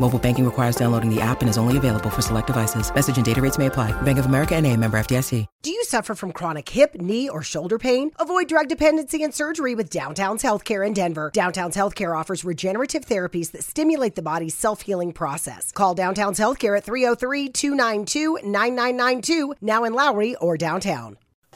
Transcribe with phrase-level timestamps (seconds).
[0.00, 2.94] Mobile banking requires downloading the app and is only available for select devices.
[2.94, 3.90] Message and data rates may apply.
[4.02, 5.46] Bank of America and a member FDIC.
[5.62, 8.12] Do you suffer from chronic hip, knee, or shoulder pain?
[8.18, 11.30] Avoid drug dependency and surgery with Downtown's Healthcare in Denver.
[11.34, 15.72] Downtown's Healthcare offers regenerative therapies that stimulate the body's self-healing process.
[15.72, 21.18] Call Downtown's Healthcare at 303-292-9992, now in Lowry or downtown.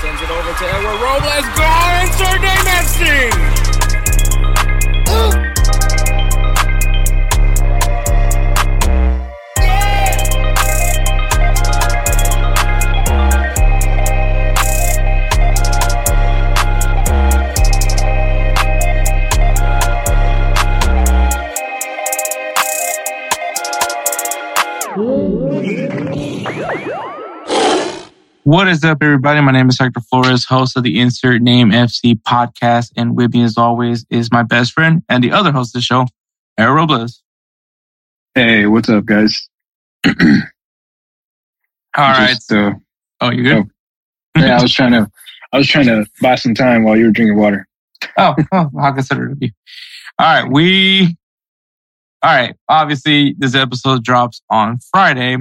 [0.00, 1.44] Sends it over to Edward Robles.
[1.58, 3.58] And Sergey Messi!
[28.48, 29.42] What is up, everybody?
[29.42, 32.90] My name is Hector Flores, host of the Insert Name FC podcast.
[32.96, 35.82] And with me, as always, is my best friend and the other host of the
[35.82, 36.06] show,
[36.58, 37.22] Aaron Robles.
[38.34, 39.50] Hey, what's up, guys?
[40.06, 40.14] All
[41.98, 42.30] right.
[42.30, 42.72] Just, uh,
[43.20, 43.64] Oh, you good?
[44.38, 45.10] yeah, I was trying to,
[45.52, 47.68] I was trying to buy some time while you were drinking water.
[48.16, 49.50] Oh, oh how considerate of you.
[50.18, 50.50] All right.
[50.50, 51.18] We,
[52.22, 52.56] all right.
[52.66, 55.36] Obviously, this episode drops on Friday.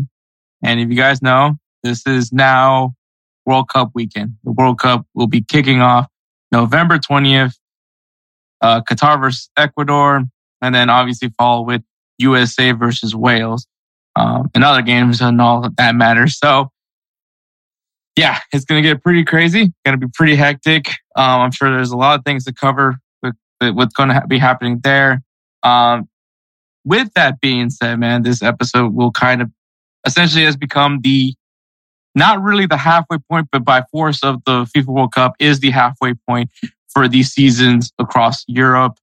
[0.61, 2.95] And if you guys know, this is now
[3.47, 4.35] World Cup weekend.
[4.43, 6.07] The World Cup will be kicking off
[6.51, 7.53] November 20th,
[8.61, 10.23] uh, Qatar versus Ecuador,
[10.61, 11.81] and then obviously follow with
[12.17, 13.65] USA versus Wales,
[14.17, 16.37] um, and other games and all that matters.
[16.37, 16.69] So,
[18.17, 19.71] yeah, it's going to get pretty crazy.
[19.85, 20.89] Going to be pretty hectic.
[21.15, 24.15] Um, I'm sure there's a lot of things to cover with, with what's going to
[24.15, 25.21] ha- be happening there.
[25.63, 26.09] Um,
[26.83, 29.51] with that being said, man, this episode will kind of
[30.05, 31.33] essentially has become the
[32.17, 35.71] not really the halfway point, but by force of the FIFA World Cup is the
[35.71, 36.49] halfway point
[36.89, 38.97] for these seasons across Europe.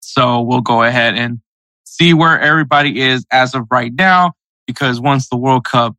[0.00, 1.40] So we'll go ahead and
[1.84, 4.32] see where everybody is as of right now,
[4.66, 5.96] because once the World Cup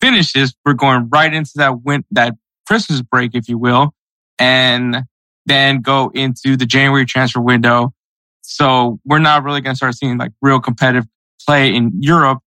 [0.00, 2.34] finishes, we're going right into that win- that
[2.66, 3.94] Christmas break, if you will,
[4.38, 5.04] and
[5.46, 7.94] then go into the January transfer window.
[8.42, 11.06] So we're not really going to start seeing like real competitive
[11.46, 12.40] play in Europe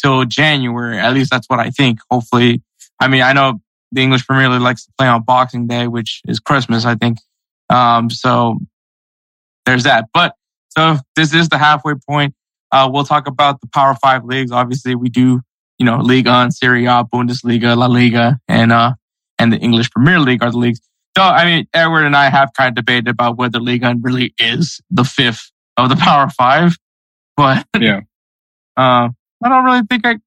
[0.00, 0.98] till January.
[0.98, 2.00] At least that's what I think.
[2.10, 2.62] Hopefully,
[3.00, 3.60] I mean, I know
[3.92, 7.18] the English Premier League likes to play on Boxing Day, which is Christmas, I think.
[7.68, 8.58] Um, so
[9.66, 10.06] there's that.
[10.12, 10.34] But
[10.70, 12.34] so this is the halfway point.
[12.72, 14.52] Uh, we'll talk about the Power Five leagues.
[14.52, 15.40] Obviously, we do,
[15.78, 18.94] you know, Ligue 1 Serie A, Bundesliga, La Liga, and uh,
[19.38, 20.80] and the English Premier League are the leagues.
[21.16, 24.80] So, I mean, Edward and I have kind of debated about whether Liga really is
[24.90, 26.76] the fifth of the Power Five,
[27.36, 28.02] but Yeah.
[28.76, 29.08] uh,
[29.44, 30.18] I don't really think I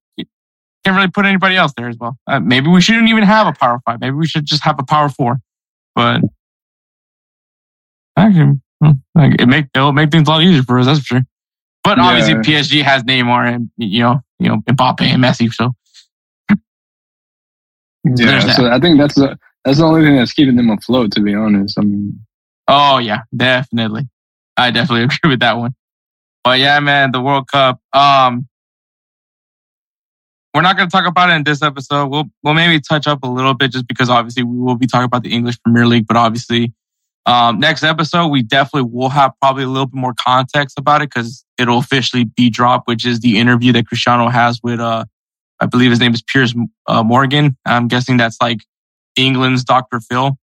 [0.84, 2.18] can't really put anybody else there as well.
[2.28, 4.00] Uh, maybe we shouldn't even have a Power Five.
[4.02, 5.40] Maybe we should just have a Power Four.
[5.96, 6.22] But
[8.16, 8.62] I can,
[9.16, 10.86] like, it make it'll make things a lot easier for us.
[10.86, 11.22] That's for sure.
[11.84, 12.62] But obviously, Yeah.
[12.62, 15.52] PSG has Neymar and you know, you know, Mbappe and Messi.
[15.54, 15.74] So
[18.04, 18.40] Yeah.
[18.54, 21.34] So I think that's the, that's the only thing that's keeping them afloat, to be
[21.34, 21.78] honest.
[21.80, 22.20] I mean,
[22.68, 24.08] Oh yeah, definitely.
[24.58, 25.76] I definitely agree with that one.
[26.44, 27.80] But yeah, man, the World Cup.
[27.94, 28.48] Um,
[30.54, 32.08] we're not going to talk about it in this episode.
[32.08, 35.06] We'll we'll maybe touch up a little bit just because obviously we will be talking
[35.06, 36.74] about the English Premier League, but obviously
[37.26, 41.10] Um, next episode, we definitely will have probably a little bit more context about it
[41.10, 45.06] because it'll officially be dropped, which is the interview that Cristiano has with, uh,
[45.62, 46.54] I believe his name is Piers
[46.88, 47.56] uh, Morgan.
[47.66, 48.60] I'm guessing that's like
[49.16, 50.02] England's Dr.
[50.02, 50.38] Phil.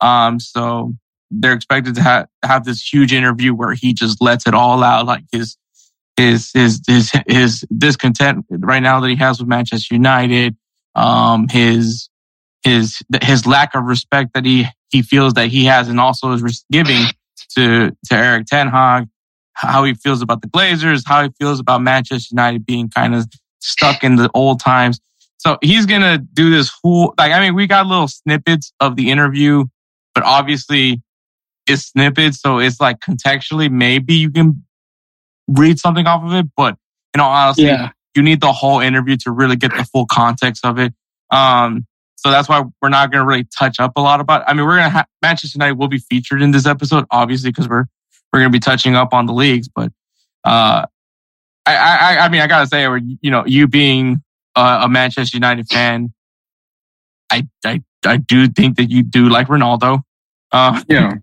[0.00, 0.94] Um, so
[1.30, 5.06] they're expected to ha- have this huge interview where he just lets it all out,
[5.06, 5.56] like his
[6.16, 10.56] his his his his discontent right now that he has with Manchester United,
[10.94, 12.08] um, his
[12.62, 16.64] his his lack of respect that he he feels that he has, and also is
[16.70, 17.04] giving
[17.56, 19.08] to to Erik Ten Hag,
[19.54, 23.26] how he feels about the Glazers, how he feels about Manchester United being kind of
[23.60, 25.00] stuck in the old times.
[25.38, 29.10] So he's gonna do this whole like I mean we got little snippets of the
[29.10, 29.64] interview,
[30.14, 31.02] but obviously
[31.66, 34.64] it's snippets, so it's like contextually maybe you can
[35.48, 36.76] read something off of it, but
[37.14, 37.90] you know, honestly, yeah.
[38.14, 40.92] you need the whole interview to really get the full context of it.
[41.30, 41.86] Um,
[42.16, 44.42] so that's why we're not going to really touch up a lot about.
[44.42, 44.44] It.
[44.48, 47.50] I mean, we're going to have Manchester United will be featured in this episode, obviously,
[47.50, 47.84] because we're
[48.32, 49.68] we're going to be touching up on the leagues.
[49.68, 49.92] But
[50.44, 50.86] uh,
[51.66, 52.82] I, I I mean, I gotta say,
[53.20, 54.22] you know, you being
[54.56, 56.12] a, a Manchester United fan,
[57.30, 60.02] I I I do think that you do like Ronaldo.
[60.52, 61.14] Uh, yeah.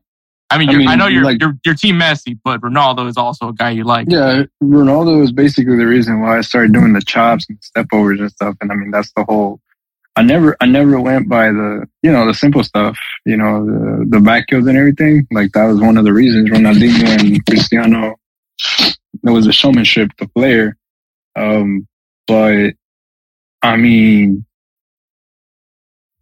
[0.52, 3.16] I mean, I, mean, I know you're, like, you're, you're team Messi, but Ronaldo is
[3.18, 4.08] also a guy you like.
[4.10, 8.20] Yeah, Ronaldo is basically the reason why I started doing the chops and step overs
[8.20, 8.56] and stuff.
[8.60, 9.62] And I mean, that's the whole.
[10.18, 14.06] I never, I never went by the, you know, the simple stuff, you know, the
[14.10, 15.26] the back kills and everything.
[15.32, 18.16] Like that was one of the reasons Ronaldinho and Cristiano.
[19.24, 20.76] There was a showmanship, the player.
[21.38, 21.88] Um,
[22.28, 22.74] but
[23.62, 24.46] I mean,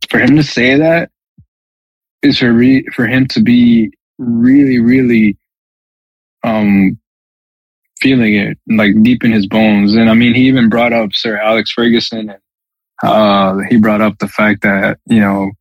[0.10, 1.10] for him to say that
[2.22, 5.38] is for re- for him to be really, really
[6.44, 7.00] um
[8.00, 9.96] feeling it like deep in his bones.
[9.96, 12.40] And I mean, he even brought up Sir Alex Ferguson and
[13.04, 15.52] uh, he brought up the fact that, you know,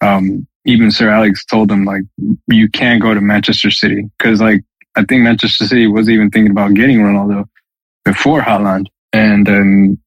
[0.00, 2.02] um, even Sir Alex told him like,
[2.48, 4.04] you can't go to Manchester City.
[4.20, 4.62] Cause like,
[4.96, 7.46] I think Manchester City was even thinking about getting Ronaldo
[8.04, 8.86] before Haaland.
[9.12, 9.98] And then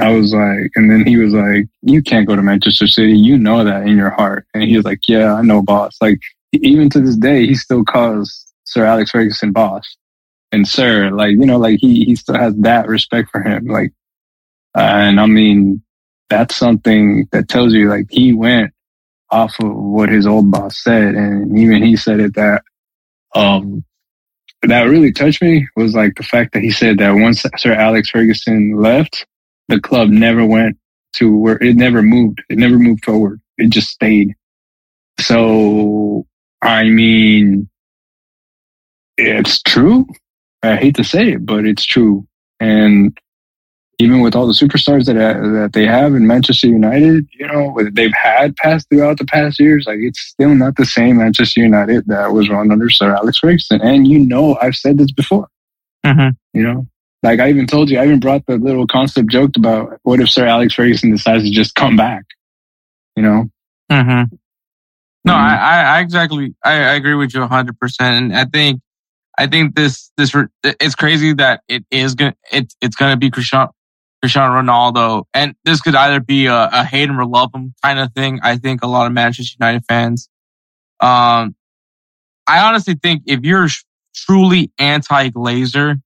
[0.00, 3.16] I was like, and then he was like, you can't go to Manchester City.
[3.16, 4.46] You know that in your heart.
[4.54, 5.96] And he was like, yeah, I know boss.
[6.00, 6.20] Like
[6.52, 9.96] even to this day, he still calls Sir Alex Ferguson boss
[10.52, 11.10] and sir.
[11.10, 13.66] Like, you know, like he, he still has that respect for him.
[13.66, 13.92] Like,
[14.76, 15.82] uh, and I mean,
[16.28, 18.72] that's something that tells you like he went
[19.30, 21.14] off of what his old boss said.
[21.14, 22.62] And even he said it that,
[23.34, 23.84] um,
[24.62, 28.10] that really touched me was like the fact that he said that once Sir Alex
[28.10, 29.26] Ferguson left,
[29.68, 30.78] the club never went
[31.14, 32.42] to where it never moved.
[32.48, 33.40] It never moved forward.
[33.58, 34.34] It just stayed.
[35.20, 36.26] So
[36.62, 37.68] I mean,
[39.16, 40.06] it's true.
[40.62, 42.26] I hate to say it, but it's true.
[42.60, 43.16] And
[43.98, 48.12] even with all the superstars that that they have in Manchester United, you know, they've
[48.12, 52.32] had passed throughout the past years, like it's still not the same Manchester United that
[52.32, 53.80] was run under Sir Alex Ferguson.
[53.80, 55.48] And you know, I've said this before.
[56.04, 56.30] Mm-hmm.
[56.52, 56.86] You know,
[57.22, 60.28] like I even told you, I even brought the little concept joke about what if
[60.28, 62.24] Sir Alex Ferguson decides to just come back.
[63.16, 63.50] You know,
[63.90, 64.34] mm-hmm.
[65.26, 65.42] No, mm-hmm.
[65.42, 68.14] I, I exactly, I, I agree with you hundred percent.
[68.14, 68.80] And I think,
[69.36, 73.16] I think this, this, it's crazy that it is going to, it's, it's going to
[73.16, 73.72] be Cristiano,
[74.22, 75.24] Cristiano Ronaldo.
[75.34, 78.40] And this could either be a, a hate him or love him kind of thing.
[78.42, 80.28] I think a lot of Manchester United fans,
[81.00, 81.54] um,
[82.46, 83.68] I honestly think if you're
[84.14, 86.00] truly anti-Glazer,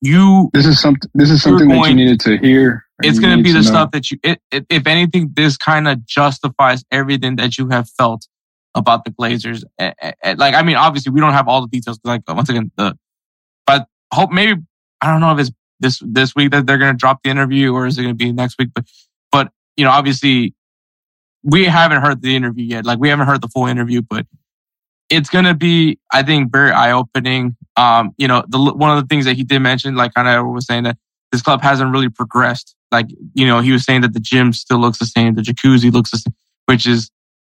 [0.00, 2.86] you this is something this is something going, that you needed to hear.
[3.02, 3.62] It's going to be the know.
[3.62, 4.18] stuff that you.
[4.22, 8.26] It, it, if anything, this kind of justifies everything that you have felt
[8.74, 9.64] about the Glazers.
[9.78, 11.98] Like, I mean, obviously, we don't have all the details.
[12.04, 12.96] Like, once again, the
[13.66, 14.60] but hope maybe
[15.00, 15.50] I don't know if it's
[15.80, 18.24] this this week that they're going to drop the interview or is it going to
[18.24, 18.70] be next week.
[18.74, 18.84] But
[19.32, 20.54] but you know, obviously,
[21.42, 22.84] we haven't heard the interview yet.
[22.84, 24.26] Like, we haven't heard the full interview, but
[25.08, 27.56] it's going to be, I think, very eye opening.
[27.76, 30.46] Um, you know, the, one of the things that he did mention, like kind of
[30.46, 30.96] was saying that
[31.32, 32.76] this club hasn't really progressed.
[32.92, 35.92] Like, you know, he was saying that the gym still looks the same, the jacuzzi
[35.92, 36.34] looks the same,
[36.66, 37.10] which is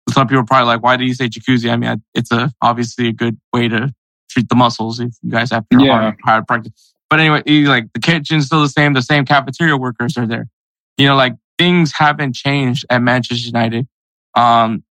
[0.10, 1.72] some people are probably like, why did you say jacuzzi?
[1.72, 3.94] I mean, it's a obviously a good way to
[4.30, 6.00] treat the muscles if you guys have yeah.
[6.00, 6.94] hard, hard practice.
[7.10, 10.48] But anyway, like the kitchen's still the same, the same cafeteria workers are there.
[10.98, 13.88] You know, like things haven't changed at Manchester United.
[14.36, 14.84] Um,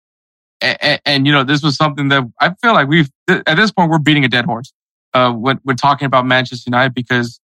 [0.61, 3.91] and, and, you know, this was something that I feel like we've, at this point,
[3.91, 4.73] we're beating a dead horse.
[5.13, 7.41] Uh, when we're talking about Manchester United because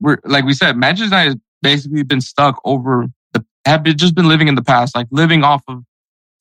[0.00, 4.14] we're, like we said, Manchester United has basically been stuck over the, have been, just
[4.14, 5.82] been living in the past, like living off of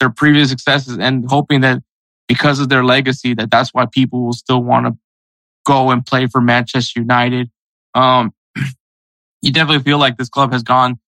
[0.03, 1.81] their previous successes and hoping that
[2.27, 4.97] because of their legacy, that that's why people will still want to
[5.65, 7.49] go and play for Manchester United.
[7.95, 8.33] Um,
[9.41, 10.99] you definitely feel like this club has gone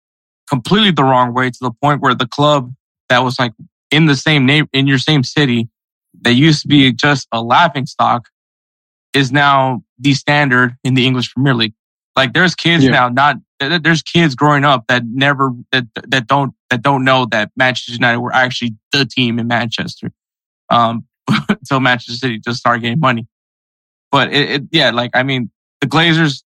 [0.49, 2.73] completely the wrong way to the point where the club
[3.09, 3.51] that was like
[3.91, 5.67] in the same name in your same city
[6.21, 8.29] that used to be just a laughing stock
[9.13, 11.73] is now the standard in the English Premier League.
[12.15, 12.91] Like there's kids Yeah.
[12.91, 17.51] now, not there's kids growing up that never that that don't that don't know that
[17.55, 20.11] Manchester United were actually the team in Manchester.
[20.69, 21.05] Um,
[21.49, 23.27] until Manchester City just started getting money.
[24.11, 25.49] But it, it yeah, like I mean,
[25.81, 26.43] the Glazers,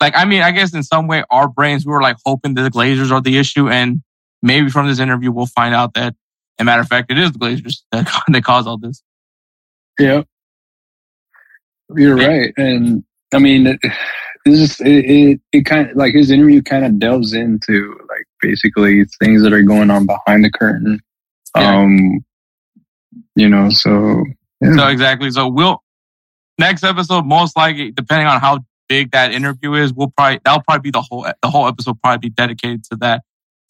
[0.00, 2.62] like I mean, I guess in some way our brains we were like hoping that
[2.62, 4.02] the Glazers are the issue, and
[4.42, 6.14] maybe from this interview we'll find out that,
[6.58, 9.02] as a matter of fact, it is the Glazers that that caused all this.
[9.98, 10.22] Yeah,
[11.94, 13.80] you're right, and I mean, it,
[14.44, 18.26] it's just it, it, it kind of like his interview kind of delves into like
[18.40, 21.00] basically things that are going on behind the curtain.
[21.56, 21.78] Yeah.
[21.78, 22.24] Um,
[23.36, 24.24] you know, so
[24.60, 24.76] yeah.
[24.76, 25.30] So exactly.
[25.30, 25.82] So we'll
[26.58, 30.82] next episode most likely, depending on how big that interview is, we'll probably that'll probably
[30.82, 33.22] be the whole the whole episode probably be dedicated to that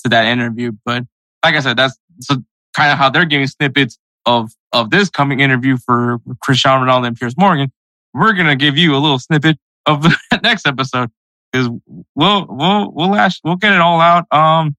[0.02, 0.72] to that interview.
[0.84, 1.04] But
[1.44, 2.36] like I said, that's so
[2.74, 7.16] kind of how they're giving snippets of of this coming interview for Cristiano Ronaldo and
[7.16, 7.70] Piers Morgan.
[8.12, 11.10] We're gonna give you a little snippet of the next episode
[11.52, 11.68] because
[12.14, 14.26] we'll we'll we'll lash, we'll get it all out.
[14.32, 14.76] Um,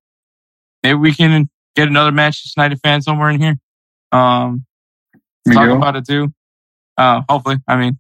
[0.84, 3.56] maybe we can get another match Manchester United fan somewhere in here.
[4.12, 4.66] Um,
[5.52, 6.34] talk about it too.
[6.98, 8.00] Uh, hopefully, I mean,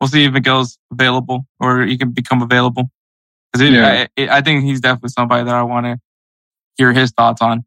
[0.00, 2.90] we'll see if Miguel's available or he can become available.
[3.52, 4.06] Because Yeah.
[4.18, 5.98] I, I think he's definitely somebody that I want to
[6.76, 7.64] hear his thoughts on.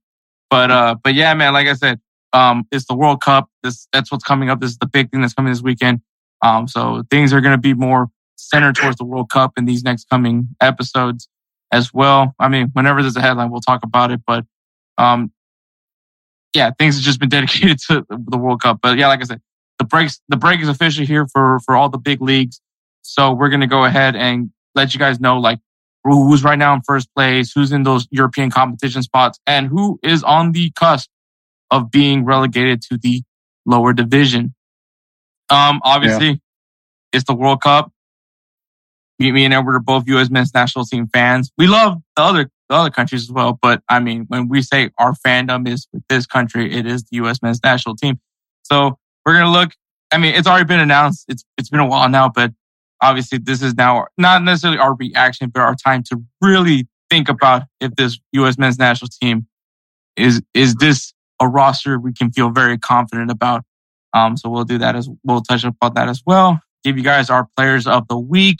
[0.50, 2.00] But uh, but yeah, man, like I said,
[2.34, 3.50] um, it's the World Cup.
[3.64, 4.60] This that's what's coming up.
[4.60, 6.02] This is the big thing that's coming this weekend.
[6.42, 9.84] Um, so things are going to be more centered towards the World Cup in these
[9.84, 11.28] next coming episodes
[11.72, 12.34] as well.
[12.40, 14.22] I mean, whenever there's a headline, we'll talk about it.
[14.26, 14.46] But
[14.98, 15.32] um,
[16.54, 18.80] yeah, things have just been dedicated to the World Cup.
[18.82, 19.42] But yeah, like I said,
[19.80, 22.62] the breaks the break is officially here for for all the big leagues.
[23.02, 25.60] So we're gonna go ahead and let you guys know like
[26.04, 30.24] who's right now in first place, who's in those European competition spots, and who is
[30.24, 31.10] on the cusp
[31.70, 33.22] of being relegated to the
[33.66, 34.54] lower division.
[35.50, 36.42] Um, obviously,
[37.14, 37.92] it's the World Cup.
[39.20, 40.30] Me, me and Edward are both U.S.
[40.30, 41.52] men's national team fans.
[41.58, 44.90] We love the other the other countries as well, but I mean, when we say
[44.98, 47.42] our fandom is with this country, it is the U.S.
[47.42, 48.20] men's national team.
[48.64, 49.72] So we're gonna look.
[50.12, 51.26] I mean, it's already been announced.
[51.30, 52.52] It's it's been a while now, but
[53.02, 57.64] obviously, this is now not necessarily our reaction, but our time to really think about
[57.80, 58.58] if this U.S.
[58.58, 59.48] men's national team
[60.16, 63.64] is is this a roster we can feel very confident about.
[64.14, 66.60] Um, so we'll do that as we'll touch upon that as well.
[66.84, 68.60] Give you guys our players of the week.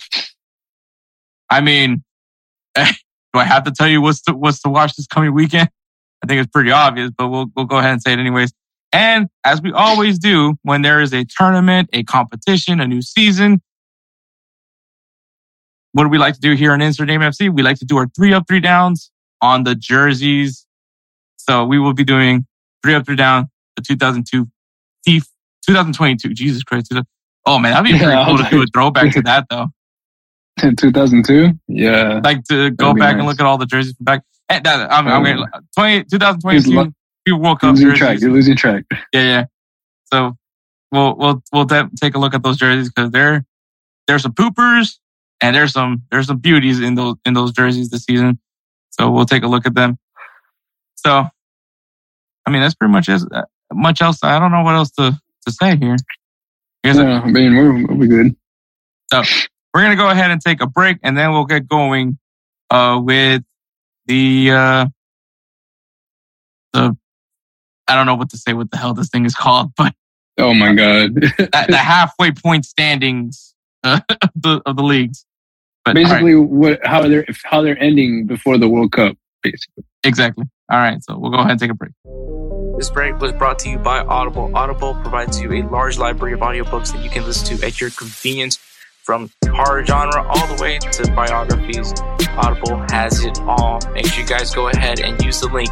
[1.50, 2.04] I mean,
[2.76, 2.84] do
[3.34, 5.70] I have to tell you what's to what's to watch this coming weekend?
[6.24, 8.52] I think it's pretty obvious, but we'll we'll go ahead and say it anyways.
[8.94, 13.62] And as we always do, when there is a tournament, a competition, a new season,
[15.92, 17.54] what do we like to do here on Insert Name FC?
[17.54, 19.12] We like to do our three up, three downs
[19.42, 20.66] on the jerseys.
[21.38, 22.46] So we will be doing
[22.84, 24.48] three up, three down, the 2002
[25.08, 25.28] FIFA
[25.68, 26.34] 2022.
[26.34, 26.94] Jesus Christ.
[27.46, 29.68] Oh man, that'd be pretty cool to do a throwback to that though.
[30.58, 31.52] 2002.
[31.68, 34.24] Yeah, Like to go That'd be back and look at all the jerseys from back.
[34.50, 35.26] And that, I'm, I'm Oh.
[35.26, 35.48] gonna,
[35.78, 36.86] 20, 2022 lo-
[37.28, 38.00] FIFA World Cup losing jerseys.
[38.00, 38.20] track.
[38.22, 38.84] You're losing track.
[39.14, 39.46] Yeah, yeah.
[40.14, 40.38] So
[40.92, 43.46] we'll we'll we'll de- take a look at those jerseys because there
[44.08, 45.00] there's some poopers
[45.42, 48.40] and there's some there's some beauties in those in those jerseys this season.
[48.92, 49.98] So we'll take a look at them.
[50.96, 51.28] So,
[52.46, 54.24] I mean, that's pretty much as uh, much else.
[54.24, 55.12] I don't know what else to
[55.46, 55.98] to say here.
[56.86, 58.34] I guess Yeah, I mean, we're, we'll be good.
[59.78, 62.18] We're gonna go ahead and take a break, and then we'll get going
[62.72, 63.44] uh, with
[64.08, 64.86] the uh,
[66.74, 66.98] the
[67.88, 68.54] I don't know what to say.
[68.54, 69.94] What the hell this thing is called, but
[70.40, 71.14] Oh my god.
[71.16, 73.54] the, the halfway point standings
[73.84, 75.28] uh, of, the, of the leagues.
[75.86, 79.16] But all right, basically, what how they're how they're ending before the World Cup.
[79.44, 79.84] Basically.
[80.04, 80.46] exactly.
[80.72, 81.92] All right, so we'll go ahead and take a break.
[82.80, 84.50] This break was brought to you by Audible.
[84.56, 87.92] Audible provides you a large library of audiobooks that you can listen to at your
[87.92, 88.58] convenience
[89.08, 91.94] from horror genre all the way to biographies.
[92.32, 93.80] Audible has it all.
[93.94, 95.70] Make sure you guys go ahead and use the link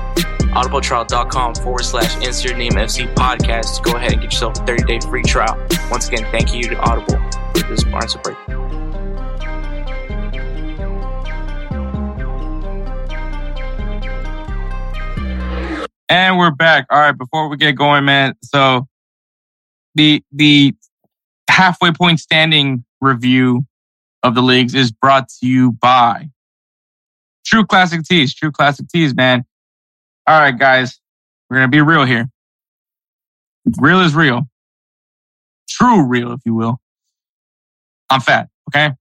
[0.55, 3.83] audibletrial.com forward slash insert name FC podcast.
[3.83, 5.57] Go ahead and get yourself a 30 day free trial.
[5.91, 7.19] Once again, thank you to Audible
[7.53, 8.37] for this sponsor break.
[16.07, 16.85] And we're back.
[16.89, 18.35] All right, before we get going, man.
[18.43, 18.87] So
[19.95, 20.73] the the
[21.49, 23.65] halfway point standing review
[24.23, 26.29] of the leagues is brought to you by
[27.45, 28.33] True Classic Tees.
[28.33, 29.45] True Classic Tees, man.
[30.27, 30.99] All right, guys,
[31.49, 32.29] we're gonna be real here.
[33.79, 34.49] Real is real.
[35.69, 36.79] True real, if you will.
[38.09, 38.93] I'm fat, okay?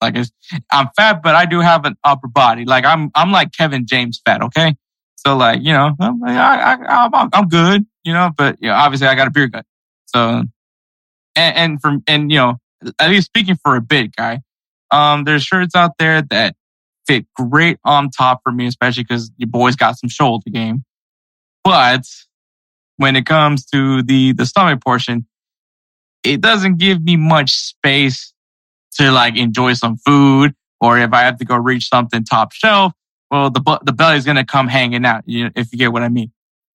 [0.00, 0.30] Like it's,
[0.70, 2.64] I'm fat, but I do have an upper body.
[2.64, 4.76] Like I'm, I'm like Kevin James fat, okay?
[5.16, 8.74] So like, you know, I'm, I, I, I'm, I'm good, you know, but you know,
[8.74, 9.64] obviously I got a beer gut.
[10.06, 10.44] So So,
[11.36, 12.56] and, and from, and you know,
[12.98, 14.40] at least speaking for a bit, guy,
[14.90, 16.54] um, there's shirts out there that
[17.06, 20.84] fit great on top for me, especially because your boys got some shoulder game.
[21.64, 22.04] But
[22.96, 25.26] when it comes to the, the stomach portion,
[26.24, 28.32] it doesn't give me much space
[28.94, 32.92] to like enjoy some food or if I have to go reach something top shelf,
[33.30, 36.02] well, the, the belly's going to come hanging out, you know, if you get what
[36.02, 36.32] I mean.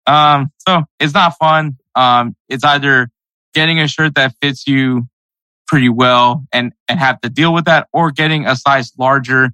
[0.07, 1.77] Um, so it's not fun.
[1.95, 3.09] Um, it's either
[3.53, 5.07] getting a shirt that fits you
[5.69, 9.51] pretty well and, and have to deal with that or getting a size larger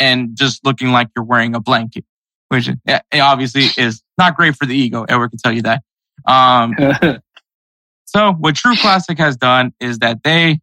[0.00, 2.04] and just looking like you're wearing a blanket,
[2.48, 2.68] which
[3.14, 5.04] obviously is not great for the ego.
[5.08, 5.82] Edward can tell you that.
[6.26, 6.74] Um,
[8.06, 10.58] so what True Classic has done is that they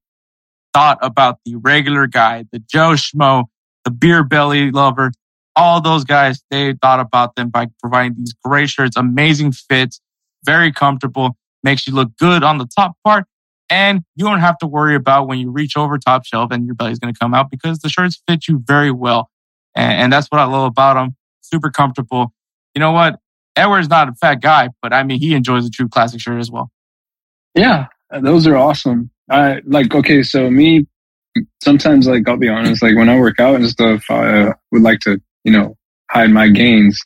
[0.73, 3.45] thought about the regular guy, the Joe Schmo,
[3.85, 5.13] the beer belly lover,
[5.55, 10.01] all those guys, they thought about them by providing these great shirts, amazing fits,
[10.43, 13.23] very comfortable, makes you look good on the top part.
[13.69, 16.75] And you don't have to worry about when you reach over top shelf and your
[16.75, 19.29] belly's going to come out because the shirts fit you very well.
[19.75, 21.15] And, and that's what I love about them.
[21.41, 22.33] Super comfortable.
[22.73, 23.19] You know what?
[23.55, 26.49] Edward's not a fat guy, but I mean, he enjoys a true classic shirt as
[26.49, 26.71] well.
[27.55, 27.87] Yeah,
[28.21, 29.09] those are awesome.
[29.29, 30.87] I like, okay, so me,
[31.61, 34.99] sometimes, like, I'll be honest, like when I work out and stuff, I would like
[35.01, 35.77] to, you know,
[36.09, 36.99] hide my gains.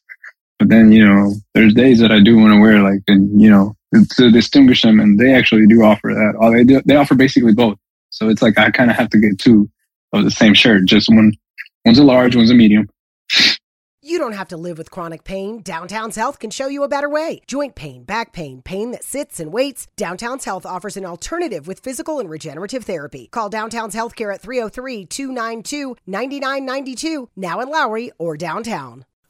[0.59, 3.49] But then, you know, there's days that I do want to wear like, and, you
[3.49, 4.99] know, to distinguish them.
[4.99, 6.35] And they actually do offer that.
[6.39, 7.77] All they do, they offer basically both.
[8.09, 9.69] So it's like I kind of have to get two
[10.13, 10.85] of the same shirt.
[10.85, 11.33] Just one,
[11.85, 12.89] one's a large, one's a medium.
[14.05, 15.61] You don't have to live with chronic pain.
[15.61, 17.39] Downtown's Health can show you a better way.
[17.47, 19.87] Joint pain, back pain, pain that sits and waits.
[19.95, 23.29] Downtown's Health offers an alternative with physical and regenerative therapy.
[23.31, 29.05] Call Downtown's Healthcare at 303 292 9992, now in Lowry or downtown.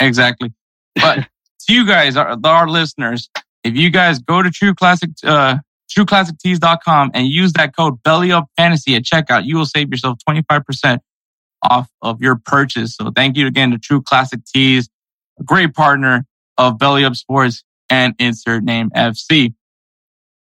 [0.00, 0.52] Exactly.
[0.94, 1.28] But
[1.66, 3.28] to you guys, our, our listeners,
[3.64, 5.58] if you guys go to True Classic, uh,
[5.96, 10.98] TrueClassicTees.com and use that code Belly Up Fantasy at checkout, you will save yourself 25%
[11.62, 12.96] off of your purchase.
[12.96, 14.88] So thank you again to True Classic Tees,
[15.38, 16.24] a great partner
[16.56, 19.54] of Belly Up Sports and Insert Name FC.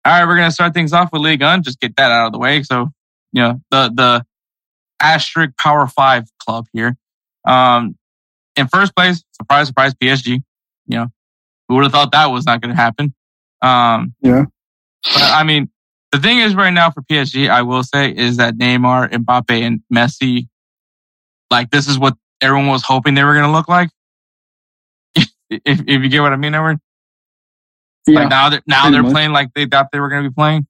[0.04, 1.62] All right, we're gonna start things off with League One.
[1.62, 2.62] Just get that out of the way.
[2.64, 2.90] So,
[3.32, 4.26] you know, the the
[5.00, 6.96] asterisk Power Five club here.
[7.46, 7.96] Um,
[8.56, 10.42] in first place, surprise, surprise, PSG.
[10.86, 11.06] You know,
[11.68, 13.14] who would have thought that was not going to happen?
[13.60, 14.44] Um, yeah.
[15.04, 15.70] But I mean,
[16.10, 19.80] the thing is right now for PSG, I will say is that Neymar, Mbappe, and
[19.92, 20.48] Messi,
[21.50, 23.90] like this is what everyone was hoping they were going to look like.
[25.16, 25.30] if,
[25.64, 26.78] if you get what I mean, Edward.
[28.06, 28.20] Yeah.
[28.20, 29.12] Like now they're now they're much.
[29.12, 30.66] playing like they thought they were going to be playing.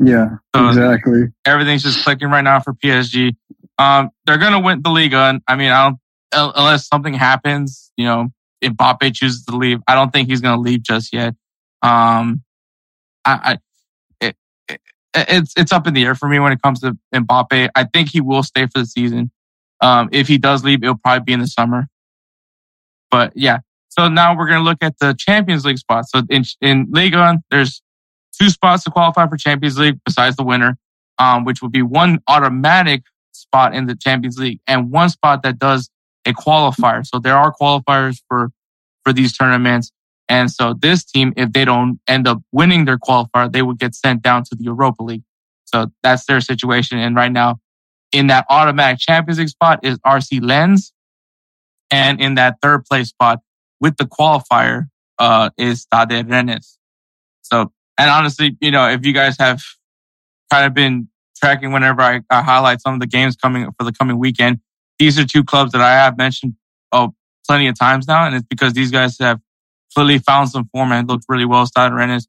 [0.00, 1.24] Yeah, so exactly.
[1.44, 3.36] Everything's just clicking right now for PSG.
[3.78, 5.98] Um, they're going to win the Liga, and I mean, I don't
[6.32, 8.28] unless something happens, you know,
[8.60, 11.34] if Mbappe chooses to leave, I don't think he's going to leave just yet.
[11.82, 12.42] Um,
[13.24, 13.58] I, I
[14.20, 14.36] it,
[14.68, 14.80] it,
[15.14, 17.70] it's it's up in the air for me when it comes to Mbappe.
[17.74, 19.30] I think he will stay for the season.
[19.80, 21.86] Um, if he does leave, it'll probably be in the summer.
[23.10, 26.10] But yeah, so now we're going to look at the Champions League spots.
[26.12, 27.82] So in in Liga, there's
[28.38, 30.76] two spots to qualify for Champions League besides the winner,
[31.18, 35.58] um, which would be one automatic spot in the Champions League and one spot that
[35.58, 35.90] does
[36.26, 37.06] a qualifier.
[37.06, 38.50] So there are qualifiers for,
[39.04, 39.92] for these tournaments.
[40.28, 43.94] And so this team, if they don't end up winning their qualifier, they would get
[43.94, 45.22] sent down to the Europa League.
[45.64, 46.98] So that's their situation.
[46.98, 47.60] And right now
[48.12, 50.92] in that automatic Champions League spot is RC Lens.
[51.90, 53.40] And in that third place spot
[53.80, 56.78] with the qualifier, uh, is Stade Rennes.
[57.42, 59.60] So, and honestly, you know, if you guys have
[60.50, 63.92] kind of been tracking whenever I, I highlight some of the games coming for the
[63.92, 64.60] coming weekend,
[64.98, 66.54] these are two clubs that I have mentioned
[66.92, 67.14] oh
[67.46, 69.40] plenty of times now, and it's because these guys have
[69.94, 71.66] clearly found some form and looked really well.
[71.66, 72.28] Stade Rennes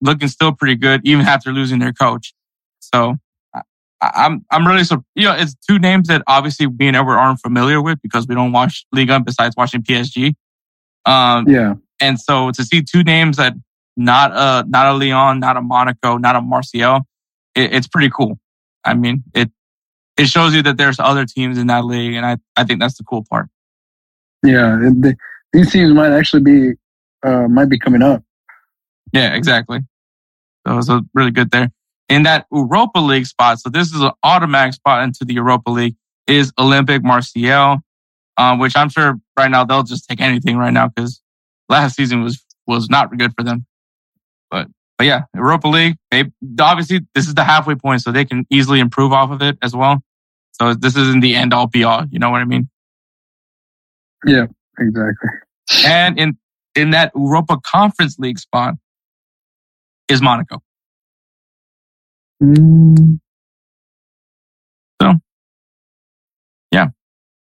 [0.00, 2.34] looking still pretty good even after losing their coach.
[2.80, 3.16] So
[3.54, 3.62] I,
[4.02, 7.40] I'm I'm really so you know it's two names that obviously we and Edward aren't
[7.40, 10.34] familiar with because we don't watch Liga besides watching PSG.
[11.04, 13.54] Um, yeah, and so to see two names that
[13.96, 17.00] not a not a Lyon, not a Monaco, not a Marseille,
[17.54, 18.38] it, it's pretty cool.
[18.84, 19.50] I mean, it
[20.16, 22.98] it shows you that there's other teams in that league, and I, I think that's
[22.98, 23.48] the cool part.
[24.42, 24.90] Yeah,
[25.52, 26.72] these teams might actually be
[27.22, 28.22] uh, might be coming up.
[29.12, 29.80] Yeah, exactly.
[30.66, 31.70] So was a really good there.
[32.08, 35.96] In that Europa League spot, so this is an automatic spot into the Europa League,
[36.26, 37.78] is Olympique Marseille,
[38.36, 41.20] um, which I'm sure right now they'll just take anything right now because
[41.68, 43.66] last season was was not good for them.
[44.50, 46.24] But but yeah, Europa League, they
[46.60, 49.74] obviously this is the halfway point, so they can easily improve off of it as
[49.74, 50.02] well.
[50.52, 52.04] So this isn't the end all be all.
[52.10, 52.68] You know what I mean?
[54.26, 54.46] Yeah,
[54.78, 55.30] exactly.
[55.84, 56.38] And in
[56.74, 58.74] in that Europa Conference League spot
[60.08, 60.62] is Monaco.
[62.42, 63.20] Mm.
[65.00, 65.12] So,
[66.70, 66.88] yeah.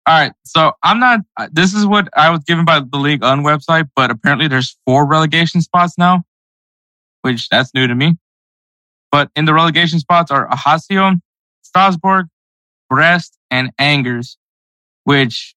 [0.07, 0.33] All right.
[0.45, 1.21] So I'm not,
[1.53, 5.07] this is what I was given by the Ligue 1 website, but apparently there's four
[5.07, 6.25] relegation spots now,
[7.23, 8.17] which that's new to me.
[9.11, 11.15] But in the relegation spots are Ajaccio,
[11.63, 12.27] Strasbourg,
[12.91, 14.37] Brest, and Angers,
[15.05, 15.55] which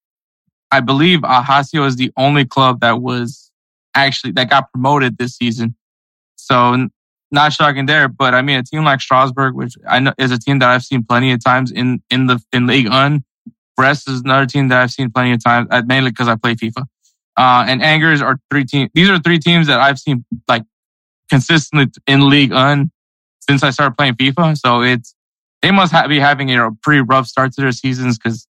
[0.71, 3.51] I believe Ajaccio is the only club that was
[3.93, 5.75] actually, that got promoted this season.
[6.37, 6.87] So
[7.31, 10.39] not shocking there, but I mean, a team like Strasbourg, which I know is a
[10.39, 13.23] team that I've seen plenty of times in, in the, in League One.
[13.75, 16.55] Brest is another team that I've seen plenty of times, uh, mainly because I play
[16.55, 16.85] FIFA.
[17.37, 18.89] Uh, and Angers are three teams.
[18.93, 20.63] These are three teams that I've seen like
[21.31, 22.91] consistently in League One
[23.39, 24.57] since I started playing FIFA.
[24.57, 25.15] So it's,
[25.61, 28.47] they must ha- be having you a pretty rough start to their seasons because,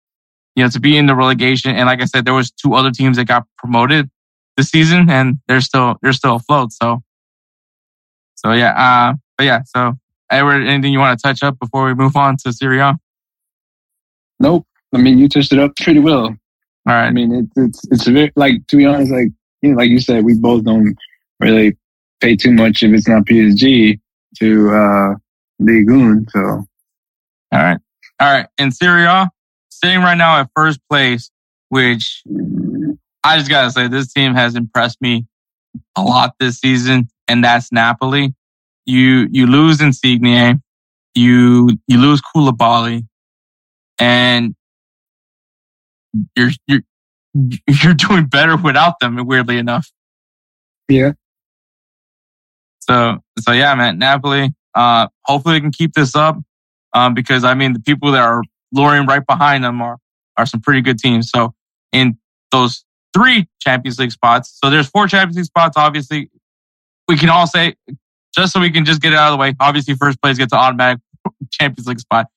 [0.56, 1.76] you know, to be in the relegation.
[1.76, 4.10] And like I said, there was two other teams that got promoted
[4.58, 6.74] this season and they're still, they're still afloat.
[6.74, 7.04] So,
[8.36, 9.94] so yeah, uh, but yeah, so
[10.32, 12.98] Edward, anything you want to touch up before we move on to Serie A?
[14.39, 14.65] Nope.
[14.94, 16.26] I mean, you touched it up pretty well.
[16.26, 16.36] All
[16.86, 17.08] right.
[17.08, 19.28] I mean, it's it's it's bit like to be honest, like
[19.62, 20.98] you know, like you said, we both don't
[21.39, 21.78] really
[22.22, 24.00] pay too much if it's not PSG
[24.38, 25.16] to uh
[25.60, 26.28] Ligue 1.
[26.30, 26.66] So, all
[27.52, 27.78] right,
[28.20, 28.48] all right.
[28.58, 29.30] In Serie A,
[29.70, 31.30] sitting right now at first place,
[31.70, 32.24] which
[33.24, 35.28] I just gotta say, this team has impressed me
[35.96, 38.34] a lot this season, and that's Napoli.
[38.86, 40.62] You you lose Insigne,
[41.16, 43.06] you you lose Koulibaly,
[44.00, 44.56] and
[46.36, 46.82] you're you're
[47.68, 49.18] you're doing better without them.
[49.26, 49.92] Weirdly enough.
[50.90, 51.14] Yeah.
[52.82, 54.54] So so yeah, man, Napoli.
[54.74, 56.38] Uh, hopefully they can keep this up.
[56.94, 59.98] Um, because I mean the people that are luring right behind them are
[60.38, 61.30] are some pretty good teams.
[61.30, 61.54] So
[61.91, 62.17] in
[62.52, 65.78] those three Champions League spots, so there's four Champions League spots.
[65.78, 66.30] Obviously,
[67.08, 67.76] we can all say
[68.36, 69.54] just so we can just get it out of the way.
[69.60, 71.02] Obviously, first place gets an automatic
[71.52, 72.28] Champions League spot.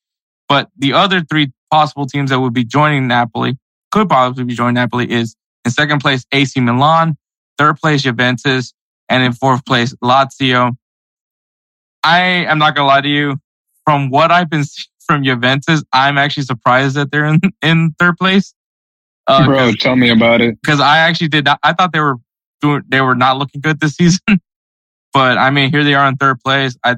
[0.47, 3.57] But the other three possible teams that would be joining Napoli
[3.91, 7.17] could possibly be joining Napoli is in second place, AC Milan,
[7.57, 8.73] third place, Juventus,
[9.09, 10.75] and in fourth place, Lazio.
[12.03, 13.37] I am not gonna lie to you.
[13.85, 18.17] From what I've been seeing from Juventus, I'm actually surprised that they're in, in third
[18.17, 18.53] place.
[19.27, 20.59] Uh, Bro, tell me about it.
[20.61, 22.17] Because I actually did not, I thought they were
[22.61, 24.39] doing, they were not looking good this season.
[25.13, 26.77] but I mean, here they are in third place.
[26.83, 26.97] I,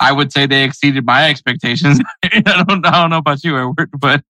[0.00, 2.00] I would say they exceeded my expectations.
[2.24, 4.24] I don't, I don't know about you, Edward, but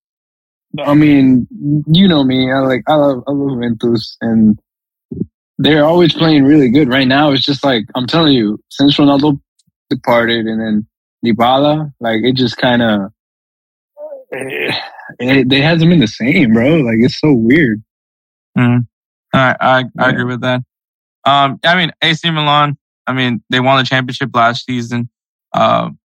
[0.85, 1.47] I mean,
[1.87, 2.51] you know me.
[2.51, 4.59] I like I love I love Juventus, and
[5.59, 6.89] they're always playing really good.
[6.89, 9.41] Right now, it's just like I'm telling you, since Ronaldo
[9.91, 10.87] departed, and then
[11.25, 13.13] Dybala, like it just kind of
[14.31, 14.75] it,
[15.19, 16.77] it, it, hasn't been the same, bro.
[16.77, 17.83] Like it's so weird.
[18.57, 18.87] Mm.
[19.33, 20.63] I I, I agree with that.
[21.25, 22.79] Um, I mean, AC Milan.
[23.07, 25.09] I mean, they won the championship last season.
[25.55, 25.99] Um,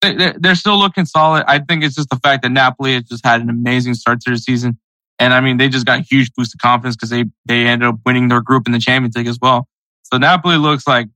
[0.00, 1.44] they, they're still looking solid.
[1.46, 4.30] I think it's just the fact that Napoli has just had an amazing start to
[4.30, 4.78] the season.
[5.18, 7.88] And I mean, they just got a huge boost of confidence because they, they ended
[7.88, 9.68] up winning their group in the Champions League as well.
[10.02, 11.08] So Napoli looks like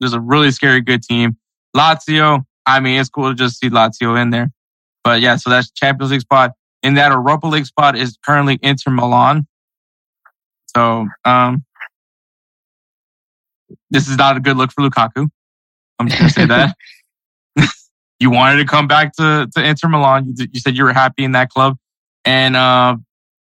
[0.00, 1.36] there's a really scary good team.
[1.76, 4.50] Lazio, I mean, it's cool to just see Lazio in there.
[5.02, 6.52] But yeah, so that's Champions League spot.
[6.82, 9.46] In that Europa League spot is currently Inter Milan.
[10.76, 11.64] So, um,
[13.90, 15.28] this is not a good look for Lukaku.
[15.98, 16.76] I'm just gonna say that.
[18.20, 20.34] you wanted to come back to, to Inter Milan.
[20.36, 21.76] You, you said you were happy in that club.
[22.24, 22.96] And, uh,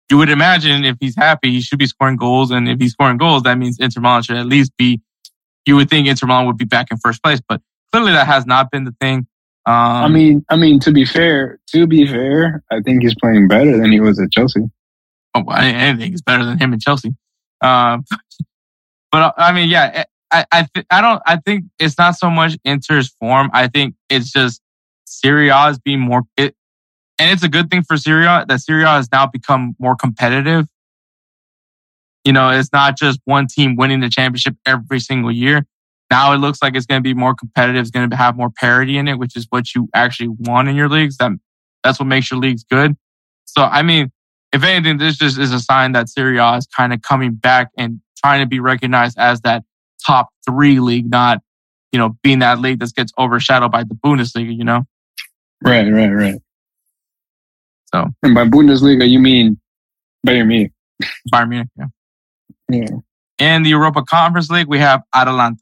[0.10, 2.52] you would imagine if he's happy, he should be scoring goals.
[2.52, 5.02] And if he's scoring goals, that means Inter Milan should at least be,
[5.66, 8.46] you would think Inter Milan would be back in first place, but clearly that has
[8.46, 9.28] not been the thing.
[9.68, 13.48] Um, I mean, I mean, to be fair, to be fair, I think he's playing
[13.48, 14.62] better than he was at Chelsea.
[15.34, 17.16] Oh, I, I think he's better than him in Chelsea.
[17.62, 18.06] Um,
[19.12, 22.58] but I mean, yeah, I, I, th- I don't, I think it's not so much
[22.64, 23.50] Inter's form.
[23.54, 24.62] I think it's just
[25.06, 26.56] Serie A is being more, it,
[27.20, 29.96] and it's a good thing for Serie A that Serie A has now become more
[29.96, 30.68] competitive.
[32.24, 35.66] You know, it's not just one team winning the championship every single year.
[36.10, 37.82] Now it looks like it's going to be more competitive.
[37.82, 40.76] It's going to have more parity in it, which is what you actually want in
[40.76, 41.18] your leagues.
[41.18, 41.32] That
[41.84, 42.96] that's what makes your leagues good.
[43.46, 44.12] So, I mean,
[44.52, 47.70] if anything, this just is a sign that Serie A is kind of coming back
[47.78, 49.64] and trying to be recognized as that
[50.06, 51.42] top three league, not
[51.96, 54.84] you know, being that league that gets overshadowed by the Bundesliga, you know?
[55.64, 56.36] Right, right, right.
[57.94, 59.60] So, And by Bundesliga, you mean
[60.26, 60.72] Bayern Munich.
[61.34, 61.86] Bayern Munich, yeah.
[62.70, 62.88] Yeah.
[63.38, 65.62] In the Europa Conference League, we have Atalanta.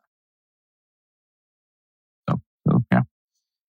[2.30, 3.02] So, so yeah.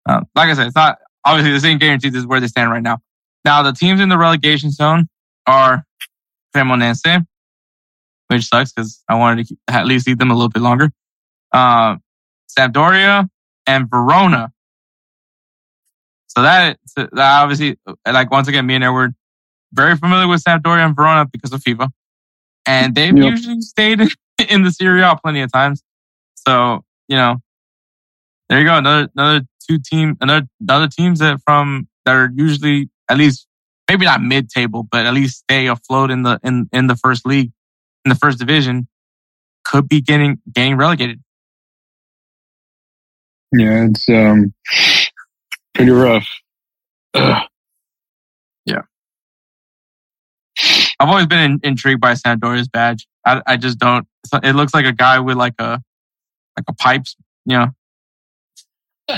[0.08, 2.82] Uh, like I said, it's not obviously the same guarantees is where they stand right
[2.82, 2.98] now.
[3.44, 5.08] Now, the teams in the relegation zone
[5.46, 5.84] are
[6.54, 7.26] Cremonese,
[8.28, 10.90] which sucks because I wanted to keep, at least see them a little bit longer.
[11.52, 11.96] Uh,
[12.56, 13.28] Sampdoria
[13.66, 14.52] and Verona.
[16.38, 19.12] So that, that obviously, like once again, me and Edward
[19.72, 21.88] very familiar with Sampdoria and Verona because of FIFA,
[22.64, 23.32] and they've Yep.
[23.32, 24.00] usually stayed
[24.48, 25.82] in the Serie A plenty of times.
[26.36, 27.38] So you know,
[28.48, 28.76] there you go.
[28.78, 33.48] Another another two team, another another teams that from that are usually at least
[33.90, 37.26] maybe not mid table, but at least stay afloat in the in in the first
[37.26, 37.50] league,
[38.04, 38.86] in the first division,
[39.64, 41.20] could be getting getting relegated.
[43.52, 44.54] Yeah, it's um
[45.78, 46.28] pretty rough.
[47.14, 47.48] Ugh.
[51.00, 53.06] I've always been in, intrigued by Sampdoria's badge.
[53.24, 54.06] I, I just don't.
[54.42, 55.80] It looks like a guy with like a
[56.56, 57.16] like a pipes.
[57.46, 57.66] You know,
[59.08, 59.16] I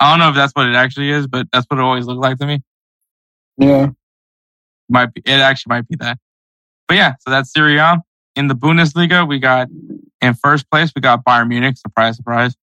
[0.00, 2.38] don't know if that's what it actually is, but that's what it always looked like
[2.38, 2.62] to me.
[3.58, 3.90] Yeah.
[4.88, 5.22] Might be.
[5.24, 6.18] It actually might be that.
[6.88, 8.02] But yeah, so that's Serie A.
[8.34, 9.68] In the Bundesliga, we got
[10.22, 11.76] in first place we got Bayern Munich.
[11.76, 12.54] Surprise, surprise.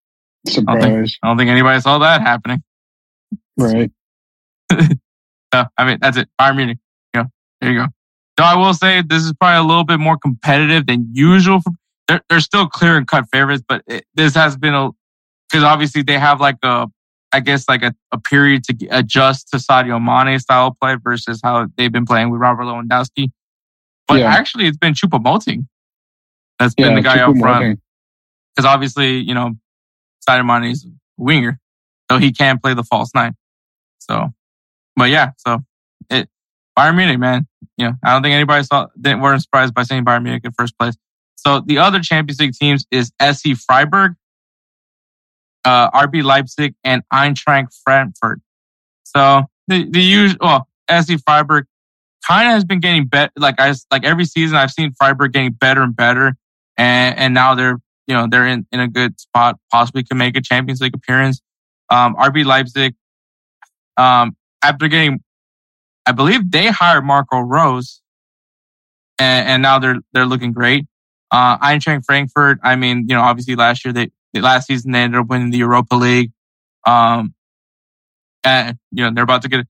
[0.47, 1.17] I don't think, Surprise.
[1.21, 2.63] I don't think anybody saw that happening.
[3.57, 3.91] Right.
[5.51, 6.29] So I mean, that's it.
[6.39, 6.77] Bayern Munich.
[7.15, 7.23] Yeah,
[7.59, 7.87] there you go.
[8.37, 11.59] So I will say this is probably a little bit more competitive than usual.
[11.61, 11.71] For,
[12.07, 14.91] they're, they're still clear and cut favorites, but it, this has been a
[15.49, 16.87] because obviously they have like a,
[17.31, 21.65] I guess like a, a period to adjust to Sadio Mane style play versus how
[21.77, 23.31] they've been playing with Robert Lewandowski.
[24.07, 24.31] But Yeah.
[24.31, 25.67] actually, it's been Choupo-Moting
[26.59, 27.79] that's been the guy up front
[28.55, 29.55] because obviously you know
[30.27, 31.59] Sadio Mane is a winger,
[32.09, 33.35] so he can't play the false nine.
[33.99, 34.33] So,
[34.95, 35.59] but yeah, so
[36.09, 36.29] it
[36.77, 37.47] Bayern Munich, man.
[37.77, 40.51] You know, I don't think anybody saw didn't weren't surprised by saying Bayern Munich in
[40.51, 40.95] first place.
[41.35, 44.15] So the other Champions League teams is SC Freiburg,
[45.63, 48.41] uh, RB Leipzig, and Eintracht Frankfurt.
[49.03, 51.65] So the the usual well, SC Freiburg
[52.27, 53.31] kind of has been getting better.
[53.37, 56.35] Like I like every season, I've seen Freiburg getting better and better,
[56.77, 60.35] and and now they're you know they're in in a good spot, possibly can make
[60.35, 61.41] a Champions League appearance.
[61.89, 62.95] Um, RB Leipzig,
[63.97, 65.21] um, after getting,
[66.05, 68.01] I believe they hired Marco Rose,
[69.19, 70.85] and, and now they're they're looking great.
[71.31, 75.19] Uh, Eintracht Frankfurt, I mean, you know, obviously last year they last season they ended
[75.19, 76.31] up winning the Europa League.
[76.85, 77.33] Um,
[78.43, 79.65] and you know they're about to get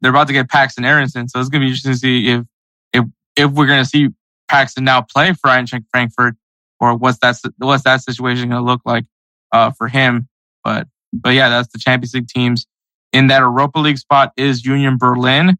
[0.00, 2.44] they're about to get Paxten Aaronson, so it's gonna be interesting to see if
[2.92, 3.04] if
[3.36, 4.08] if we're gonna see
[4.50, 6.34] Paxten now play for Eintracht Frankfurt,
[6.78, 9.04] or what's that what's that situation gonna look like
[9.52, 10.28] uh, for him.
[10.64, 12.66] But but yeah, that's the Champions League teams.
[13.12, 15.56] In that Europa League spot is Union Berlin.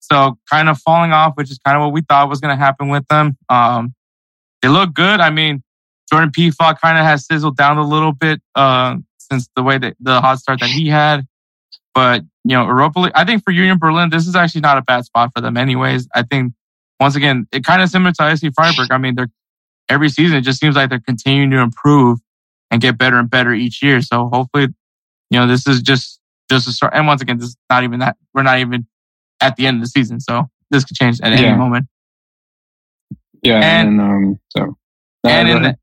[0.00, 2.62] So kind of falling off, which is kind of what we thought was going to
[2.62, 3.36] happen with them.
[3.48, 3.94] Um,
[4.62, 5.20] they look good.
[5.20, 5.62] I mean,
[6.10, 9.96] Jordan Pefok kind of has sizzled down a little bit uh, since the way that
[10.00, 11.26] the hot start that he had.
[11.94, 13.12] But you know, Europa League.
[13.14, 16.06] I think for Union Berlin, this is actually not a bad spot for them, anyways.
[16.14, 16.52] I think
[17.00, 18.90] once again, it kind of similar to SC Freiburg.
[18.90, 19.30] I mean, they're
[19.88, 22.18] every season it just seems like they're continuing to improve
[22.70, 24.00] and get better and better each year.
[24.00, 24.68] So hopefully,
[25.34, 26.92] you know, this is just just a start.
[26.94, 28.86] And once again, this is not even that we're not even
[29.40, 31.86] at the end of the season, so this could change at any moment.
[33.42, 33.56] Yeah.
[33.56, 34.76] And- And, um, so.
[35.24, 35.78] and Uh, in the,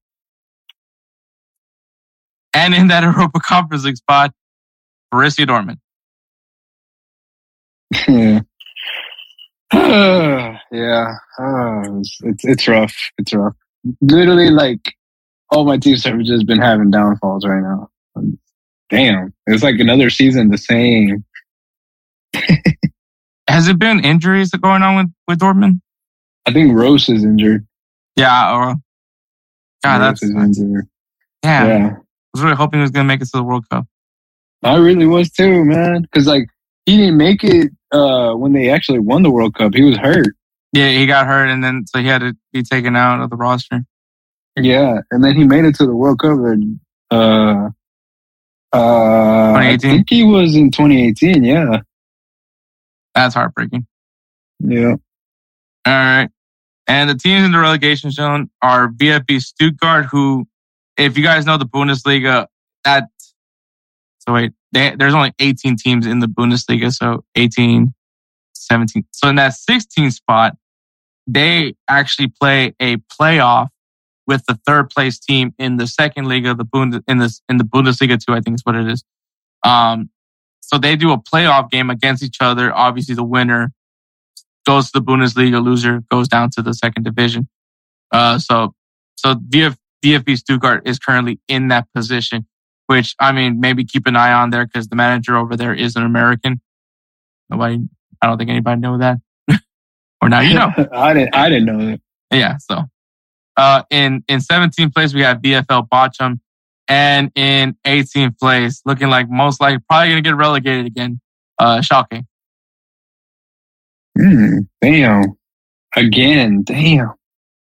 [2.53, 4.33] and in that Europa Conference League spot,
[5.13, 5.79] Borussia Dortmund.
[8.07, 8.39] yeah.
[10.71, 11.13] yeah.
[11.39, 12.95] Oh, it's, it's it's rough.
[13.17, 13.53] It's rough.
[14.01, 14.93] Literally, like
[15.49, 17.89] all my teams have just been having downfalls right now.
[18.91, 21.23] Damn, it's like another season the same.
[23.47, 25.81] Has it been injuries that going on with with Dortmund?
[26.45, 27.65] I think Reus is injured.
[28.15, 28.75] Yeah, or
[29.83, 30.87] God, Reus that's is injured.
[31.43, 31.67] yeah.
[31.67, 31.89] Yeah.
[31.95, 33.85] I was really hoping he was going to make it to the World Cup.
[34.63, 36.03] I really was too, man.
[36.03, 36.47] Because like
[36.85, 39.73] he didn't make it uh when they actually won the World Cup.
[39.73, 40.35] He was hurt.
[40.73, 43.35] Yeah, he got hurt, and then so he had to be taken out of the
[43.35, 43.83] roster.
[44.57, 46.37] Yeah, and then he made it to the World Cup.
[46.39, 47.69] And, uh,
[48.73, 51.43] uh, I think he was in 2018.
[51.43, 51.81] Yeah,
[53.13, 53.85] That's heartbreaking.
[54.59, 54.95] yeah.
[55.85, 56.29] All right.
[56.87, 60.47] And the teams in the relegation zone are VfB Stuttgart, who,
[60.97, 62.47] if you guys know the Bundesliga,
[62.83, 63.07] that,
[64.19, 66.91] so wait, they, there's only 18 teams in the Bundesliga.
[66.93, 67.93] So 18,
[68.53, 69.05] 17.
[69.11, 70.55] So in that 16 spot,
[71.27, 73.69] they actually play a playoff
[74.31, 77.65] with the third place team in the second Liga, the Bund in this in the
[77.65, 78.33] Bundesliga too.
[78.33, 79.03] I think is what it is.
[79.65, 80.09] Um,
[80.61, 82.73] so they do a playoff game against each other.
[82.73, 83.73] Obviously, the winner
[84.65, 87.49] goes to the Bundesliga, loser goes down to the second division.
[88.09, 88.73] Uh, so
[89.15, 92.47] so VF, VfB Stuttgart is currently in that position,
[92.87, 95.97] which I mean, maybe keep an eye on there because the manager over there is
[95.97, 96.61] an American.
[97.49, 97.79] Nobody,
[98.21, 99.17] I don't think anybody know that.
[100.21, 100.71] or now you know.
[100.93, 101.35] I didn't.
[101.35, 102.01] I didn't know that.
[102.31, 102.55] Yeah.
[102.59, 102.85] So,
[103.57, 106.39] uh, in in 17th place we have VFL Bochum,
[106.87, 111.19] and in 18th place, looking like most likely probably gonna get relegated again.
[111.59, 112.23] Uh, Schalke.
[114.17, 115.23] Mm, damn.
[115.95, 117.13] Again, damn.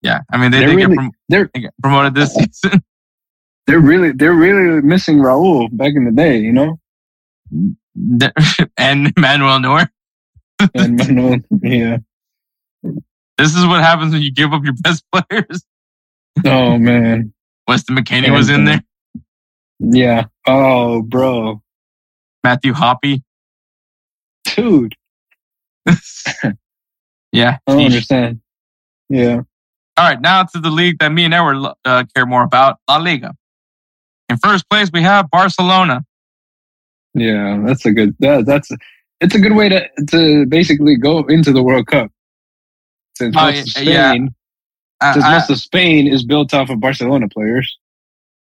[0.01, 2.81] Yeah, I mean they did really- get prom- They're they get promoted this season.
[3.67, 6.79] they're really they're really missing Raul back in the day, you know.
[8.77, 9.89] and Manuel Neuer.
[10.73, 11.97] And Manuel, yeah.
[13.41, 15.65] This is what happens when you give up your best players.
[16.45, 17.33] Oh man.
[17.67, 18.83] Weston McKennie was in there.
[19.79, 20.25] Yeah.
[20.47, 21.61] Oh, bro,
[22.43, 23.23] Matthew Hoppe.
[24.45, 24.95] dude.
[27.33, 27.59] Yeah.
[27.65, 28.41] I don't understand.
[29.07, 29.41] Yeah.
[29.97, 32.97] All right, now to the league that me and Edward uh, care more about, La
[32.97, 33.33] Liga.
[34.27, 36.03] In first place, we have Barcelona.
[37.13, 38.15] Yeah, that's a good.
[38.19, 38.69] That, that's
[39.21, 42.11] it's a good way to to basically go into the World Cup.
[43.17, 44.11] Since Oh, most of yeah.
[44.11, 44.35] Spain,
[45.01, 47.77] I- since I- most of Spain is built off of Barcelona players.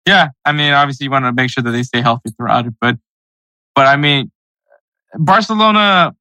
[0.07, 2.75] yeah, I mean, obviously, you want to make sure that they stay healthy throughout it,
[2.81, 2.97] but,
[3.75, 4.31] but I mean,
[5.17, 6.15] Barcelona.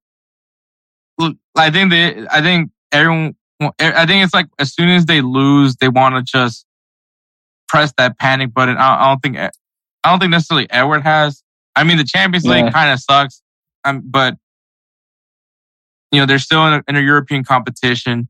[1.56, 2.26] I think they.
[2.30, 3.36] I think everyone.
[3.80, 6.66] I think it's like as soon as they lose, they want to just
[7.68, 8.78] press that panic button.
[8.78, 9.38] I, I don't think.
[9.38, 9.52] I
[10.04, 11.44] don't think necessarily Edward has.
[11.76, 12.72] I mean, the Champions League Yeah.
[12.72, 13.42] kind of sucks,
[13.86, 14.36] um, but
[16.14, 18.30] you know they're still in a, in a European competition.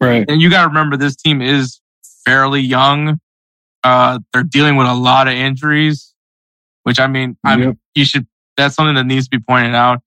[0.00, 0.24] Right.
[0.28, 1.80] And you got to remember this team is
[2.24, 3.20] fairly young.
[3.84, 6.12] Uh, they're dealing with a lot of injuries,
[6.82, 7.76] which I mean, I Yep.
[7.94, 10.00] you should, that's something that needs to be pointed out.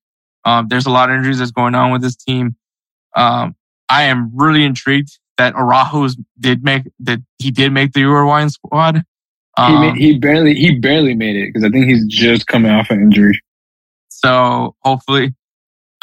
[0.44, 2.56] Um, there's a lot of injuries that's going on with this team.
[3.16, 3.56] Um,
[3.88, 8.96] I am really intrigued that Araujo's did make, that he did make the Uruguayan squad.
[8.96, 9.02] he
[9.56, 12.90] Um, ma- he barely he barely made it because I think he's just coming off
[12.90, 13.40] an injury.
[14.08, 15.34] So hopefully,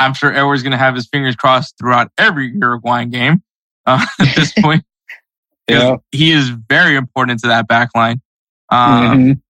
[0.03, 3.43] I'm sure Edward's going to have his fingers crossed throughout every Uruguayan game
[3.85, 4.83] uh, at this point.
[5.67, 5.97] Yeah.
[6.11, 8.21] He is very important to that back line.
[8.69, 9.41] Um, Mhm.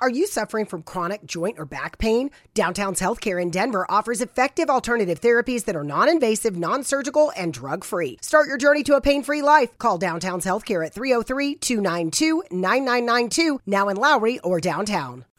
[0.00, 2.30] Are you suffering from chronic joint or back pain?
[2.54, 7.52] Downtown's Healthcare in Denver offers effective alternative therapies that are non invasive, non surgical, and
[7.52, 8.16] drug free.
[8.22, 9.76] Start your journey to a pain free life.
[9.78, 15.24] Call Downtown's Healthcare at 303 292 9992, now in Lowry or downtown.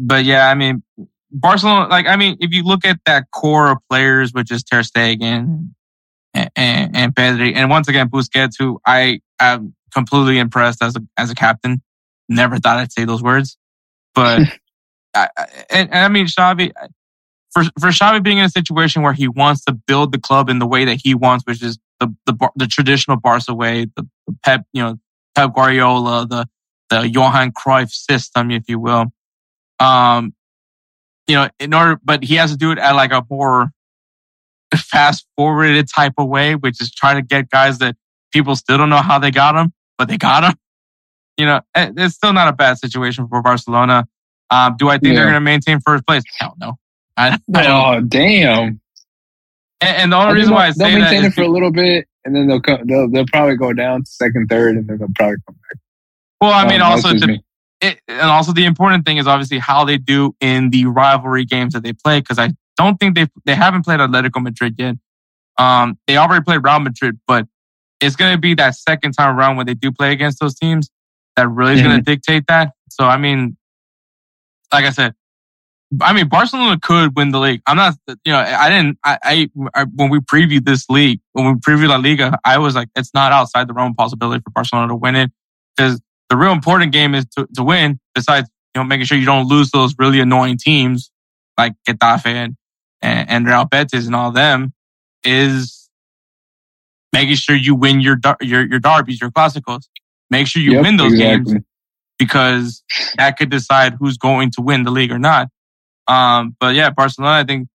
[0.00, 0.82] But yeah, I mean,
[1.30, 4.82] Barcelona, like, I mean, if you look at that core of players, which is Ter
[4.82, 5.64] Stegen hmm.
[6.34, 11.00] and, and, and Pedri, and once again, Busquets, who I am completely impressed as a,
[11.16, 11.82] as a captain.
[12.28, 13.56] Never thought I'd say those words,
[14.14, 14.40] but,
[15.14, 16.72] I, I- and, and I mean, Xavi,
[17.52, 20.58] for, for Xavi being in a situation where he wants to build the club in
[20.58, 24.36] the way that he wants, which is the, the, the traditional Barca way, the, the
[24.44, 24.98] Pep, you know,
[25.34, 26.48] Pep Guardiola, the,
[26.88, 29.12] the Johan Cruyff system, if you will
[29.80, 30.34] um,
[31.26, 33.70] you know, in order, but he has to do it at like a more
[34.76, 37.96] fast forwarded type of way, which is trying to get guys that
[38.32, 40.54] people still don't know how they got them, but they got them.
[41.38, 44.06] You know, it's still not a bad situation for Barcelona.
[44.50, 46.22] Um, do I think they're going to maintain first place?
[46.38, 46.74] Hell no.
[47.16, 47.66] I, I.
[47.66, 48.78] Oh damn!
[49.80, 51.70] And, and the only reason why I they'll, say they'll maintain it for a little
[51.70, 54.98] bit, and then they'll come, they'll they'll probably go down to second, third, and then
[54.98, 55.78] they'll probably come back.
[56.42, 57.14] well, I mean, Um, also.
[57.80, 61.72] It, and also the important thing is obviously how they do in the rivalry games
[61.74, 62.20] that they play.
[62.20, 64.96] Because I don't think they they haven't played Atletico Madrid yet.
[65.58, 67.46] Um, they already played Real Madrid, but
[68.00, 70.90] it's going to be that second time around when they do play against those teams
[71.36, 72.72] that really is going to dictate that.
[72.90, 73.56] So I mean,
[74.72, 75.14] like I said,
[76.00, 77.62] I mean Barcelona could win the league.
[77.66, 78.98] I'm not, you know, I didn't.
[79.04, 82.74] I, I, I when we previewed this league, when we previewed La Liga, I was
[82.74, 85.30] like, it's not outside the realm of possibility for Barcelona to win it
[85.76, 86.00] because
[86.30, 88.00] the real important game is to, to win.
[88.14, 91.10] Besides, you know, making sure you don't lose those really annoying teams
[91.58, 92.56] like Getafe and,
[93.02, 94.72] and, and Real Betis and all them
[95.24, 95.90] is
[97.12, 99.88] making sure you win your, your, your derbies, your classicals.
[100.30, 101.54] Make sure you Yep, win those exactly.
[101.54, 101.64] games
[102.18, 102.82] because
[103.16, 105.48] that could decide who's going to win the league or not.
[106.06, 107.68] Um, but yeah, Barcelona, I think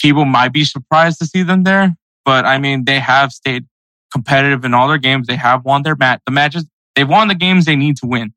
[0.00, 1.94] people might be surprised to see them there,
[2.24, 3.66] but I mean, they have stayed
[4.12, 5.26] competitive in all their games.
[5.26, 6.64] They have won their match, the matches.
[6.94, 8.34] They've won the games they need to win.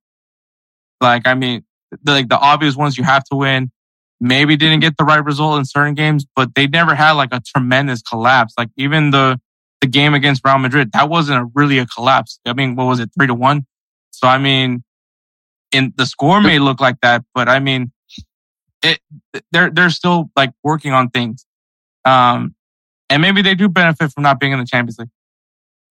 [1.01, 1.63] Like, I mean,
[2.01, 3.71] the, like the obvious ones you have to win.
[4.19, 7.41] Maybe didn't get the right result in certain games, but they never had like a
[7.41, 8.53] tremendous collapse.
[8.57, 9.39] Like even the
[9.81, 12.39] the game against Real Madrid, that wasn't a, really a collapse.
[12.45, 13.65] I mean, what was it, three to one?
[14.11, 14.83] So I mean,
[15.73, 17.91] in the score may look like that, but I mean,
[18.81, 18.99] it
[19.51, 21.45] they're they're still like working on things,
[22.05, 22.55] um,
[23.09, 25.09] and maybe they do benefit from not being in the Champions League.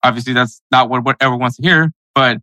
[0.02, 2.38] Obviously, that's not what whatever wants to hear, but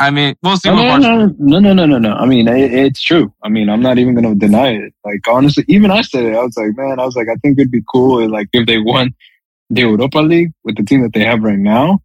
[0.00, 1.34] I mean, we'll see No, what no, Barcelona.
[1.38, 2.12] no, no, no, no, no.
[2.14, 3.32] I mean, it, it's true.
[3.44, 4.94] I mean, I'm not even going to deny it.
[5.04, 6.34] Like, honestly, even I said it.
[6.34, 8.78] I was like, man, I was like, I think it'd be cool, like, if they
[8.78, 9.14] won
[9.68, 12.00] the Europa League with the team that they have right now,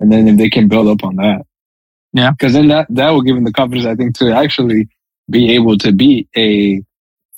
[0.00, 1.46] and then if they can build up on that.
[2.12, 2.32] Yeah.
[2.32, 4.88] Because then that that will give them the confidence, I think, to actually
[5.30, 6.82] be able to beat a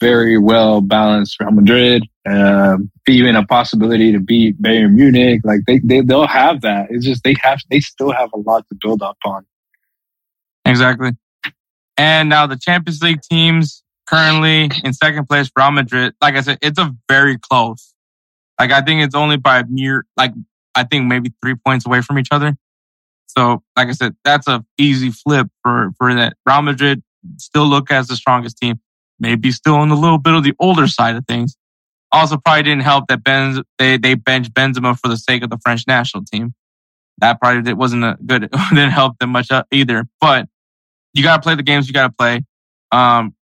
[0.00, 5.42] very well balanced Real Madrid, um, even a possibility to beat Bayern Munich.
[5.44, 6.86] Like they, they they'll have that.
[6.90, 9.44] It's just they have they still have a lot to build up on.
[10.64, 11.12] Exactly.
[11.96, 16.14] And now the Champions League teams currently in second place, Real Madrid.
[16.20, 17.94] Like I said, it's a very close.
[18.58, 20.32] Like I think it's only by mere, like
[20.74, 22.56] I think maybe three points away from each other.
[23.26, 26.36] So, like I said, that's a easy flip for for that.
[26.46, 27.02] Real Madrid
[27.38, 28.80] still look as the strongest team.
[29.18, 31.56] Maybe still on a little bit of the older side of things.
[32.10, 35.58] Also, probably didn't help that Benz they they benched Benzema for the sake of the
[35.58, 36.54] French national team.
[37.18, 38.50] That probably wasn't a good.
[38.70, 40.06] didn't help them much uh, either.
[40.20, 40.48] But
[41.14, 42.42] you got to play the games you got to play.
[42.90, 43.34] Um,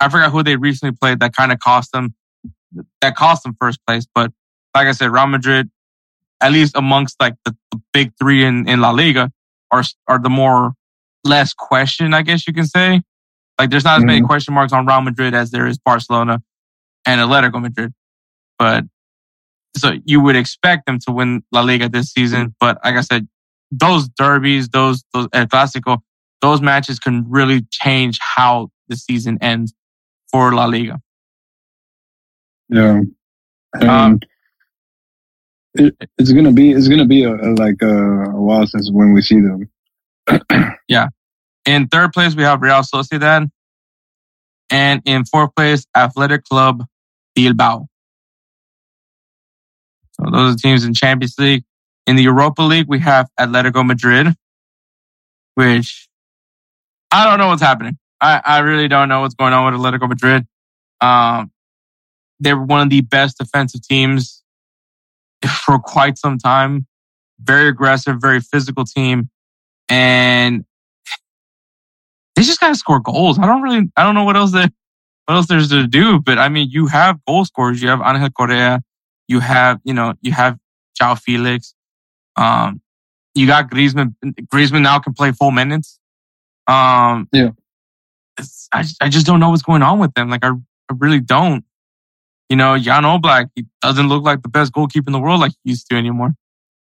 [0.00, 2.14] I forgot who they recently played that kind of cost them
[3.00, 4.06] that cost them first place.
[4.14, 4.32] But
[4.74, 5.70] like I said, Real Madrid,
[6.40, 9.32] at least amongst like the, the big three in, in La Liga,
[9.70, 10.72] are are the more
[11.24, 13.02] less question, I guess you can say.
[13.58, 14.26] Like there's not as many Mhm.
[14.26, 16.42] question marks on Real Madrid as there is Barcelona
[17.06, 17.92] and Atletico Madrid.
[18.58, 18.84] But
[19.76, 22.54] so you would expect them to win La Liga this season.
[22.60, 23.28] But like I said,
[23.70, 25.98] those derbies, those those El Clasico,
[26.40, 29.74] those matches can really change how the season ends
[30.30, 31.00] for La Liga.
[32.68, 33.00] Yeah.
[33.80, 34.20] Um,
[35.74, 39.12] it, it's gonna be it's gonna be a, a, like a, a while since when
[39.12, 39.70] we see them.
[40.88, 41.08] Yeah.
[41.64, 43.50] In third place, we have Real Sociedad.
[44.70, 46.84] And in fourth place, Athletic Club
[47.34, 47.88] Bilbao.
[50.12, 51.64] So those are teams in Champions League.
[52.06, 54.34] In the Europa League, we have Atletico Madrid,
[55.56, 56.05] which
[57.10, 57.98] I don't know what's happening.
[58.20, 60.46] I, I really don't know what's going on with Atletico Madrid.
[61.00, 61.50] Um,
[62.40, 64.42] they were one of the best defensive teams
[65.64, 66.86] for quite some time.
[67.40, 69.30] Very aggressive, very physical team.
[69.88, 70.64] And
[72.34, 73.38] they just gotta score goals.
[73.38, 74.68] I don't really, I don't know what else they,
[75.26, 76.20] what else there's to do.
[76.20, 77.82] But I mean, you have goal scorers.
[77.82, 78.82] You have Angel Correa.
[79.28, 80.58] You have, you know, you have
[81.00, 81.74] João Felix.
[82.36, 82.80] Um,
[83.34, 84.14] you got Griezmann.
[84.52, 85.98] Griezmann now can play full minutes.
[86.68, 87.50] Um, Yeah.
[88.38, 90.28] it's- I, just- I just don't know what's going on with them.
[90.30, 91.64] Like I, I really don't.
[92.48, 95.52] You know, Jan Oblak, he doesn't look like the best goalkeeper in the world like
[95.64, 96.34] he used to anymore.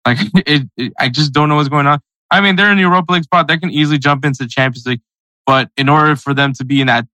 [0.06, 2.00] Like it, it, I just don't know what's going on.
[2.30, 3.48] I mean, they're in the Europa League spot.
[3.48, 5.00] They can easily jump into the Champions League.
[5.46, 7.06] But in order for them to be in that,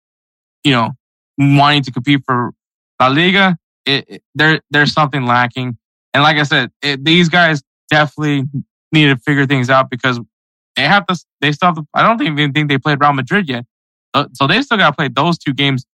[0.65, 0.93] you know,
[1.39, 2.53] wanting to compete for
[3.01, 5.77] La Liga, it, it, there there's something lacking.
[6.15, 8.45] And like I said, it, these guys definitely
[8.91, 10.19] need to figure things out because
[10.77, 11.19] they have to.
[11.41, 11.87] They still have to.
[11.95, 13.65] I don't even think they played Real Madrid yet,
[14.15, 15.85] Uh, so they still got to play those two games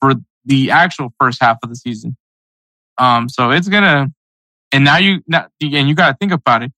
[0.00, 0.14] for
[0.44, 2.16] the actual first half of the season.
[2.98, 4.08] Um, so it's gonna.
[4.72, 6.72] And now you, now, and you got to think about it.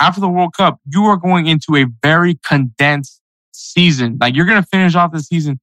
[0.00, 3.20] After the World Cup, you are going into a very condensed
[3.52, 4.18] season.
[4.20, 5.60] Like you're to finish off the season.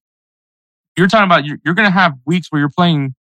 [0.95, 3.16] You're talking about you're, you're to have weeks where you're playing,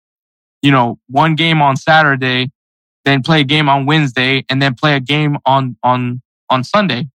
[0.61, 2.51] you know, one game on Saturday,
[3.03, 7.09] then play a game on Wednesday, and then play a game on on on Sunday.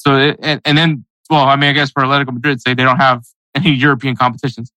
[0.00, 2.84] So it, and, and then, well, I mean, I guess for Atletico Madrid, say they
[2.84, 3.22] don't have
[3.54, 4.72] any European competitions,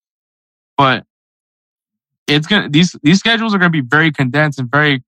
[0.76, 1.04] but
[2.26, 5.02] it's gonna these these schedules are gonna be very condensed and very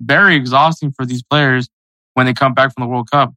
[0.00, 1.68] very exhausting for these players
[2.14, 3.34] when they come back from the World Cup.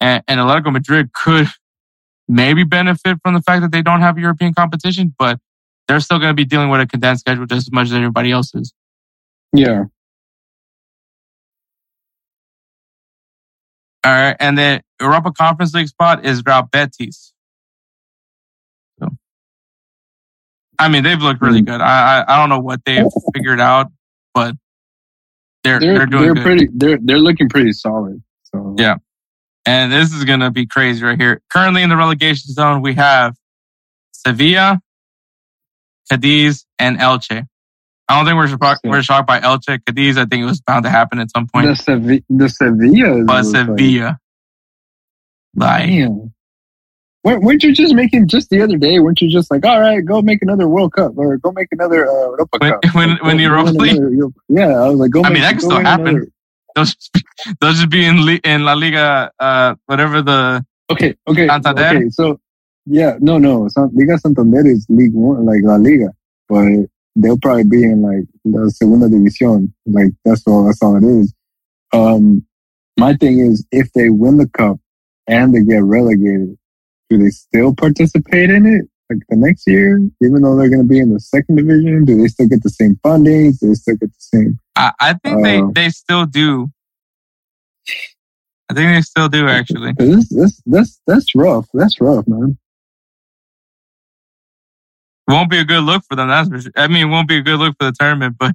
[0.00, 1.48] And, and Atletico Madrid could
[2.28, 5.38] maybe benefit from the fact that they don't have European competition, but
[5.88, 8.30] they're still going to be dealing with a condensed schedule just as much as everybody
[8.30, 8.72] else is.
[9.52, 9.84] Yeah.
[14.04, 14.36] All right.
[14.40, 17.32] And the Europa Conference League spot is Real Betis.
[18.98, 19.08] So,
[20.78, 21.66] I mean, they've looked really hmm.
[21.66, 21.80] good.
[21.80, 23.92] I, I, I don't know what they've figured out,
[24.34, 24.56] but
[25.62, 26.42] they're, they're, They're doing they're good.
[26.42, 28.22] pretty they're they're looking pretty solid.
[28.42, 28.96] So Yeah.
[29.64, 31.40] And this is going to be crazy right here.
[31.52, 33.36] Currently in the relegation zone, we have
[34.10, 34.80] Sevilla,
[36.10, 37.46] Cadiz, and Elche.
[38.08, 39.78] I don't think we're shocked, we're shocked by Elche.
[39.86, 41.66] Cadiz, I think it was bound to happen at some point.
[41.66, 43.24] The, Sevi- the Sevilla.
[43.24, 44.18] But Sevilla.
[45.54, 46.32] Like, Damn.
[47.24, 48.98] Weren't, you just making just the other day?
[48.98, 52.04] Weren't you just like, all right, go make another World Cup or go make another
[52.08, 52.94] uh, Europa When- Cup?
[52.94, 55.20] when- Go- when go Europa League- another Yeah, I was like, go.
[55.20, 56.08] I make, mean, that can still happen.
[56.08, 56.26] another-
[56.74, 57.10] they'll just,
[57.60, 61.82] they'll just be in, in La Liga, uh, whatever the, Okay, okay, Santander?
[61.98, 62.08] okay.
[62.10, 62.40] So,
[62.86, 63.68] yeah, no, no.
[63.92, 66.08] Liga Santander is League One, like La Liga,
[66.48, 66.66] but
[67.16, 69.72] they'll probably be in like the Segunda División.
[69.86, 70.64] Like that's all.
[70.64, 71.34] That's all it is.
[71.92, 72.46] Um,
[72.98, 74.78] my thing is, if they win the cup
[75.26, 76.56] and they get relegated,
[77.10, 78.86] do they still participate in it?
[79.10, 82.20] Like the next year, even though they're going to be in the second division, do
[82.20, 83.52] they still get the same funding?
[83.52, 84.58] Do they still get the same?
[84.76, 86.70] I, I think they, Uh, they still do.
[88.70, 89.92] I think they still do actually.
[89.98, 91.66] This, this, that's that's rough.
[91.74, 92.56] That's rough, man.
[95.32, 96.28] Won't be a good look for them.
[96.28, 96.72] That's for sure.
[96.76, 98.54] I mean, it won't be a good look for the tournament, but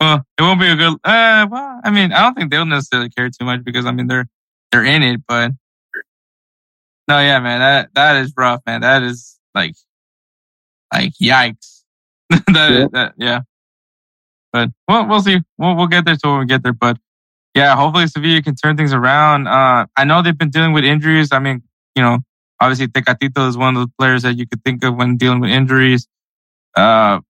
[0.00, 0.94] well, it won't be a good.
[1.04, 4.08] Uh, well, I mean, I don't think they'll necessarily care too much because I mean
[4.08, 4.26] they're
[4.72, 5.52] they're in it, but
[7.08, 8.80] no, yeah, man, that that is rough, man.
[8.80, 9.76] That is like
[10.92, 11.82] like yikes.
[12.30, 12.90] that, is- Yep.
[12.92, 13.40] that yeah.
[14.52, 15.40] But well, we'll see.
[15.58, 16.72] We'll we'll get there till we get there.
[16.72, 16.98] But
[17.54, 19.46] yeah, hopefully Sevilla can turn things around.
[19.48, 21.30] Uh, I know they've been dealing with injuries.
[21.32, 21.62] I mean,
[21.94, 22.18] you know,
[22.60, 25.50] obviously Tecatito is one of the players that you could think of when dealing with
[25.50, 26.06] injuries.
[26.76, 27.20] Uh,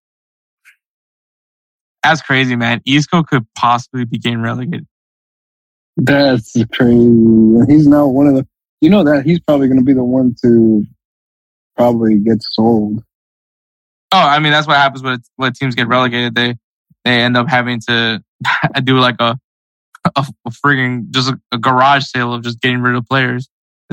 [2.02, 2.82] that's crazy, man.
[2.86, 4.86] Isco could possibly be getting relegated.
[5.96, 7.56] That's crazy.
[7.68, 8.46] He's now one of the.
[8.80, 10.84] You know that he's probably going to be the one to
[11.76, 13.02] probably get sold.
[14.12, 16.34] Oh, I mean, that's what happens when when teams get relegated.
[16.34, 16.56] They
[17.04, 18.22] they end up having to
[18.84, 19.38] do like a
[20.16, 23.48] a, a frigging just a, a garage sale of just getting rid of players.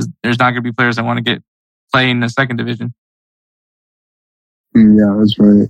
[0.05, 1.41] 'Cause There's not going to be players that want to get
[1.93, 2.93] play in the second division.
[4.73, 5.69] Yeah, that's right.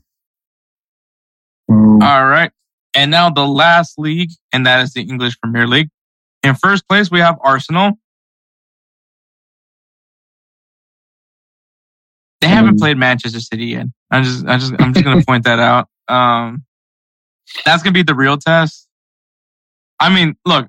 [1.70, 2.52] Um, All right.
[2.94, 5.90] And now the last league, and that is the English Premier League.
[6.44, 7.94] In first place, we have Arsenal.
[12.42, 13.86] They haven't Um, played Manchester City yet.
[14.10, 15.88] I'm just, I just, I'm just going to point that out.
[16.08, 16.66] Um,
[17.66, 18.88] that's going to be the real test.
[20.00, 20.68] I mean, look,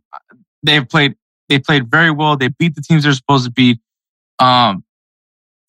[0.62, 1.16] they've played,
[1.52, 2.36] they played very well.
[2.36, 3.78] They beat the teams they're supposed to beat.
[4.38, 4.84] Um,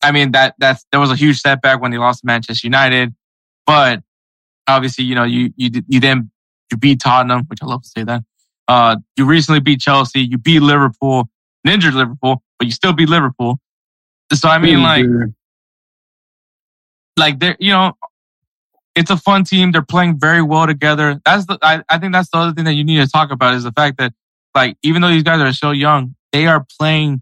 [0.02, 3.14] I mean, that, that's, there was a huge setback when they lost to Manchester United,
[3.66, 4.02] but
[4.68, 6.32] obviously, you know, you, you, you then,
[6.72, 8.24] you beat Tottenham, which I love to say that.
[8.68, 10.22] Uh, you recently beat Chelsea.
[10.22, 11.30] You beat Liverpool,
[11.68, 13.60] injured Liverpool, but you still beat Liverpool.
[14.34, 15.06] So, I mean, like,
[17.18, 17.94] like they're you know
[18.96, 22.30] it's a fun team they're playing very well together that's the I, I think that's
[22.30, 24.14] the other thing that you need to talk about is the fact that
[24.56, 27.22] like even though these guys are so young they are playing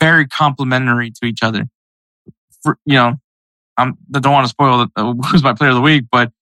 [0.00, 1.68] very complementary to each other
[2.62, 3.14] For, you know
[3.78, 6.32] I'm, I don't want to spoil the, uh, who's my player of the week but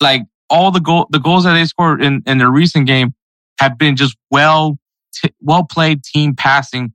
[0.00, 3.14] like all the goal the goals that they scored in in their recent game
[3.60, 4.78] have been just well
[5.12, 6.92] t- well played team passing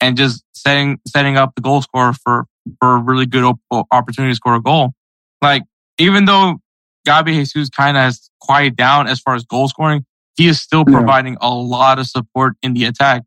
[0.00, 2.46] and just setting setting up the goal scorer for
[2.78, 4.92] for a really good op- opportunity to score a goal.
[5.40, 5.62] Like
[5.98, 6.58] even though
[7.06, 10.04] Gabi Jesus kind of has quieted down as far as goal scoring,
[10.40, 10.96] he is still Yeah.
[10.96, 13.22] providing a lot of support in the attack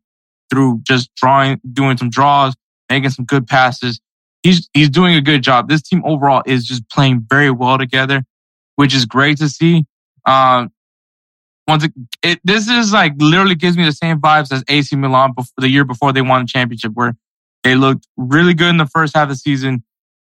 [0.50, 2.54] through just drawing, doing some draws,
[2.90, 4.00] making some good passes.
[4.42, 5.68] He's he's doing a good job.
[5.68, 8.24] This team overall is just playing very well together,
[8.76, 9.84] which is great to see.
[10.26, 10.70] Um,
[11.68, 11.92] once it,
[12.22, 15.68] it this is like literally gives me the same vibes as AC Milan before, the
[15.68, 17.14] year before they won the championship, where
[17.62, 19.82] they looked really good in the first half of the season.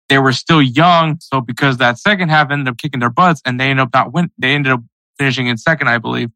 [0.08, 3.60] They were still young, so because that second half ended up kicking their butts, and
[3.60, 4.30] they ended up not win.
[4.38, 4.82] They ended up
[5.18, 6.30] finishing in second, I believe.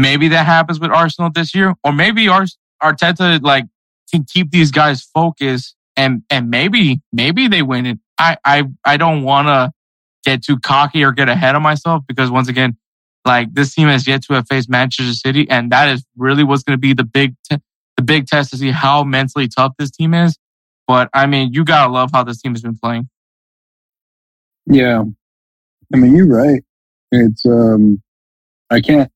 [0.00, 2.46] Maybe that happens with Arsenal this year, or maybe Ar-
[2.82, 3.66] Arteta like
[4.10, 7.98] can keep these guys focused, and and maybe maybe they win it.
[8.16, 9.72] I I I don't want to
[10.24, 12.78] get too cocky or get ahead of myself because once again,
[13.26, 16.62] like this team has yet to have faced Manchester City, and that is really what's
[16.62, 17.58] going to be the big t-
[17.96, 20.38] the big test to see how mentally tough this team is.
[20.88, 23.08] But I mean, you gotta love how this team has been playing.
[24.64, 25.04] Yeah,
[25.92, 26.64] I mean you're right.
[27.12, 28.02] It's um,
[28.70, 29.10] I can't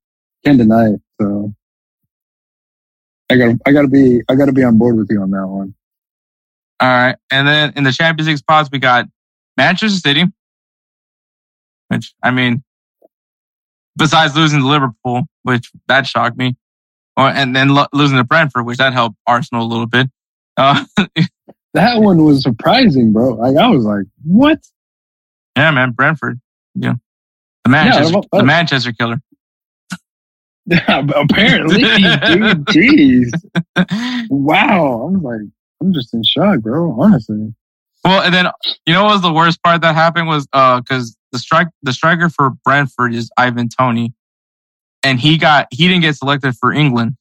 [0.44, 1.00] can't deny it.
[1.20, 1.52] So
[3.30, 5.20] I got to I got to be I got to be on board with you
[5.22, 5.74] on that one.
[6.80, 9.06] All right, and then in the Champions League spots, we got
[9.56, 10.24] Manchester City,
[11.88, 12.62] which I mean,
[13.96, 16.56] besides losing to Liverpool, which that shocked me,
[17.16, 20.08] or and then lo- losing to Brentford, which that helped Arsenal a little bit.
[20.56, 20.84] Uh,
[21.72, 23.30] That one was surprising, bro.
[23.34, 24.60] Like I was like, what?
[25.56, 26.40] yeah, man, Brentford,
[26.76, 26.94] yeah,
[27.64, 29.20] the Manchester, well, the uh, Manchester killer.
[30.88, 33.30] Apparently, dude, jeez.
[34.30, 35.02] Wow.
[35.02, 35.40] I'm like,
[35.80, 36.96] I'm just in shock, bro.
[36.98, 37.54] Honestly.
[38.04, 38.46] Well, and then
[38.86, 41.92] you know what was the worst part that happened was uh because the strike the
[41.92, 44.12] striker for Brentford is Ivan Toney,
[45.02, 47.16] and he got he didn't get selected for England.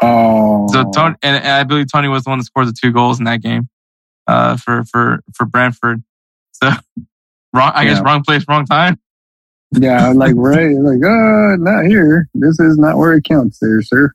[0.00, 0.68] Oh.
[0.68, 3.18] So Toney and, and I believe Toney was the one that scored the two goals
[3.18, 3.68] in that game,
[4.28, 6.04] uh for for for Brentford.
[6.52, 6.70] So
[7.52, 9.00] wrong, I guess wrong place, wrong time.
[9.72, 12.28] Yeah, like right, like uh, not here.
[12.34, 14.12] This is not where it counts, there, sir.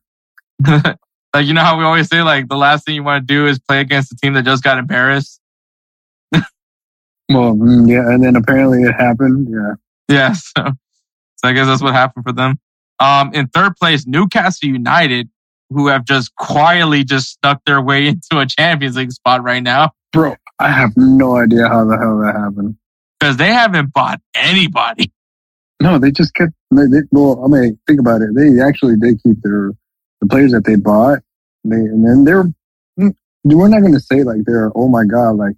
[0.67, 3.47] like you know how we always say like the last thing you want to do
[3.47, 5.39] is play against a team that just got embarrassed.
[6.31, 9.47] Well, mm, yeah, and then apparently it happened.
[9.49, 9.75] Yeah.
[10.13, 10.65] Yeah, so,
[11.37, 12.59] so I guess that's what happened for them.
[12.99, 15.29] Um, in third place, Newcastle United,
[15.69, 19.91] who have just quietly just stuck their way into a Champions League spot right now
[20.11, 22.75] Bro, I have no idea how the hell that happened.
[23.19, 25.11] because they haven't bought anybody.
[25.81, 26.53] No, they just kept.
[26.71, 28.29] They, they, well, I mean, think about it.
[28.35, 29.71] They actually did keep their
[30.21, 31.19] the players that they bought.
[31.63, 32.43] They and then they're.
[32.99, 35.55] mm, We're not going to say like they're oh my god like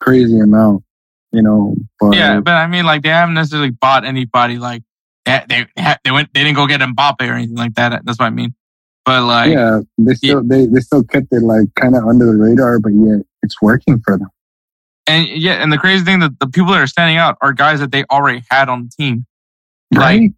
[0.00, 0.84] crazy amount,
[1.32, 1.74] you know.
[2.00, 4.58] But Yeah, but I mean, like they haven't necessarily bought anybody.
[4.58, 4.82] Like
[5.24, 5.66] they they
[6.04, 8.04] they went they didn't go get Mbappe or anything like that.
[8.04, 8.54] That's what I mean.
[9.04, 12.36] But like, yeah, they still they they still kept it like kind of under the
[12.36, 14.28] radar, but yet it's working for them.
[15.06, 17.80] and yeah, and the crazy thing that the people that are standing out are guys
[17.80, 19.24] that they already had on the team.
[19.94, 20.20] Right?
[20.20, 20.32] Like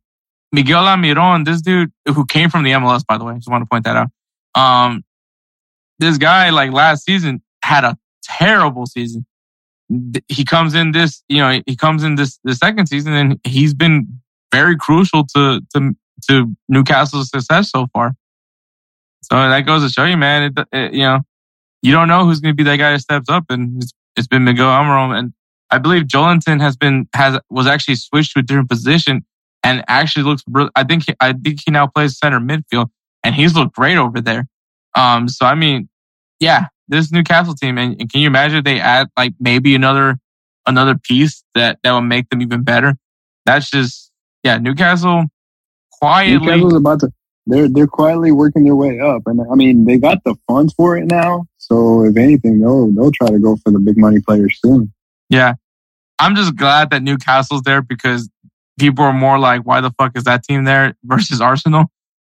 [0.52, 3.68] Miguel Almiron, this dude who came from the MLS, by the way, just want to
[3.68, 4.10] point that out.
[4.54, 5.04] Um,
[5.98, 9.26] this guy, like last season, had a terrible season.
[10.28, 13.74] He comes in this, you know, he comes in this the second season, and he's
[13.74, 14.20] been
[14.52, 15.96] very crucial to to
[16.28, 18.14] to Newcastle's success so far.
[19.22, 20.54] So that goes to show you, man.
[20.56, 21.20] It, it, you know,
[21.82, 24.26] you don't know who's going to be that guy that steps up, and it's, it's
[24.26, 25.32] been Miguel Almiron, and
[25.70, 29.24] I believe Joelinton has been has was actually switched to a different position
[29.62, 30.42] and actually looks.
[30.74, 32.90] I think he, I think he now plays center midfield,
[33.24, 34.46] and he's looked great over there.
[34.94, 35.88] Um, so I mean,
[36.38, 40.18] yeah, this Newcastle team, and, and can you imagine if they add like maybe another
[40.66, 42.94] another piece that that will make them even better?
[43.46, 44.10] That's just
[44.42, 45.24] yeah, Newcastle
[45.92, 46.46] quietly.
[46.46, 47.12] Newcastle's about to.
[47.46, 50.96] They're they're quietly working their way up, and I mean they got the funds for
[50.96, 51.46] it now.
[51.58, 54.92] So if anything, they'll they'll try to go for the big money players soon.
[55.28, 55.54] Yeah.
[56.18, 58.28] I'm just glad that Newcastle's there because
[58.78, 61.86] people are more like, why the fuck is that team there versus Arsenal?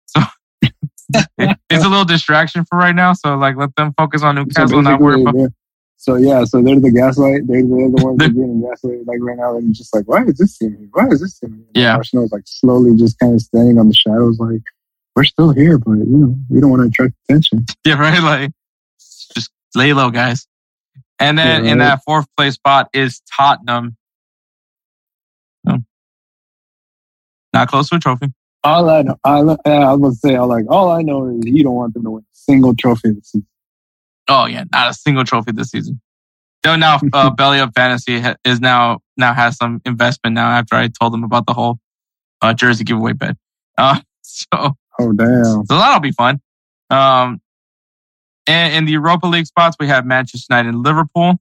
[0.07, 0.21] So
[0.63, 0.73] it-
[1.71, 3.13] it's a little distraction for right now.
[3.13, 5.51] So like, let them focus on So Newcastle and not worry about.
[5.97, 7.47] so yeah, so they're the gaslight.
[7.47, 9.57] They're, they're the ones that are getting gaslight like right now.
[9.57, 10.89] And just like, why is this team here?
[10.93, 11.83] Why is this team here?
[11.85, 11.97] Yeah.
[11.97, 14.63] Arsenal's like slowly just kind of standing on the shadows, like
[15.17, 17.67] we're still here, but you know we don't want to attract attention.
[17.85, 18.23] Yeah, right.
[18.23, 18.51] Like,
[19.35, 20.47] just lay low, guys.
[21.19, 23.97] And then Yeah, in that fourth place spot is Tottenham.
[27.53, 28.29] Not close to a trophy.
[28.63, 31.41] All I know, I, yeah, I was to say, I like all I know is
[31.47, 33.47] you don't want them to win a single trophy this season.
[34.29, 36.01] Oh yeah, not a single trophy this season.
[36.63, 40.75] Though now, uh, Belly Up Fantasy ha- is now now has some investment now after
[40.75, 41.79] I told them about the whole
[42.43, 43.37] uh, jersey giveaway bet.
[43.79, 45.65] Uh, so Oh damn!
[45.65, 46.41] So that'll be fun.
[46.91, 47.41] Um,
[48.47, 51.41] and in the Europa League spots, we have Manchester United and Liverpool.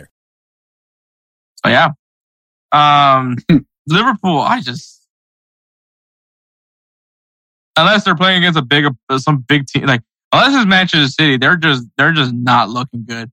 [1.65, 1.89] So yeah,
[2.71, 3.37] um,
[3.87, 4.39] Liverpool.
[4.39, 5.01] I just
[7.77, 8.85] unless they're playing against a big
[9.17, 10.01] some big team like
[10.31, 13.31] unless it's Manchester City, they're just they're just not looking good.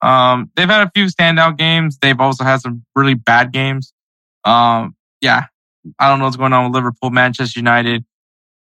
[0.00, 1.98] Um, they've had a few standout games.
[2.00, 3.92] They've also had some really bad games.
[4.44, 5.46] Um, yeah,
[5.98, 8.04] I don't know what's going on with Liverpool, Manchester United.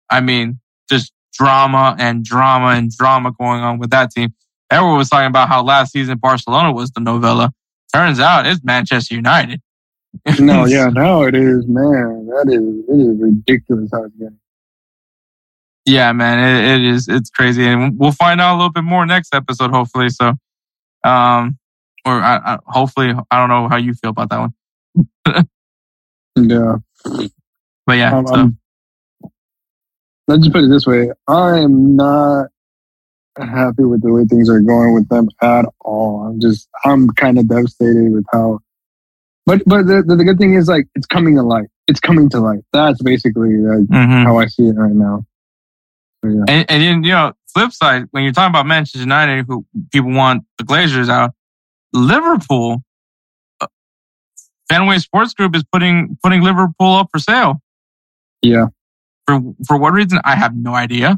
[0.10, 4.34] I mean, just drama and drama and drama going on with that team.
[4.72, 7.54] Everyone was talking about how last season Barcelona was the novella.
[7.94, 9.62] Turns out it's Manchester United.
[10.40, 12.28] No, yeah, now it is, man.
[12.28, 14.40] That is it is ridiculous how it's getting.
[15.86, 17.08] Yeah, man, it, it is.
[17.08, 20.10] It's crazy, and we'll find out a little bit more next episode, hopefully.
[20.10, 20.34] So,
[21.06, 21.58] um,
[22.06, 25.48] or I, I, hopefully, I don't know how you feel about that one.
[26.38, 26.76] Yeah.
[27.86, 28.60] But yeah, Um, so, um,
[30.28, 32.48] let's just put it this way: I am not
[33.40, 36.28] happy with the way things are going with them at all.
[36.28, 38.60] I'm just, I'm kind of devastated with how.
[39.46, 41.70] But but the, the, the good thing is like it's coming to light.
[41.88, 42.64] It's coming to light.
[42.74, 44.24] That's basically like, mhm.
[44.24, 45.26] how I see it right now.
[46.24, 46.44] Yeah.
[46.48, 50.12] And, and then, you know, flip side, when you're talking about Manchester United, who people
[50.12, 51.32] want the Glazers out,
[51.94, 52.84] Liverpool,
[53.62, 53.68] uh,
[54.70, 57.62] Fenway Sports Group is putting putting Liverpool up for sale.
[58.42, 58.68] Yeah.
[59.26, 61.18] For for what reason, I have no idea.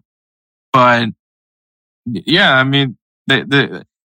[0.72, 1.10] But
[2.06, 2.98] yeah, I mean,
[3.28, 3.46] the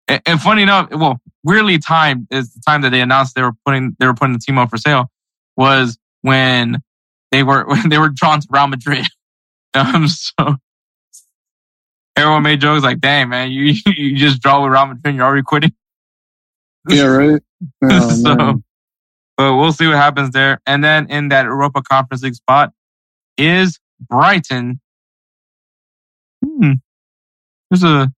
[0.08, 3.54] the and- funny enough, well, weirdly timed is the time that they announced they were
[3.64, 5.10] putting they were putting the team up for sale
[5.56, 6.78] was when
[7.30, 9.06] they were when they were drawn to Real Madrid.
[9.74, 10.56] Um, so
[12.14, 15.42] everyone made jokes like, "Dang man, you you just draw with Real Madrid, you're already
[15.42, 15.72] quitting."
[16.90, 17.40] Yeah, right.
[17.82, 18.64] Oh, so, man.
[19.38, 20.60] but we'll see what happens there.
[20.66, 22.72] And then in that Europa Conference League spot
[23.38, 23.78] is
[24.10, 24.78] Brighton.
[26.44, 26.72] Hmm.
[27.72, 28.12] There's a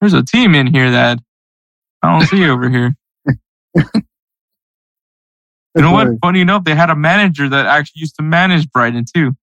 [0.00, 1.18] there's a team in here that
[2.02, 2.96] I don't see over here.
[5.74, 6.08] You know what?
[6.22, 9.36] Funny enough, they had a manager that actually used to manage Brighton too.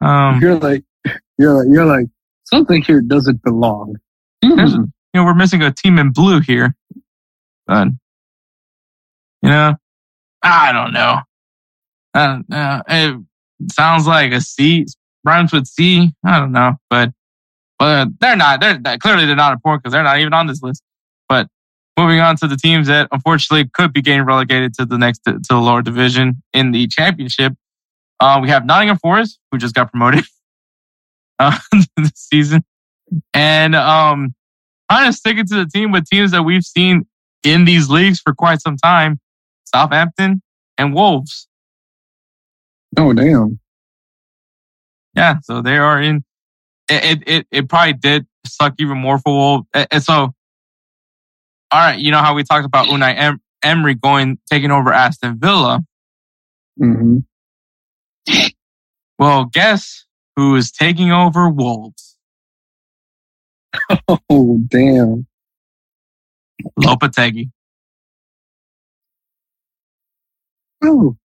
[0.00, 0.82] Um, You're like,
[1.36, 2.06] you're like, you're like,
[2.44, 3.96] something here doesn't belong.
[4.56, 6.74] there's- you know, we're missing a team in blue here.
[7.66, 7.88] But,
[9.42, 9.74] you know,
[10.42, 11.20] I don't know.
[12.88, 14.86] It sounds like a C,
[15.24, 16.14] rhymes with C.
[16.24, 17.12] I don't know, but,
[17.78, 20.62] but they're not, they're, they're- clearly they're not important because they're not even on this
[20.62, 20.82] list.
[21.28, 21.48] But
[21.98, 25.38] moving on to the teams that unfortunately could be getting relegated to the next, to
[25.48, 27.54] the lower division in the championship.
[28.20, 30.24] Uh, we have Nottingham Forest, who just got promoted,
[31.38, 31.58] uh,
[31.96, 32.64] this season.
[33.34, 34.34] And, um,
[34.90, 37.06] kind of sticking to the team with teams that we've seen
[37.44, 39.20] in these leagues for quite some time
[39.64, 40.42] Southampton
[40.78, 41.48] and Wolves.
[42.98, 43.58] Oh, damn.
[45.14, 46.24] Yeah, so they are in.
[46.88, 49.66] It it it, probably did suck even more for Wolves.
[49.74, 50.34] And so, all
[51.72, 55.80] right, you know how we talked about Unai em- Emery going taking over Aston Villa.
[56.78, 57.18] hmm
[59.18, 60.04] Well, guess
[60.36, 62.16] who is taking over Wolves?
[64.30, 65.26] Oh, damn.
[66.78, 67.50] Lopetegui.
[70.84, 71.16] Oh.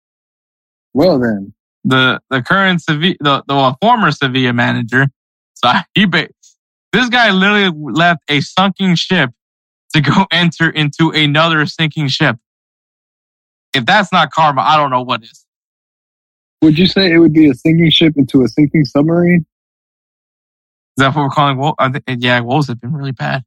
[0.94, 1.54] Well, then.
[1.84, 5.08] the the current Sevilla, the, the well, former Sevilla manager.
[5.64, 6.30] So he, ba-
[6.94, 9.32] this guy literally left a sunken ship
[9.94, 12.38] to go enter into another sinking ship.
[13.74, 15.46] If that's not karma, I don't know what is.
[16.62, 19.46] Would you say it would be a sinking ship into a sinking submarine?
[20.98, 21.78] Is that what we're calling Wolves?
[21.80, 23.44] I yeah, Wolves have been really bad.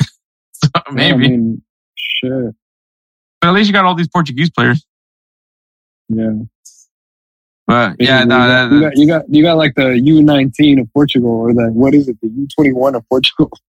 [0.52, 1.62] so maybe, I mean,
[1.96, 2.54] shit.
[3.40, 4.86] but at least you got all these Portuguese players.
[6.08, 6.32] Yeah.
[7.70, 10.80] But yeah, you, no, that, you, got, you got you got like the U nineteen
[10.80, 13.48] of Portugal or the what is it the U twenty one of Portugal?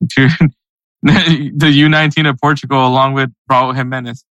[1.02, 4.24] the U nineteen of Portugal, along with Raul Jimenez.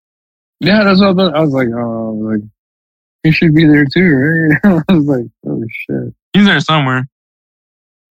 [0.61, 1.39] Yeah, that's what I.
[1.39, 1.69] I was like.
[1.75, 2.43] Oh, like
[3.23, 4.85] he should be there too, right?
[4.89, 6.15] I was like, oh shit.
[6.35, 7.09] he's there somewhere.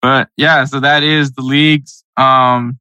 [0.02, 2.04] But yeah, so that is the leagues.
[2.18, 2.80] Um,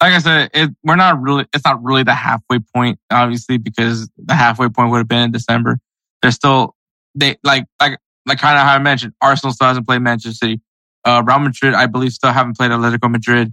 [0.00, 4.08] like I said, it, we're not really, it's not really the halfway point, obviously, because
[4.16, 5.78] the halfway point would have been in December.
[6.22, 6.74] They're still,
[7.14, 10.60] they like, like, like kind of how I mentioned, Arsenal still hasn't played Manchester City.
[11.04, 13.52] Uh, Real Madrid, I believe, still haven't played Atletico Madrid.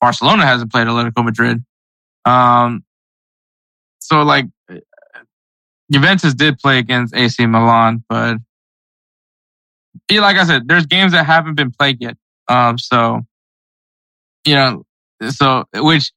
[0.00, 1.64] Barcelona hasn't played Atletico Madrid.
[2.24, 2.84] Um,
[3.98, 4.46] so like,
[5.90, 8.38] Juventus did play against AC Milan, but
[10.10, 12.16] like I said, there's games that haven't been played yet.
[12.48, 13.22] Um, so
[14.44, 14.84] you know,
[15.30, 16.12] so which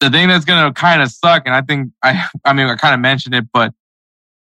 [0.00, 2.94] the thing that's gonna kind of suck, and I think I, I mean, I kind
[2.94, 3.72] of mentioned it, but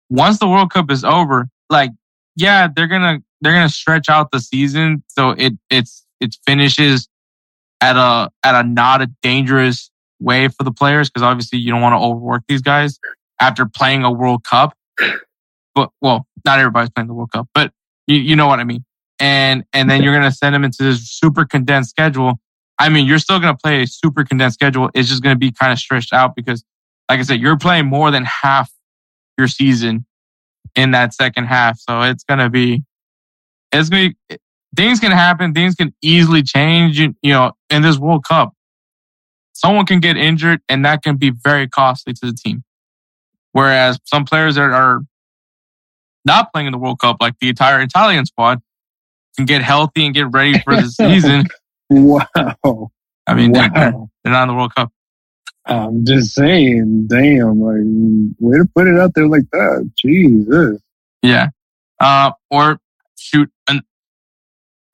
[0.09, 1.91] once the World Cup is over, like,
[2.35, 7.07] yeah, they're gonna they're gonna stretch out the season so it it's it finishes
[7.81, 11.81] at a at a not a dangerous way for the players because obviously you don't
[11.81, 12.97] want to overwork these guys
[13.39, 14.73] after playing a World Cup.
[15.75, 17.71] But well, not everybody's playing the World Cup, but
[18.07, 18.85] you, you know what I mean.
[19.19, 22.39] And and then you're gonna send them into this super condensed schedule.
[22.79, 24.89] I mean, you're still gonna play a super condensed schedule.
[24.93, 26.63] It's just gonna be kind of stretched out because,
[27.09, 28.71] like I said, you're playing more than half
[29.37, 30.05] your season
[30.75, 31.79] in that second half.
[31.79, 32.83] So it's gonna be,
[33.71, 34.37] it's gonna be,
[34.75, 35.53] things can happen.
[35.53, 36.99] Things can easily change.
[36.99, 38.53] You, you know, in this World Cup,
[39.53, 42.63] someone can get injured, and that can be very costly to the team.
[43.51, 45.01] Whereas some players that are
[46.25, 48.61] not playing in the World Cup, like the entire Italian squad,
[49.35, 51.47] can get healthy and get ready for the season.
[51.93, 52.91] Wow.
[53.27, 54.09] I mean, they're, wow.
[54.23, 54.91] they're not in the World Cup.
[55.65, 59.89] I'm just saying, damn, like way to put it out there like that.
[59.97, 60.81] Jesus.
[61.21, 61.49] Yeah.
[61.99, 62.79] Uh, or
[63.17, 63.81] shoot, an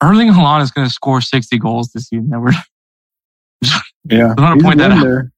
[0.00, 2.30] Erling Haaland is going to score 60 goals this season.
[2.30, 2.52] We're,
[4.08, 5.02] Yeah, I wanna he's point that out.
[5.02, 5.32] there.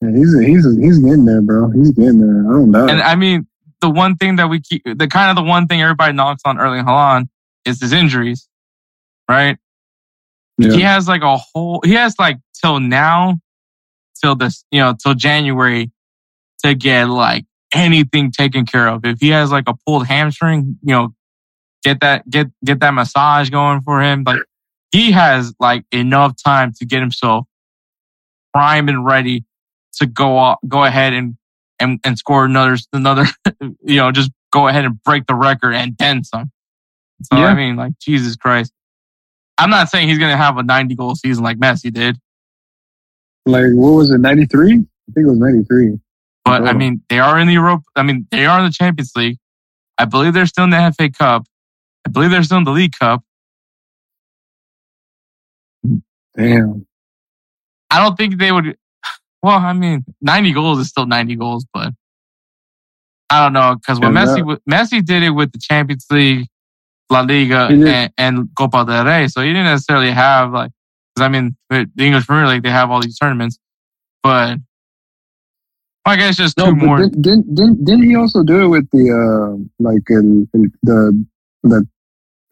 [0.00, 1.70] Yeah, he's he's he's getting there, bro.
[1.70, 2.50] He's getting there.
[2.50, 2.88] I don't know.
[2.88, 3.00] and.
[3.00, 3.46] I mean,
[3.80, 6.58] the one thing that we keep, the kind of the one thing everybody knocks on
[6.58, 7.28] Erling Haaland
[7.64, 8.48] is his injuries,
[9.28, 9.58] right?
[10.58, 10.72] Yeah.
[10.72, 13.38] He has like a whole, he has like till now,
[14.20, 15.90] till this, you know, till January
[16.64, 19.04] to get like anything taken care of.
[19.04, 21.14] If he has like a pulled hamstring, you know,
[21.84, 24.24] get that, get, get that massage going for him.
[24.24, 24.40] Like
[24.90, 27.46] he has like enough time to get himself
[28.52, 29.44] prime and ready
[30.00, 31.36] to go out, go ahead and,
[31.78, 33.26] and, and score another, another,
[33.60, 36.50] you know, just go ahead and break the record and then some.
[37.22, 38.72] So I mean, like Jesus Christ.
[39.58, 42.16] I'm not saying he's going to have a 90 goal season like Messi did,
[43.46, 44.18] Like what was it?
[44.20, 44.72] Ninety three?
[44.74, 45.98] I think it was ninety three.
[46.44, 46.74] but I Oh.
[46.74, 47.82] mean, they are in the Europe.
[47.96, 49.38] I mean, they are in the Champions League.
[49.98, 51.44] I believe they're still in the FA Cup.
[52.06, 53.22] I believe they're still in the League Cup.
[56.36, 56.86] Damn.
[57.90, 58.76] I don't think they would.
[59.42, 61.92] Well, I mean, 90 goals is still 90 goals, but
[63.30, 64.58] I don't know because when Yeah, Messi no.
[64.70, 66.48] Messi did it with the Champions League,
[67.10, 70.70] La Liga, and, and Copa del Rey, so he didn't necessarily have like.
[71.14, 73.58] Because I mean, the English Premier League, they have all these tournaments,
[74.22, 74.58] but
[76.08, 76.98] I guess just No, but more.
[76.98, 81.26] didn't, didn't didn't he also do it with the uh like in, el, the
[81.64, 81.86] the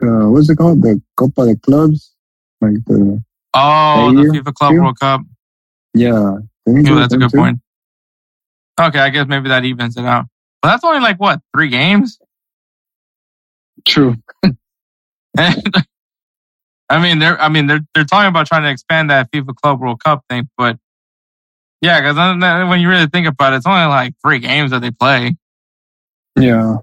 [0.02, 2.12] uh what's it called the Copa de Clubs
[2.60, 3.22] like the
[3.54, 4.74] oh, the FIFA Club?
[4.74, 5.20] World Cup.
[5.94, 6.36] Yeah,
[6.66, 7.38] that's a good too?
[7.38, 7.58] point.
[8.78, 10.26] Okay, I guess maybe that evens it out.
[10.60, 12.18] But that's only like what three games.
[13.86, 14.16] True.
[14.42, 14.56] and
[16.88, 19.80] I mean, they're I mean they're they're talking about trying to expand that FIFA Club
[19.80, 20.78] World Cup thing, but
[21.80, 22.16] yeah, because
[22.68, 25.36] when you really think about it, it's only like three games that they play.
[26.38, 26.76] Yeah.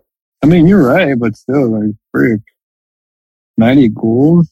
[0.43, 2.41] I mean, you're right, but still, like, frick.
[3.58, 4.49] 90 goals?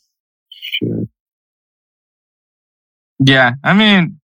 [0.50, 1.10] Shit.
[3.20, 4.20] Yeah, I mean,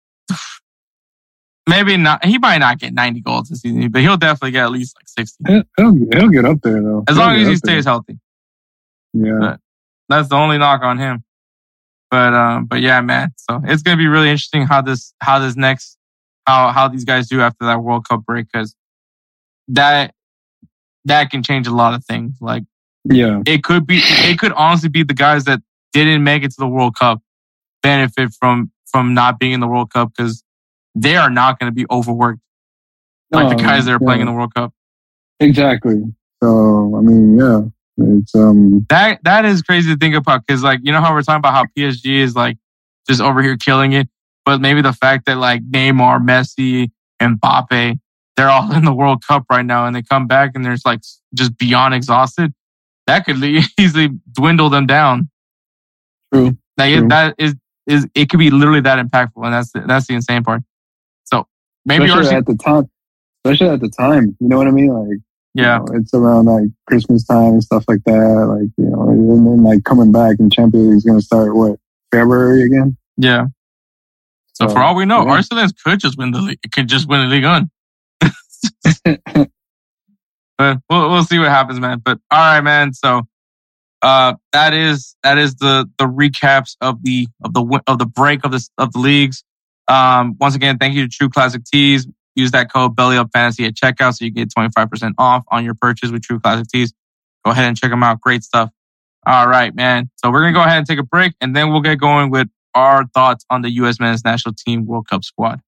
[1.69, 2.25] maybe not.
[2.25, 5.09] He might not get ninety goals this season, but he'll definitely get at least like
[5.09, 7.05] sixty, He'll, he'll, get up there, though.
[7.09, 7.75] as He'll long as he up there.
[7.75, 8.19] stays healthy.
[9.13, 9.57] Yeah.
[10.09, 11.25] That's the only knock on him.
[12.11, 13.33] But um, but yeah, man.
[13.37, 15.97] So it's gonna be really interesting how this how this next
[16.47, 18.77] how how these guys do after that World Cup break because
[19.69, 20.15] that
[21.05, 22.37] that can change a lot of things.
[22.41, 22.63] Like
[23.05, 23.43] Yeah.
[23.47, 25.61] it could be it could honestly be the guys that
[25.93, 27.21] didn't make it to the World Cup
[27.83, 30.45] benefit from from not being in the World Cup because
[30.97, 32.41] they are not going to be overworked
[33.31, 34.73] like the guys that are playing in the World Cup.
[35.41, 36.03] Exactly.
[36.43, 37.61] So, I mean, yeah.
[37.99, 41.23] It's, um, That that is crazy to think about because like you know how we're
[41.23, 42.59] talking about how PSG is like
[43.09, 44.09] just over here killing it,
[44.45, 46.91] but maybe the fact that like Neymar, Messi,
[47.21, 47.99] and Mbappe,
[48.37, 51.01] they're all in the World Cup right now, and they come back and there's like
[51.35, 52.53] just beyond exhausted.
[53.07, 53.43] That could
[53.79, 55.31] easily dwindle them down.
[56.33, 56.57] True.
[56.77, 57.55] Like it, that is
[57.87, 60.63] is it could be literally that impactful, and that's the, that's the insane part.
[61.87, 62.91] Maybe especially RC, at the time,
[63.45, 64.89] especially at the time, you know what I mean?
[64.89, 65.19] Like,
[65.55, 68.13] you yeah, know, it's around like Christmas time and stuff like that.
[68.13, 71.57] Like, you know, and then like coming back and Champions League is going to start
[71.57, 71.79] what,
[72.13, 72.97] February again?
[73.17, 73.47] yeah.
[74.53, 75.33] So So, for all we know, yeah.
[75.33, 76.59] Arsenal could just win the league.
[76.65, 77.71] It Could just win the league on.
[80.59, 82.01] but we'll we'll see what happens, man.
[82.05, 82.93] But all right, man.
[82.95, 83.27] So
[84.03, 88.45] uh that is that is the the recaps of the of the of the break
[88.45, 89.45] of the of the leagues.
[89.89, 92.07] Um once again, thank you to True Classic Tees.
[92.35, 95.75] Use that code Belly Up Fantasy at checkout so you get 25% off on your
[95.75, 96.93] purchase with True Classic Tees.
[97.45, 98.21] Go ahead and check them out.
[98.21, 98.71] Great stuff.
[99.27, 100.11] All right, man.
[100.17, 102.49] So we're gonna go ahead and take a break and then we'll get going with
[102.75, 105.61] our thoughts on the US men's national team World Cup squad.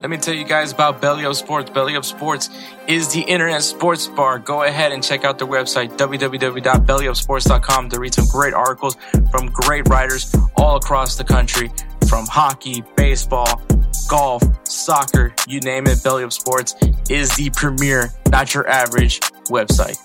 [0.00, 1.70] Let me tell you guys about Belly Up Sports.
[1.70, 2.50] Belly Up Sports
[2.86, 4.38] is the internet sports bar.
[4.38, 8.98] Go ahead and check out their website, www.bellyupsports.com, to read some great articles
[9.30, 11.70] from great writers all across the country
[12.14, 13.60] from hockey, baseball,
[14.08, 16.00] golf, soccer, you name it.
[16.04, 16.76] Belly Up Sports
[17.10, 19.98] is the premier, not your average website.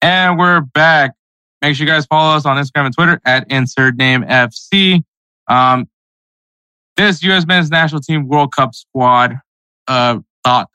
[0.00, 1.14] And we're back.
[1.62, 5.02] Make sure you guys follow us on Instagram and Twitter at insert name FC.
[5.48, 5.88] Um,
[6.96, 7.44] this U.S.
[7.44, 9.40] men's national team World Cup squad
[9.88, 10.70] uh, thought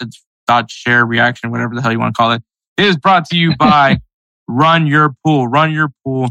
[0.47, 2.43] thought share reaction, whatever the hell you want to call it,
[2.75, 4.01] is brought to you by
[4.49, 5.47] Run Your Pool.
[5.47, 6.27] Run Your Pool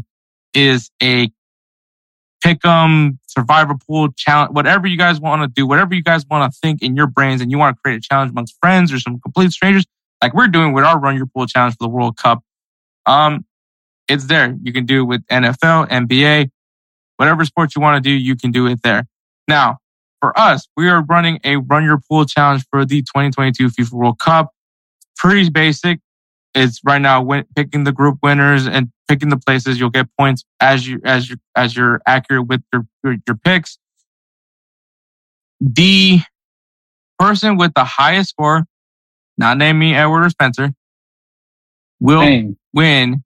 [0.53, 1.31] is a
[2.43, 6.59] pick'em survivor pool challenge, whatever you guys want to do, whatever you guys want to
[6.59, 9.19] think in your brains, and you want to create a challenge amongst friends or some
[9.19, 9.85] complete strangers,
[10.21, 12.43] like we're doing with our Run Your Pool challenge for the World Cup.
[13.05, 13.45] Um,
[14.07, 14.55] it's there.
[14.61, 16.49] You can do it with NFL, NBA,
[17.17, 19.05] whatever sport you want to do, you can do it there.
[19.47, 19.77] Now,
[20.19, 24.19] for us, we are running a run your pool challenge for the 2022 FIFA World
[24.19, 24.51] Cup.
[25.17, 25.99] Pretty basic.
[26.55, 29.79] It's right now win- picking the group winners and picking the places.
[29.79, 33.77] You'll get points as you as you as you're accurate with your your, your picks.
[35.59, 36.19] The
[37.17, 38.65] person with the highest score,
[39.37, 40.73] not name me Edward or Spencer,
[41.99, 42.57] will Dang.
[42.73, 43.23] win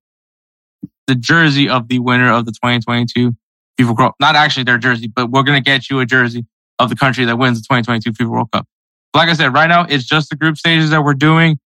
[1.07, 3.36] the jersey of the winner of the 2022
[3.80, 4.13] FIFA World.
[4.19, 6.45] Not actually their jersey, but we're going to get you a jersey
[6.80, 8.67] of the country that wins the 2022 FIFA World Cup.
[9.15, 11.59] Like I said, right now it's just the group stages that we're doing.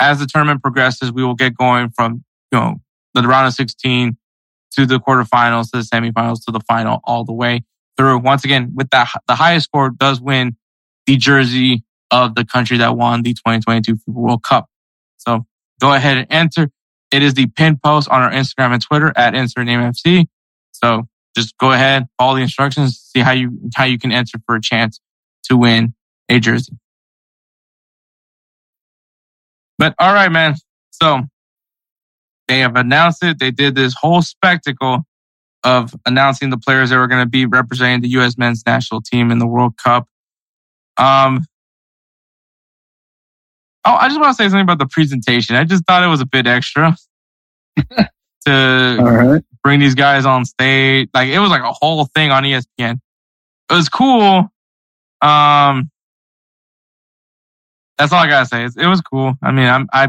[0.00, 2.76] As the tournament progresses, we will get going from, you know,
[3.14, 4.16] the round of 16
[4.72, 7.64] to the quarterfinals, to the semifinals, to the final, all the way
[7.96, 8.18] through.
[8.18, 10.56] Once again, with that, the highest score does win
[11.06, 14.68] the jersey of the country that won the 2022 FIFA World Cup.
[15.16, 15.46] So
[15.80, 16.70] go ahead and enter.
[17.10, 20.26] It is the pin post on our Instagram and Twitter at InsertNameFC.
[20.72, 24.54] So just go ahead, follow the instructions, see how you how you can enter for
[24.54, 25.00] a chance
[25.44, 25.94] to win
[26.28, 26.72] a jersey.
[29.78, 30.54] But all right, man.
[30.90, 31.20] So
[32.48, 33.38] they have announced it.
[33.38, 35.04] They did this whole spectacle
[35.64, 38.38] of announcing the players that were going to be representing the U.S.
[38.38, 40.06] men's national team in the World Cup.
[40.96, 41.44] Um,
[43.84, 45.56] oh, I just want to say something about the presentation.
[45.56, 46.96] I just thought it was a bit extra
[48.46, 49.42] to right.
[49.62, 51.08] bring these guys on stage.
[51.14, 52.98] Like it was like a whole thing on ESPN.
[53.70, 54.50] It was cool.
[55.20, 55.90] Um,
[57.98, 58.64] that's all I gotta say.
[58.64, 59.34] It, it was cool.
[59.42, 60.08] I mean, I'm, I,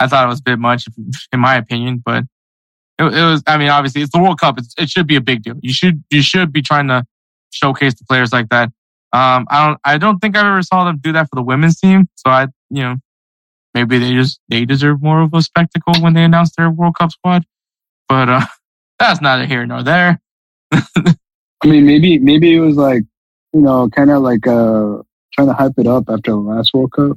[0.00, 0.86] I thought it was a bit much,
[1.32, 2.24] in my opinion, but
[2.98, 3.42] it, it was.
[3.46, 4.58] I mean, obviously, it's the World Cup.
[4.58, 5.54] It's, it should be a big deal.
[5.62, 7.04] You should, you should be trying to
[7.50, 8.70] showcase the players like that.
[9.12, 11.78] Um, I don't, I don't think I've ever saw them do that for the women's
[11.78, 12.08] team.
[12.16, 12.96] So I, you know,
[13.72, 17.12] maybe they just they deserve more of a spectacle when they announce their World Cup
[17.12, 17.44] squad.
[18.08, 18.46] But uh,
[18.98, 20.20] that's neither here nor there.
[20.72, 23.04] I mean, maybe maybe it was like,
[23.52, 24.98] you know, kind of like uh
[25.34, 27.16] trying to hype it up after the last World Cup.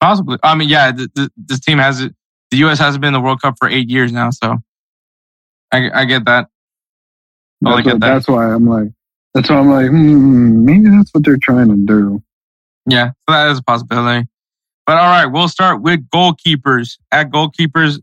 [0.00, 0.38] Possibly.
[0.42, 2.14] I mean, yeah, the, the, this team has it.
[2.50, 2.78] The U.S.
[2.78, 4.58] hasn't been in the World Cup for eight years now, so
[5.72, 6.48] I, I get that.
[7.64, 8.14] I That's, get what, that.
[8.14, 8.88] that's why I'm like,
[9.34, 12.22] that's why I'm like, hmm, maybe that's what they're trying to do.
[12.86, 14.28] Yeah, so that is a possibility.
[14.86, 16.96] But all right, we'll start with goalkeepers.
[17.12, 18.00] At goalkeepers,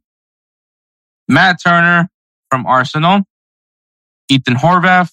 [1.28, 2.09] Matt Turner
[2.51, 3.22] from Arsenal,
[4.30, 5.11] Ethan Horvath,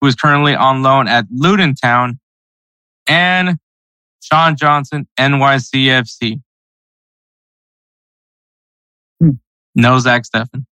[0.00, 2.20] who is currently on loan at Luton Town,
[3.08, 3.58] and
[4.20, 6.40] Sean Johnson, NYCFC.
[9.20, 9.30] Hmm.
[9.74, 10.66] No Zach Steffen.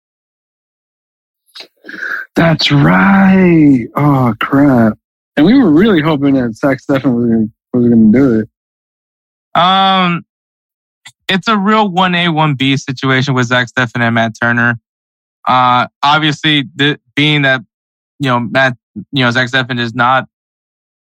[2.35, 3.87] That's right.
[3.97, 4.99] Oh crap!
[5.37, 8.49] And we were really hoping that Zach Steffen was gonna, was going to do it.
[9.59, 10.27] Um,
[11.29, 14.79] it's a real one A one B situation with Zach Steffen and Matt Turner.
[15.47, 17.63] Uh, obviously, the, being that
[18.19, 20.29] you know Matt, you know Zach Steffen is not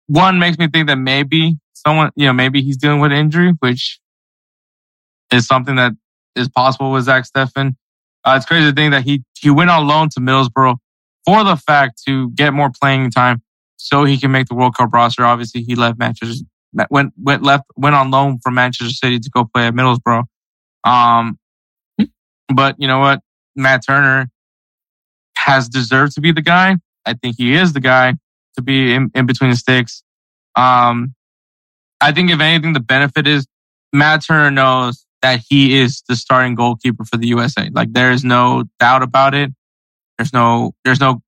[0.09, 3.99] one makes me think that maybe someone, you know, maybe he's dealing with injury, which
[5.31, 5.93] is something that
[6.35, 7.75] is possible with Zach Steffen.
[8.25, 10.77] Uh, it's crazy to think that he he went on loan to Middlesbrough
[11.25, 13.43] for the fact to get more playing time
[13.77, 15.23] so he can make the World Cup roster.
[15.23, 16.43] Obviously, he left Manchester
[16.89, 20.23] went went left went on loan from Manchester City to go play at Middlesbrough.
[20.83, 21.37] Um,
[22.53, 23.21] but you know what,
[23.55, 24.31] Matt Turner
[25.35, 26.77] has deserved to be the guy.
[27.05, 28.15] I think he is the guy
[28.59, 30.03] to be in, in between the sticks.
[30.55, 31.15] Um,
[32.01, 33.45] I think if anything, the benefit is
[33.93, 37.69] Matt Turner knows that he is the starting goalkeeper for the USA.
[37.71, 39.51] Like there is no doubt about it.
[40.17, 41.21] There's no, there's no,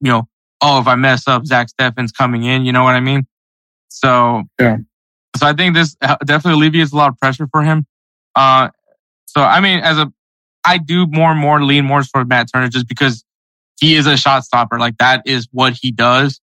[0.00, 0.28] you know,
[0.60, 2.64] oh, if I mess up, Zach Steffen's coming in.
[2.64, 3.26] You know what I mean?
[3.88, 4.76] So, Yeah.
[5.36, 7.86] so I think this definitely alleviates a lot of pressure for him.
[8.34, 8.68] Uh,
[9.26, 10.12] so I mean, as a,
[10.64, 13.24] I do more and more lean more towards Matt Turner just because
[13.80, 14.78] he is a shot stopper.
[14.78, 16.40] Like that is what he does.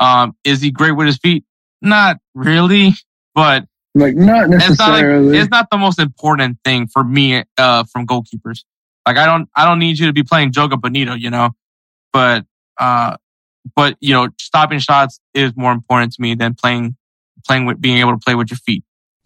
[0.00, 1.44] Um, is he great with his feet?
[1.82, 2.94] Not really,
[3.34, 5.38] but Like not it's not like, necessarily.
[5.38, 8.64] it's not the most important thing for me uh from goalkeepers.
[9.06, 11.50] Like I don't I don't need you to be playing Joga Bonito, you know.
[12.12, 12.44] But
[12.78, 13.16] uh
[13.76, 16.96] but you know, stopping shots is more important to me than playing
[17.46, 18.84] playing with being able to play with your feet.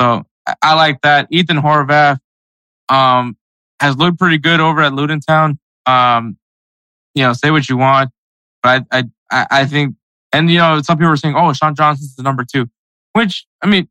[0.00, 0.26] So
[0.62, 1.28] I- like that.
[1.30, 2.18] Ethan Horvath
[2.88, 3.36] um,
[3.80, 5.58] has looked pretty good over at Luton Town.
[5.86, 6.36] Um,
[7.14, 8.10] you know, say what you want,
[8.62, 9.96] but I, I, I think,
[10.32, 12.68] and you know, some people are saying, "Oh, Sean Johnson's the number two,
[13.14, 13.88] which I mean,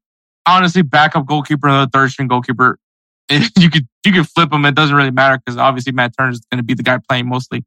[0.48, 2.80] honestly, backup goalkeeper, another third string goalkeeper,
[3.30, 4.66] you could you could flip them.
[4.66, 7.28] It doesn't really matter because obviously Matt Turner is going to be the guy playing
[7.28, 7.66] mostly.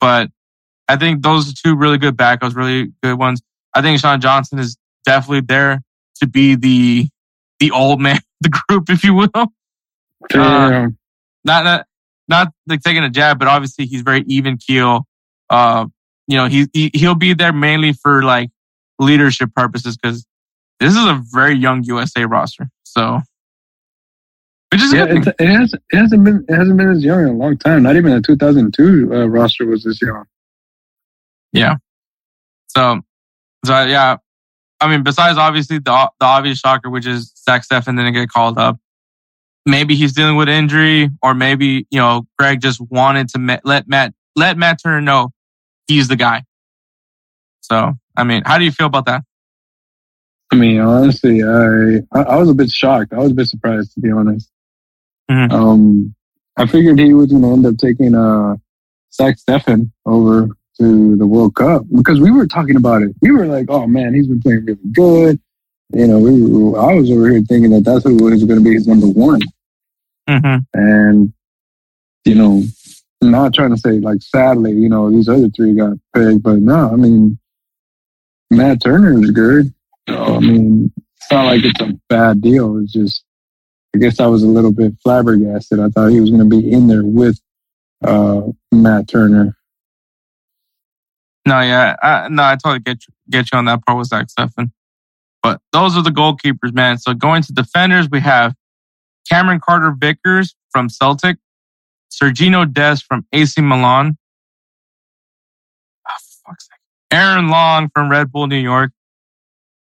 [0.00, 0.30] But
[0.88, 3.42] I think those are two really good backups, really good ones.
[3.74, 5.82] I think Sean Johnson is definitely there
[6.20, 7.08] to be the
[7.60, 9.30] the old man the group, if you will.
[10.34, 10.88] Uh,
[11.44, 11.86] not not
[12.28, 15.06] not like taking a jab, but obviously he's very even keel.
[15.48, 15.86] Uh,
[16.26, 18.50] you know, he, he he'll be there mainly for like
[18.98, 20.26] leadership purposes because
[20.80, 22.68] this is a very young USA roster.
[22.82, 23.20] So,
[24.72, 27.28] which is yeah, it, it has it hasn't been it hasn't been as young in
[27.28, 27.82] a long time.
[27.82, 30.24] Not even the 2002 uh, roster was this young.
[31.52, 31.76] Yeah.
[32.68, 33.00] So,
[33.64, 34.16] so yeah.
[34.80, 38.58] I mean, besides obviously the the obvious shocker, which is Zach Steffen didn't get called
[38.58, 38.78] up.
[39.64, 44.14] Maybe he's dealing with injury, or maybe you know Greg just wanted to let Matt
[44.36, 45.32] let Matt Turner know
[45.86, 46.44] he's the guy.
[47.62, 49.22] So, I mean, how do you feel about that?
[50.52, 53.12] I mean, honestly, I I, was a bit shocked.
[53.12, 54.50] I was a bit surprised to be honest.
[55.30, 55.52] Mhm.
[55.52, 56.14] Um,
[56.56, 58.56] I figured he was going to end up taking uh
[59.12, 60.48] Zach Steffen over
[60.80, 63.14] to the World Cup because we were talking about it.
[63.22, 65.40] We were like, "Oh man, he's been playing really good."
[65.92, 68.64] You know, we were, I was over here thinking that that's who was going to
[68.64, 69.40] be his number one.
[70.28, 70.58] Mm-hmm.
[70.74, 71.32] And,
[72.24, 72.64] you know,
[73.22, 76.90] not trying to say like sadly, you know, these other three got picked, but no,
[76.92, 77.38] I mean,
[78.50, 79.72] Matt Turner is good.
[80.08, 82.78] So, I mean, it's not like it's a bad deal.
[82.78, 83.24] It's just,
[83.94, 85.80] I guess I was a little bit flabbergasted.
[85.80, 87.40] I thought he was going to be in there with
[88.04, 89.56] uh, Matt Turner.
[91.46, 94.26] No, yeah, I, no, I totally get you, get you on that part with Zach
[94.26, 94.72] Steffen.
[95.44, 96.98] But those are the goalkeepers, man.
[96.98, 98.52] So going to defenders, we have
[99.30, 101.36] Cameron Carter Vickers from Celtic,
[102.10, 104.18] Sergino Dest from AC Milan,
[106.08, 106.52] oh.
[107.12, 108.90] Aaron Long from Red Bull New York,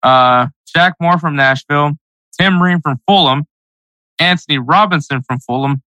[0.03, 1.93] uh, Shaq Moore from Nashville,
[2.39, 3.47] Tim Ream from Fulham,
[4.19, 5.83] Anthony Robinson from Fulham,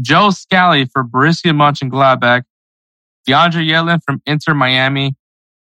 [0.00, 2.42] Joe Scally for Borussia Mönchengladbach,
[3.28, 5.14] DeAndre Yedlin from Inter Miami,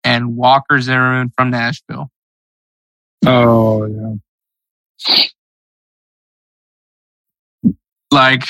[0.03, 2.11] and Walker Zimmerman from Nashville.
[3.25, 5.23] Oh, yeah.
[8.11, 8.43] Like,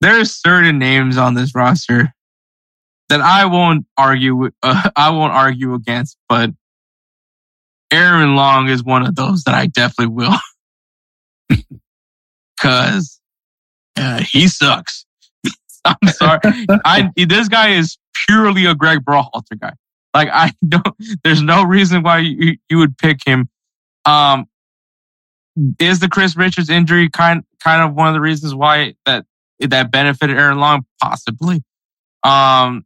[0.00, 2.12] there's certain names on this roster
[3.08, 4.36] that I won't argue.
[4.36, 6.50] with- Uh, I won't argue against, but
[7.90, 10.36] Aaron Long is one of those that I definitely will,
[12.56, 13.20] because
[13.96, 15.04] uh, he sucks.
[15.84, 16.40] I'm sorry.
[16.84, 19.72] I this guy is purely a Greg Berhalter guy.
[20.14, 20.86] Like I don't.
[21.24, 23.48] There's no reason why you, you would pick him.
[24.04, 24.46] Um,
[25.78, 29.24] is the Chris Richards injury kind kind of one of the reasons why that
[29.60, 30.84] that benefited Aaron Long?
[31.00, 31.62] Possibly.
[32.22, 32.84] Um,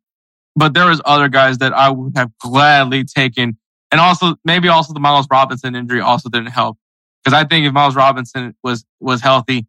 [0.55, 3.59] but there was other guys that I would have gladly taken,
[3.91, 6.79] and also maybe also the Miles Robinson injury also didn't help
[7.23, 9.67] because I think if Miles Robinson was was healthy,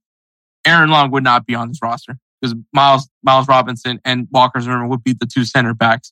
[0.66, 4.90] Aaron Long would not be on this roster because Miles Miles Robinson and Walker Zimmerman
[4.90, 6.12] would be the two center backs.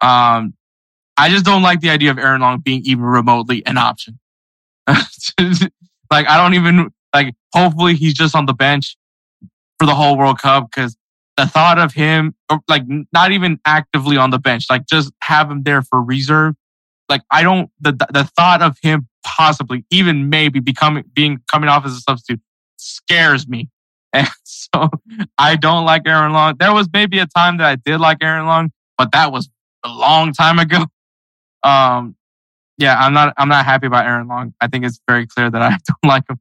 [0.00, 0.54] Um,
[1.16, 4.18] I just don't like the idea of Aaron Long being even remotely an option.
[4.86, 7.34] like I don't even like.
[7.54, 8.96] Hopefully, he's just on the bench
[9.78, 10.96] for the whole World Cup because
[11.36, 12.82] the thought of him, or like
[13.12, 16.54] not even actively on the bench, like just have him there for reserve.
[17.08, 21.86] Like I don't the the thought of him possibly even maybe becoming being coming off
[21.86, 22.40] as a substitute
[22.76, 23.68] scares me.
[24.14, 24.88] And so
[25.36, 26.54] I don't like Aaron Long.
[26.58, 29.50] There was maybe a time that I did like Aaron Long, but that was
[29.84, 30.86] a long time ago.
[31.66, 32.14] Um,
[32.76, 33.32] yeah, I'm not.
[33.38, 34.52] I'm not happy about Aaron Long.
[34.60, 36.38] I think it's very clear that I don't like him.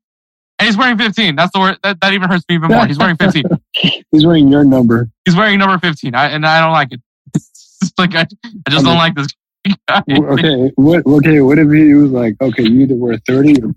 [0.59, 1.37] And he's wearing 15.
[1.37, 1.77] That's the word.
[1.81, 2.85] That, that even hurts me even more.
[2.85, 3.45] He's wearing 15.
[4.11, 5.09] He's wearing your number.
[5.23, 6.99] He's wearing number 15, I, and I don't like it.
[7.33, 8.27] It's like I,
[8.67, 9.27] I just don't like this
[9.87, 10.03] guy.
[10.09, 11.05] Okay, what?
[11.05, 13.73] Okay, what if he was like, okay, you either wear 30 or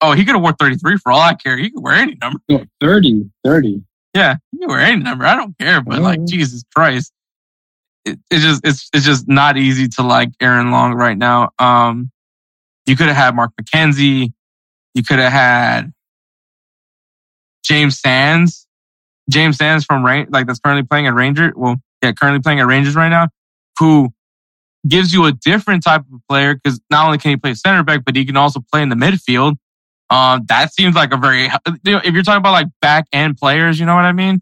[0.00, 1.56] Oh, he could have wore 33 for all I care.
[1.56, 2.40] He could wear any number.
[2.48, 3.82] no, 30, 30.
[4.14, 5.24] Yeah, he could wear any number.
[5.24, 5.80] I don't care.
[5.80, 6.24] But like.
[6.24, 7.12] Jesus Christ,
[8.04, 11.50] it, it just it's it's just not easy to like Aaron Long right now.
[11.58, 12.10] Um,
[12.86, 14.32] you could have had Mark McKenzie.
[14.94, 15.92] You could have had
[17.64, 18.66] James Sands,
[19.28, 21.52] James Sands from Rain, like that's currently playing at Ranger.
[21.56, 23.28] Well, yeah, currently playing at Rangers right now,
[23.78, 24.10] who
[24.86, 28.04] gives you a different type of player because not only can he play center back,
[28.04, 29.56] but he can also play in the midfield.
[30.08, 33.36] Um, that seems like a very, you know, if you're talking about like back end
[33.36, 34.40] players, you know what I mean?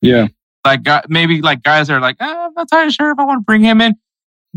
[0.00, 0.28] Yeah.
[0.64, 3.24] Like uh, maybe like guys that are like, ah, I'm not entirely sure if I
[3.24, 3.94] want to bring him in.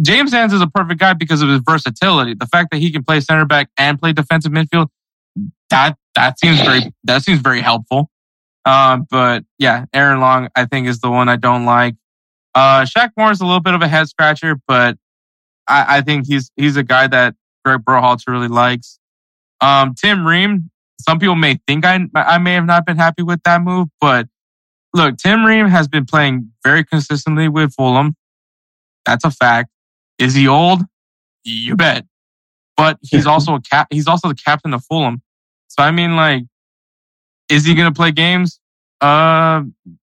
[0.01, 2.33] James Sands is a perfect guy because of his versatility.
[2.33, 4.87] The fact that he can play center back and play defensive midfield,
[5.69, 8.09] that that seems very that seems very helpful.
[8.65, 11.95] Um, but yeah, Aaron Long, I think, is the one I don't like.
[12.53, 14.97] Uh, Shaq Moore is a little bit of a head scratcher, but
[15.67, 18.99] I, I think he's he's a guy that Greg Berhalter really likes.
[19.61, 20.69] Um, Tim Ream,
[20.99, 24.27] some people may think I I may have not been happy with that move, but
[24.93, 28.15] look, Tim Ream has been playing very consistently with Fulham.
[29.05, 29.69] That's a fact.
[30.17, 30.81] Is he old?
[31.43, 32.05] You bet.
[32.77, 33.87] But he's also a cap.
[33.91, 35.21] He's also the captain of Fulham.
[35.67, 36.43] So I mean, like,
[37.49, 38.59] is he gonna play games?
[38.99, 39.63] Uh,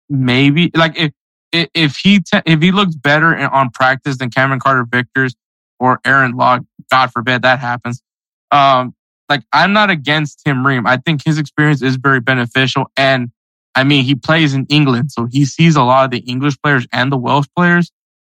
[0.09, 0.70] maybe.
[0.74, 1.12] Like if
[1.52, 5.35] if he te- if he looks better on practice than Cameron Carter Vickers
[5.78, 8.02] or Aaron Locke, God forbid that happens.
[8.51, 8.94] Um,
[9.28, 10.86] like I'm not against Tim Ream.
[10.86, 13.30] I think his experience is very beneficial, and
[13.74, 16.86] I mean he plays in England, so he sees a lot of the English players
[16.92, 17.90] and the Welsh players.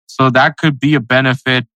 [0.07, 1.67] So that could be a benefit,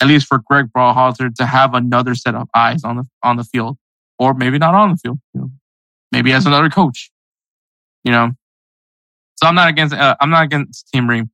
[0.00, 3.44] at least for Greg Berhalter, to have another set of eyes on the on the
[3.44, 3.76] field,
[4.18, 5.18] or maybe not on the field.
[5.34, 5.50] You know,
[6.10, 7.10] maybe as another coach.
[8.04, 8.32] You know,
[9.36, 11.30] so I'm not against uh, I'm not against Tim Ream,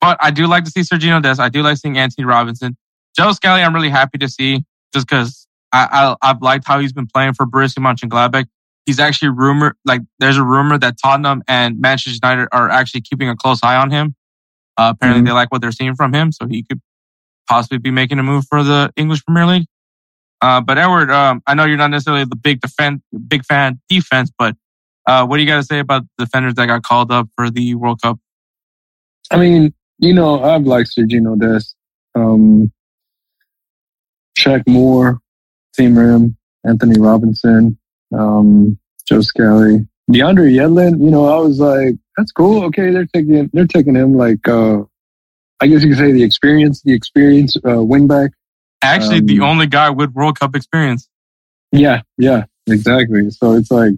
[0.00, 1.40] but I do like to see Sergino Dest.
[1.40, 2.76] I do like seeing Anthony Robinson,
[3.16, 3.62] Joe Scally.
[3.62, 5.45] I'm really happy to see just because
[5.76, 8.46] I, I have liked how he's been playing for Borussia Mönchengladbach.
[8.86, 13.28] He's actually rumored like there's a rumor that Tottenham and Manchester United are actually keeping
[13.28, 14.14] a close eye on him.
[14.76, 15.26] Uh, apparently, mm-hmm.
[15.26, 16.80] they like what they're seeing from him, so he could
[17.48, 19.66] possibly be making a move for the English Premier League.
[20.40, 24.30] Uh, but Edward, um, I know you're not necessarily the big defense, big fan defense,
[24.38, 24.54] but
[25.06, 27.50] uh, what do you got to say about the defenders that got called up for
[27.50, 28.18] the World Cup?
[29.30, 31.74] I mean, you know, I've liked Sergino Dest,
[32.14, 32.70] um,
[34.38, 35.20] Shaq Moore,
[35.76, 37.78] Tim Ream, Anthony Robinson,
[38.16, 41.00] um, Joe Scally, DeAndre Yedlin.
[41.00, 42.64] You know, I was like, that's cool.
[42.64, 44.82] Okay, they're taking they're taking him like uh
[45.60, 48.30] I guess you could say the experience, the experience uh, wingback.
[48.82, 51.08] Actually, um, the only guy with World Cup experience.
[51.72, 53.30] Yeah, yeah, exactly.
[53.30, 53.94] So it's like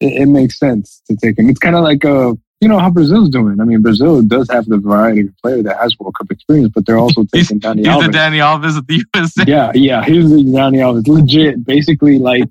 [0.00, 1.48] it, it makes sense to take him.
[1.48, 3.60] It's kind of like uh you know how Brazil's doing.
[3.60, 6.86] I mean, Brazil does have the variety of player that has World Cup experience, but
[6.86, 8.06] they're also taking Dani he's Alves.
[8.06, 9.44] the Dani Alves of the USA.
[9.46, 11.06] Yeah, yeah, he's the Dani Alves.
[11.06, 12.50] Legit, basically like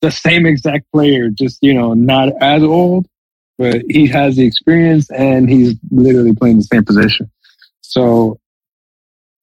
[0.00, 3.06] the same exact player, just you know, not as old,
[3.58, 7.30] but he has the experience and he's literally playing the same position.
[7.82, 8.40] So,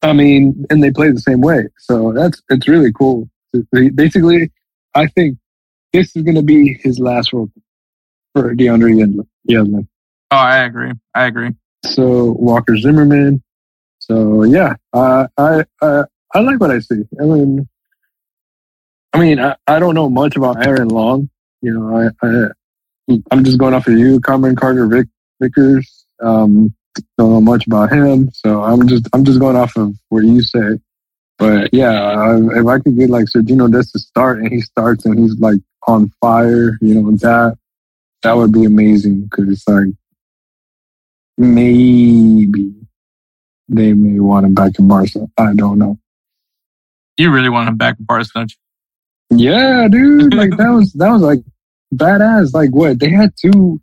[0.01, 1.67] I mean, and they play the same way.
[1.77, 3.29] So that's it's really cool.
[3.71, 4.51] Basically,
[4.95, 5.37] I think
[5.93, 7.63] this is going to be his last World Cup
[8.33, 9.87] for DeAndre Yedlin.
[10.31, 10.91] Oh, I agree.
[11.15, 11.51] I agree.
[11.85, 13.41] So Walker Zimmerman.
[13.99, 16.03] So yeah, uh, I I
[16.33, 17.03] I like what I see.
[17.19, 17.67] I mean,
[19.13, 21.29] I mean, I, I don't know much about Aaron Long.
[21.61, 25.07] You know, I, I I'm just going off of you, Cameron Carter Vick,
[25.41, 26.05] Vickers.
[26.21, 26.73] Um,
[27.17, 30.41] don't know much about him, so I'm just I'm just going off of what you
[30.41, 30.79] say.
[31.37, 35.17] But yeah, if I could get like Sergino Dest to start and he starts and
[35.17, 37.57] he's like on fire, you know, that
[38.23, 39.87] that would be amazing because it's like
[41.39, 42.71] maybe
[43.67, 45.27] they may want him back in Barca.
[45.37, 45.97] I don't know.
[47.17, 48.53] You really want him back in Barca, don't
[49.31, 49.37] you?
[49.51, 50.33] Yeah, dude.
[50.33, 51.39] Like that was that was like
[51.93, 52.53] badass.
[52.53, 53.81] Like what they had two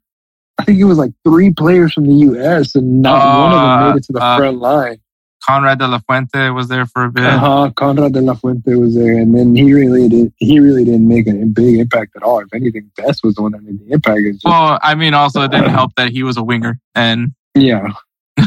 [0.58, 2.74] I think it was like three players from the U.S.
[2.74, 4.98] and not uh, one of them made it to the uh, front line.
[5.46, 7.24] Konrad de la Fuente was there for a bit.
[7.24, 7.70] Uh-huh.
[7.76, 10.32] Konrad de la Fuente was there, and then he really did.
[10.38, 12.40] He really didn't make a big impact at all.
[12.40, 14.20] If anything, Dest was the one that made the impact.
[14.24, 17.92] Just, well, I mean, also it didn't help that he was a winger, and yeah,
[18.38, 18.46] I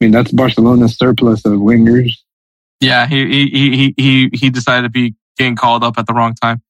[0.00, 2.12] mean that's Barcelona's surplus of wingers.
[2.80, 6.34] Yeah, he he he he he decided to be getting called up at the wrong
[6.34, 6.62] time.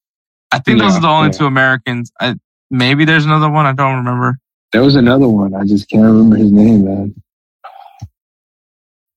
[0.53, 1.39] I think yeah, those are the only yeah.
[1.39, 2.13] two Americans.
[2.21, 2.37] I,
[2.71, 3.67] Maybe there's another one.
[3.67, 4.39] I don't remember.
[4.73, 5.55] There was another one.
[5.55, 7.15] I just can't remember his name, man.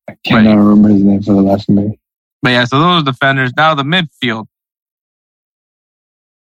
[0.10, 0.56] I cannot Wait.
[0.56, 1.99] remember his name for the life of me.
[2.41, 3.52] But yeah, so those are defenders.
[3.58, 4.48] Now the midfield.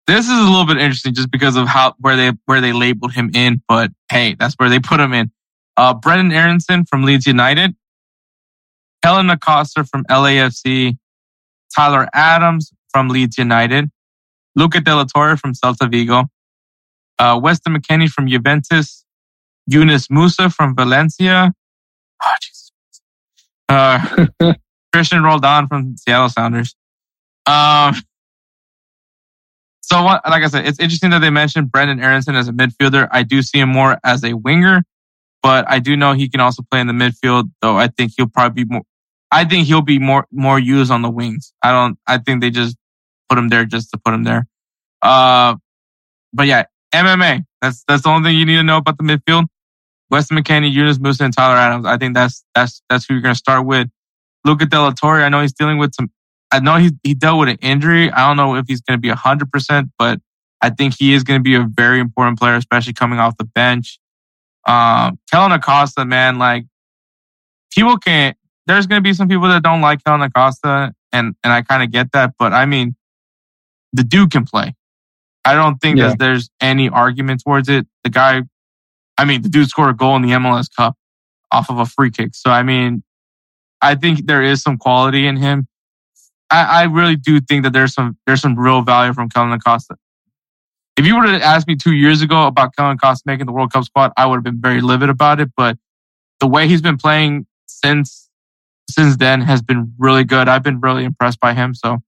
[0.06, 3.12] This is a little bit interesting just because of how where they where they labeled
[3.12, 5.32] him in, but hey, that's where they put him in.
[5.76, 7.74] Uh, Brenden Aaronson from Leeds United,
[9.02, 10.96] Kellyn Acosta from LAFC,
[11.74, 13.90] Tyler Adams from Leeds United,
[14.54, 16.24] Luca De La Torre from Celta Vigo,
[17.18, 19.04] uh, Weston McKennie from Juventus,
[19.66, 21.52] Yunus Musah from Valencia,
[22.24, 22.34] oh,
[23.68, 23.98] uh,
[24.94, 26.74] Cristian Roldan from Seattle Sounders.
[27.46, 27.94] Um,
[29.82, 33.06] So, what, like I said, it's interesting that they mentioned Brenden Aaronson as a midfielder.
[33.12, 34.82] I do see him more as a winger,
[35.46, 37.52] but I do know he can also play in the midfield.
[37.62, 38.82] Though I think he'll probably be more.
[39.30, 41.52] I think he'll be more more used on the wings.
[41.62, 41.96] I don't.
[42.04, 42.76] I think they just
[43.28, 44.48] put him there just to put him there.
[45.02, 45.54] Uh,
[46.32, 47.44] but yeah, MMA.
[47.62, 49.44] That's that's the only thing you need to know about the midfield.
[50.10, 51.86] Weston McKennie, Yunus Musah, and Tyler Adams.
[51.86, 53.88] I think that's that's that's who you're gonna start with.
[54.44, 55.22] Luca De La Torre.
[55.22, 56.10] I know he's dealing with some.
[56.50, 58.10] I know he he dealt with an injury.
[58.10, 60.18] I don't know if he's gonna be hundred percent, but
[60.60, 64.00] I think he is gonna be a very important player, especially coming off the bench.
[64.66, 66.64] Um, Kellyn Acosta, man, like
[67.72, 68.36] people can't.
[68.66, 71.90] There's gonna be some people that don't like Kellyn Acosta, and and I kind of
[71.90, 72.96] get that, but I mean,
[73.92, 74.74] the dude can play.
[75.44, 76.08] I don't think Yeah.
[76.08, 77.86] that there's any argument towards it.
[78.02, 78.42] The guy,
[79.16, 80.96] I mean, the dude scored a goal in the MLS Cup
[81.52, 82.34] off of a free kick.
[82.34, 83.04] So, I mean,
[83.80, 85.68] I think there is some quality in him.
[86.50, 89.96] I, I really do think that there's some there's some real value from Kellyn Acosta.
[90.96, 93.72] If you would have asked me two years ago about Kellyn Acosta making the World
[93.72, 95.50] Cup squad, I would have been very livid about it.
[95.56, 95.76] But
[96.40, 98.30] the way he's been playing since
[98.88, 100.48] since then has been really good.
[100.48, 101.74] I've been really impressed by him.
[101.74, 101.98] So,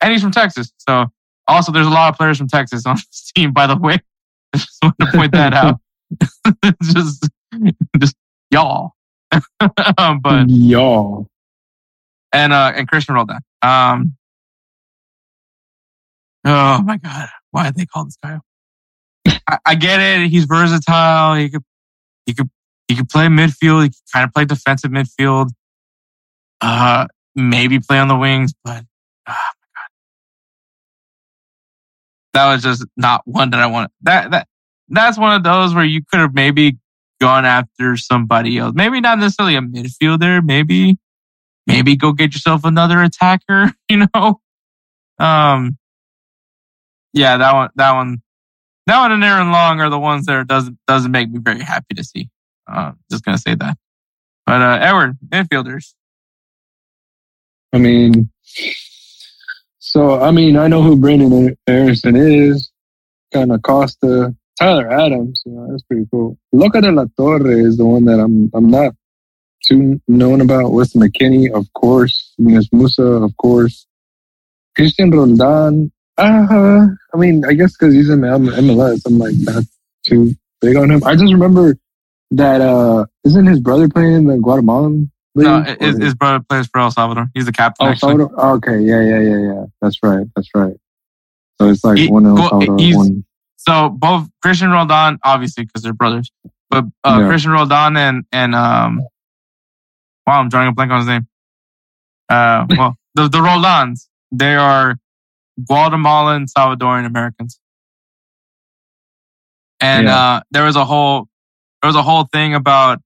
[0.00, 0.72] and he's from Texas.
[0.78, 1.06] So,
[1.48, 3.52] also there's a lot of players from Texas on this team.
[3.52, 3.98] By the way,
[4.54, 5.80] I just want to point that out.
[6.82, 7.28] just,
[7.98, 8.16] just
[8.50, 8.92] y'all.
[9.98, 11.26] um, but y'all.
[12.32, 13.40] and uh and Cristian Roldan.
[13.62, 14.16] Um
[16.44, 17.28] Oh my god.
[17.50, 18.38] Why they call this guy?
[19.26, 20.28] I, I get it.
[20.30, 21.34] He's versatile.
[21.34, 21.62] He could
[22.26, 22.50] he could
[22.88, 23.82] he could play midfield.
[23.84, 25.50] He could kind of play defensive midfield.
[26.60, 28.84] Uh maybe play on the wings, but
[29.28, 29.34] oh.
[32.32, 33.90] That was just not one that I wanted.
[34.02, 34.48] That that
[34.88, 36.78] that's one of those where you could have maybe
[37.20, 38.72] gone after somebody else.
[38.74, 40.98] Maybe not necessarily a midfielder, maybe
[41.66, 44.40] maybe go get yourself another attacker, you know?
[45.18, 45.76] Um,
[47.12, 48.22] yeah, that one, that one,
[48.86, 51.94] that one and Aaron Long are the ones that doesn't, doesn't make me very happy
[51.94, 52.28] to see.
[52.70, 53.76] Uh, just gonna say that.
[54.46, 55.94] But, uh, Edward, midfielders.
[57.72, 58.30] I mean,
[59.78, 62.70] so I mean, I know who Brenden Aaronson is.
[63.32, 65.42] Kellyn Acosta, Tyler Adams.
[65.46, 66.36] You know, that's pretty cool.
[66.52, 68.94] Luca de la Torre is the one that I'm I'm not
[69.64, 70.72] too known about.
[70.72, 72.34] Weston McKennie, of course.
[72.38, 73.86] Yunus Musah, of course.
[74.76, 75.92] Cristian Roldan.
[76.20, 79.64] Uh, I mean, I guess because he's in M- MLS, I'm like not
[80.06, 81.02] too big on him.
[81.04, 81.76] I just remember
[82.32, 85.46] that uh, isn't his brother playing in the Guatemalan league?
[85.46, 87.28] No, his, his brother plays for El Salvador.
[87.34, 87.86] He's the captain.
[87.88, 88.16] Actually.
[88.18, 88.34] Salvador.
[88.36, 89.64] Oh, okay, yeah, yeah, yeah, yeah.
[89.80, 90.26] That's right.
[90.36, 90.76] That's right.
[91.60, 93.24] So it's like one El Salvador, one.
[93.56, 96.30] So both Cristian Roldan, obviously because they're brothers,
[96.70, 97.28] but uh, Yeah.
[97.28, 99.00] Cristian Roldan and and um,
[100.26, 101.28] wow, I'm drawing a blank on his name.
[102.28, 104.96] Uh, well, the the Roldans, they are
[105.66, 107.58] Guatemalan Salvadoran Americans,
[109.80, 110.16] and Yeah.
[110.16, 111.28] uh, there was a whole
[111.82, 113.00] there was a whole thing about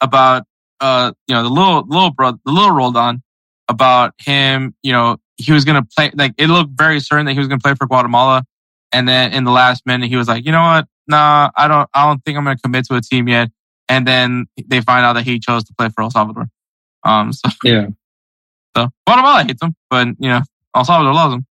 [0.00, 0.44] about
[0.80, 3.22] uh you know the little little brother the little Roldan
[3.68, 7.38] about him you know he was gonna play like it looked very certain that he
[7.38, 8.44] was gonna play for Guatemala
[8.92, 10.86] and then in the last minute, he was like, you know what?
[11.08, 13.50] Nah, I don't, I don't think I'm going to commit to a team yet.
[13.88, 16.48] And then they find out that he chose to play for El Salvador.
[17.04, 17.88] Um, so, Yeah.
[18.76, 20.40] so Guatemala hates him, but you know,
[20.74, 21.46] El Salvador loves him.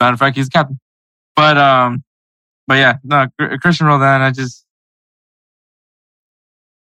[0.00, 0.78] Matter of fact, he's captain.
[1.36, 2.02] But, um,
[2.66, 4.64] but yeah, no, Cristian Roldan, I just,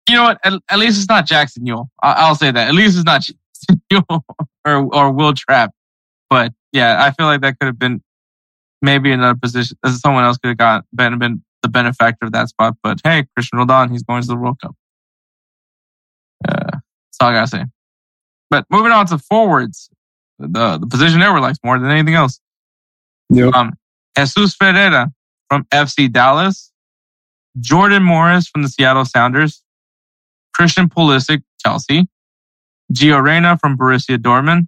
[0.07, 0.39] you know what?
[0.43, 1.87] At, at least it's not Jackson Yueill.
[2.01, 2.67] I, I'll say that.
[2.67, 4.21] At least it's not Jackson Yueill
[4.65, 5.71] or, or Wil Trapp.
[6.29, 8.01] But yeah, I feel like that could have been
[8.81, 9.77] maybe another position.
[9.85, 12.75] Someone else could have got been, been the benefactor of that spot.
[12.81, 14.75] But hey, Cristian Roldan, he's going to the World Cup.
[16.47, 17.65] Uh, that's all I gotta say.
[18.49, 19.89] But moving on to forwards,
[20.39, 22.39] the the position Edward likes more than anything else.
[23.29, 23.53] Yep.
[23.53, 23.73] Um,
[24.17, 25.11] Jesus Ferreira
[25.49, 26.71] from FC Dallas,
[27.59, 29.63] Jordan Morris from the Seattle Sounders,
[30.53, 32.07] Christian Pulisic, Chelsea,
[32.93, 34.67] Gio Reyna from Borussia Dortmund,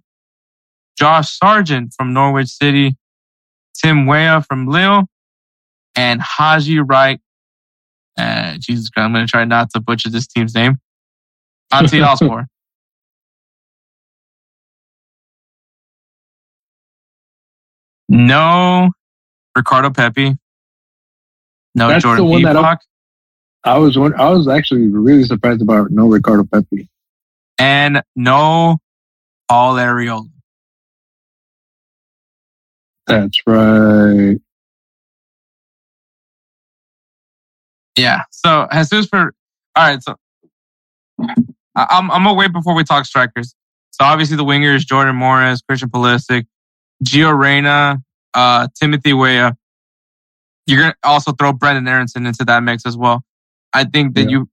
[0.96, 2.96] Josh Sargent from Norwich City,
[3.74, 5.04] Tim Weah from Lille,
[5.96, 7.20] and Haji Wright.
[8.16, 10.78] Uh, Jesus Christ, I'm going to try not to butcher this team's name.
[11.72, 12.46] Ante Alspor.
[18.12, 18.90] No
[19.56, 20.36] Ricardo Pepi.
[21.74, 22.76] No That's the Jordan one that I-
[23.64, 26.90] I was I was actually really surprised about no Ricardo Pepi.
[27.58, 28.78] And no
[29.48, 30.28] Paul Arriola.
[33.06, 34.38] That's right.
[37.96, 38.24] Yeah.
[38.30, 39.32] So Jesus for
[39.74, 40.02] all right.
[40.02, 40.16] So
[41.18, 43.54] I- I'm I'm gonna wait before we talk strikers.
[43.90, 46.46] So obviously the wingers Jordan Morris, Christian Pulisic,
[47.02, 48.02] Gio Reyna,
[48.34, 49.56] uh, Timothy Weah.
[50.66, 53.24] you're gonna also throw Brenden Aaronson into that mix as well.
[53.72, 54.38] I think that Yeah.
[54.38, 54.48] you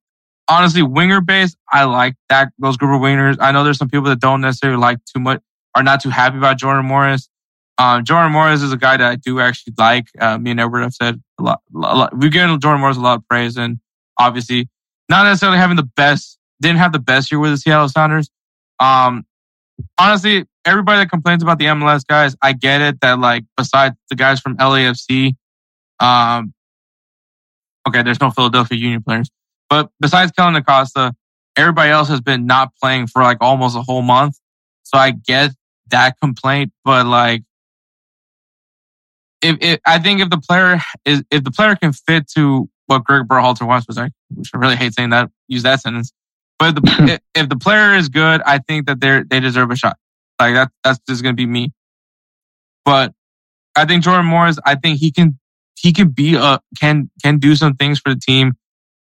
[0.48, 1.56] honestly winger base.
[1.72, 3.38] I like that those group of wingers.
[3.40, 5.40] I know there's some people that don't necessarily like too much,
[5.76, 7.30] are not too happy about Jordan Morris.
[7.78, 10.08] Um, Jordan Morris is a guy that I do actually like.
[10.20, 12.18] Uh, me and Edward have said a lot, a lot.
[12.18, 13.80] We've given Jordan Morris a lot of praise, and
[14.18, 14.68] obviously
[15.10, 18.32] not necessarily having the best, didn't have the best year with the Seattle Sounders.
[18.80, 19.26] Um,
[20.00, 24.15] honestly, everybody that complains about the MLS guys, I get it that like besides the
[24.15, 25.36] guys from LAFC,
[25.99, 26.53] um,
[27.88, 29.30] okay, there's no Philadelphia Union players,
[29.69, 31.14] but besides Kellyn Acosta,
[31.56, 34.40] everybody else has been not playing for like almost a whole month.
[34.84, 35.52] So I get
[35.90, 37.44] that complaint, but like,
[39.41, 43.03] if, if I think if the player is if the player can fit to what
[43.03, 46.11] Greg Berhalter wants, which I, which I really hate saying that, use that sentence.
[46.57, 46.81] But the,
[47.14, 49.98] if, if the player is good, I think that they they deserve a shot.
[50.40, 51.74] Like that, that's just gonna be me.
[52.86, 53.14] But
[53.76, 55.38] I think Jordan Morris, I think he can
[55.76, 58.53] he can be a can can do some things for the team.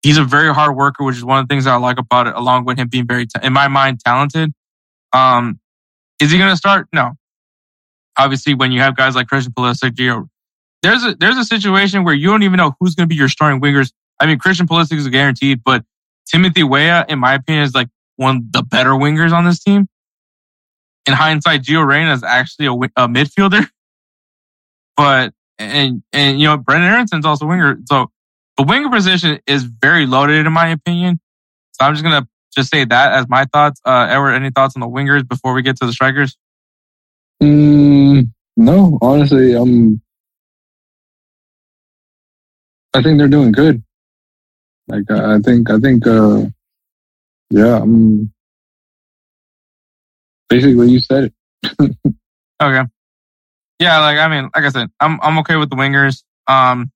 [0.02, 2.34] He's a very hard worker, which is one of the things I like about it.
[2.34, 4.52] Along with him being very, in my mind, talented.
[5.12, 5.60] Um,
[6.20, 6.88] is he gonna start?
[6.92, 7.12] No.
[8.16, 10.28] Obviously, when you have guys like Christian Pulisic, Gio,
[10.82, 13.60] there's a there's a situation where you don't even know who's gonna be your starting
[13.60, 13.92] wingers.
[14.20, 15.84] I mean, Christian Pulisic is a guaranteed, but
[16.26, 19.88] Timothy Weah, in my opinion, is like one of the better wingers on this team.
[21.06, 23.68] In hindsight, Gio Reyna is actually a, a midfielder,
[24.96, 27.78] but and and you know Brenden Aaronson's also winger.
[27.86, 28.10] So
[28.56, 31.20] the winger position is very loaded in my opinion.
[31.72, 33.80] So I'm just gonna just say that as my thoughts.
[33.84, 36.36] Uh, Edward, any thoughts on the wingers before we get to the strikers?
[37.42, 40.00] Mm, no, honestly, um,
[42.94, 43.82] I think they're doing good.
[44.86, 46.44] Like I think, I think, uh,
[47.50, 48.32] yeah, um,
[50.48, 51.96] basically when you said it.
[52.62, 52.82] Okay.
[53.78, 56.22] Yeah, like I mean, like I said, I'm I'm okay with the wingers.
[56.46, 56.90] Um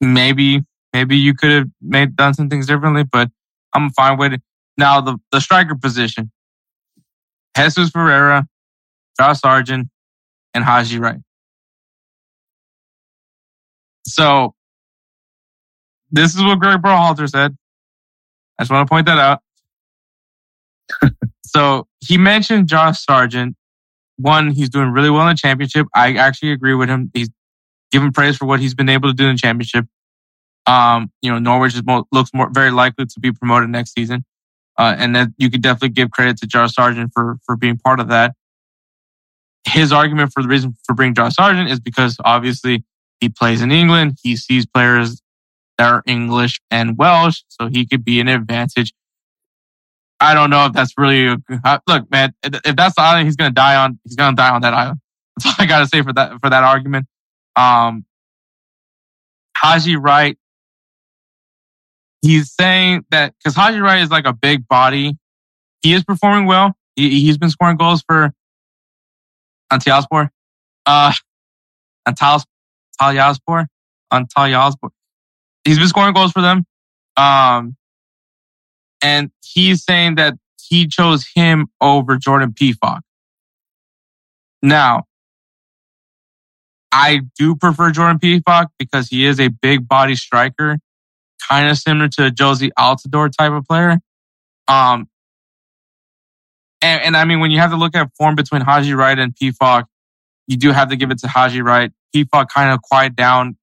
[0.00, 0.62] maybe
[0.92, 3.30] maybe you could have made done some things differently, but
[3.74, 4.42] I'm fine with it.
[4.78, 6.30] Now the the striker position.
[7.56, 8.46] Jesus Ferreira,
[9.18, 9.88] Josh Sargent,
[10.52, 11.20] and Haji Wright.
[14.06, 14.54] So
[16.10, 17.56] this is what Greg Berhalter said.
[18.58, 19.42] I just want to point that out.
[21.46, 23.56] so he mentioned Josh Sargent
[24.18, 25.86] one, he's doing really well in the championship.
[25.94, 27.10] I actually agree with him.
[27.12, 27.30] He's
[27.90, 29.86] given praise for what he's been able to do in the championship.
[30.66, 34.24] Um, you know, Norwich more, looks more very likely to be promoted next season.
[34.78, 37.98] Uh, and that you could definitely give credit to Josh Sargent for, for being part
[37.98, 38.34] of that.
[39.66, 42.84] His argument for the reason for bringing Josh Sargent is because obviously
[43.20, 44.18] he plays in England.
[44.22, 45.22] He sees players
[45.78, 48.92] that are English and Welsh, so he could be an advantage
[50.20, 51.28] I don't know if that's really
[51.64, 52.32] uh, look, man.
[52.42, 55.00] If that's the island he's gonna die on, he's gonna die on that island.
[55.36, 57.06] That's all I gotta say for that for that argument.
[57.56, 58.06] Um,
[59.54, 60.38] Haji Wright,
[62.22, 65.18] he's saying that because Haji Wright is like a big body,
[65.82, 66.74] he is performing well.
[66.94, 68.32] He, he's been scoring goals for
[69.70, 70.30] Antalyaspor,
[70.86, 71.12] uh,
[72.08, 72.44] Antal
[73.00, 73.66] Antalyaspor,
[74.12, 74.90] Antalyaspor.
[75.64, 76.64] He's been scoring goals for them.
[77.16, 77.76] Um,
[79.06, 83.02] and he's saying that he chose him over Jordan Pefok.
[84.62, 85.04] Now,
[86.90, 90.78] I do prefer Jordan Pefok because he is a big body striker,
[91.48, 94.00] kind of similar to a Jozy Altidore type of player.
[94.66, 95.08] Um,
[96.82, 99.32] and, and I mean, when you have to look at form between Haji Wright and
[99.36, 99.84] Pefok,
[100.48, 101.92] you do have to give it to Haji Wright.
[102.12, 103.56] Pefok kind of quieted down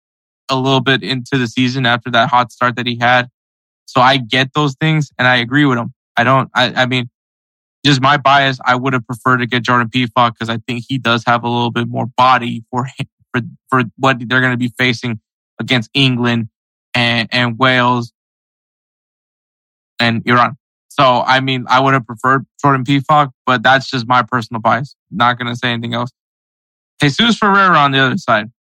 [0.49, 3.29] a little bit into the season after that hot start that he had.
[3.85, 5.93] So I get those things and I agree with him.
[6.17, 7.09] I don't, I, I mean,
[7.85, 10.97] just my bias, I would have preferred to get Jordan Pefok because I think he
[10.97, 12.87] does have a little bit more body for,
[13.33, 15.19] for, for what they're going to be facing
[15.59, 16.49] against England
[16.93, 18.13] and, and Wales
[19.99, 20.57] and Iran.
[20.89, 24.95] So, I mean, I would have preferred Jordan Pefok, but that's just my personal bias.
[25.11, 26.11] Not going to say anything else.
[27.01, 28.51] Jesus Ferreira on the other side.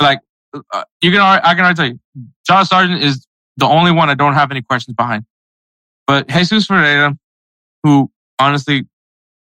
[0.00, 0.20] Like,
[0.54, 1.98] uh, you can, I can already tell you,
[2.46, 3.26] Josh Sargent is
[3.56, 5.24] the only one I don't have any questions behind.
[6.06, 7.16] But Jesus Ferreira,
[7.82, 8.86] who honestly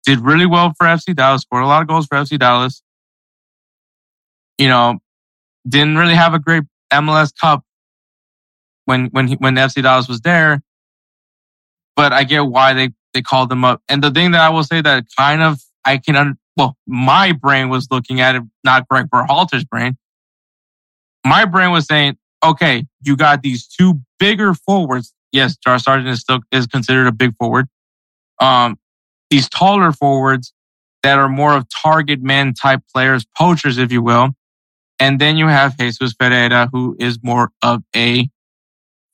[0.05, 2.81] did really well for FC Dallas, scored a lot of goals for FC Dallas.
[4.57, 4.99] You know,
[5.67, 7.63] didn't really have a great MLS Cup
[8.85, 10.61] when when he, when FC Dallas was there.
[11.95, 13.81] But I get why they they called him up.
[13.89, 17.34] And the thing that I will say that kind of I can un- well, my
[17.34, 19.97] brain was looking at it, not Greg Berhalter's brain.
[21.25, 25.14] My brain was saying, okay, you got these two bigger forwards.
[25.31, 27.68] Yes, Jar Sargent is still is considered a big forward.
[28.39, 28.77] Um,
[29.30, 30.53] these taller forwards
[31.03, 34.30] that are more of target men type players, poachers, if you will.
[34.99, 38.30] And then you have Jesus Ferreira, who is more of a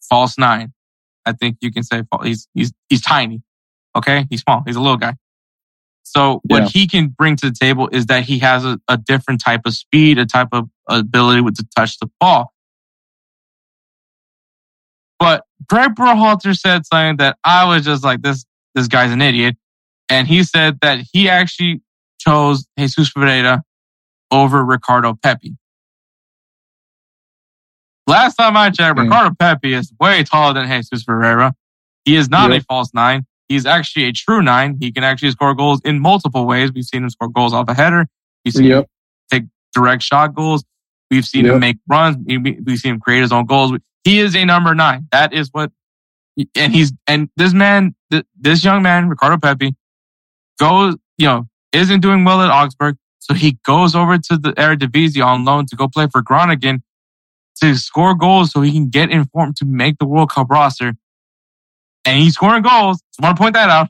[0.09, 0.71] false nine.
[1.25, 3.41] I think you can say he's he's he's tiny.
[3.95, 4.63] Okay, he's small.
[4.65, 5.15] He's a little guy.
[6.03, 6.67] So what Yeah.
[6.69, 9.73] he can bring to the table is that he has a, a different type of
[9.73, 12.52] speed, a type of ability with to touch the ball.
[15.19, 18.45] But Greg Berhalter said something that I was just like, this
[18.76, 19.56] this guy's an idiot,
[20.10, 21.81] and he said that he actually
[22.19, 23.64] chose Jesus Ferreira
[24.31, 25.56] over Ricardo Pepi.
[28.07, 29.03] Last time I checked, Mm.
[29.03, 31.53] Ricardo Pepi is way taller than Jesus Ferreira.
[32.03, 32.61] He is not Yep.
[32.61, 33.26] a false nine.
[33.48, 34.77] He's actually a true nine.
[34.80, 36.72] He can actually score goals in multiple ways.
[36.73, 38.07] We've seen him score goals off a header.
[38.44, 38.85] We've seen him
[39.31, 40.64] take direct shot goals.
[41.14, 41.53] We've seen Yep.
[41.53, 42.18] him make runs.
[42.26, 43.72] We- We've seen him create his own goals.
[44.03, 45.07] He is a number nine.
[45.11, 45.72] That is what,
[46.56, 49.76] and he's, and this man, th- this young man, Ricardo Pepi,
[50.60, 52.98] goes, you know, isn't doing well at Augsburg.
[53.19, 56.81] So he goes over to the Eredivisie on loan to go play for Groningen
[57.61, 60.94] to score goals so he can get informed to make the World Cup roster.
[62.06, 63.02] And he's scoring goals.
[63.11, 63.90] Just want to point that out.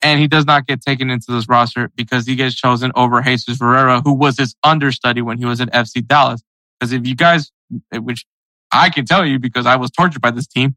[0.00, 3.58] And he does not get taken into this roster because he gets chosen over Jesus
[3.58, 6.40] Ferreira, who was his understudy when he was at FC Dallas.
[6.78, 7.50] Because if you guys,
[7.92, 8.24] which
[8.70, 10.76] I can tell you because I was tortured by this team,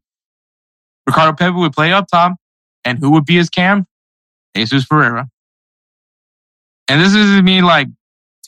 [1.06, 2.34] Ricardo Pepi would play up top,
[2.84, 3.86] and who would be his cam?
[4.56, 5.28] Jesus Ferreira.
[6.88, 7.88] And this isn't me like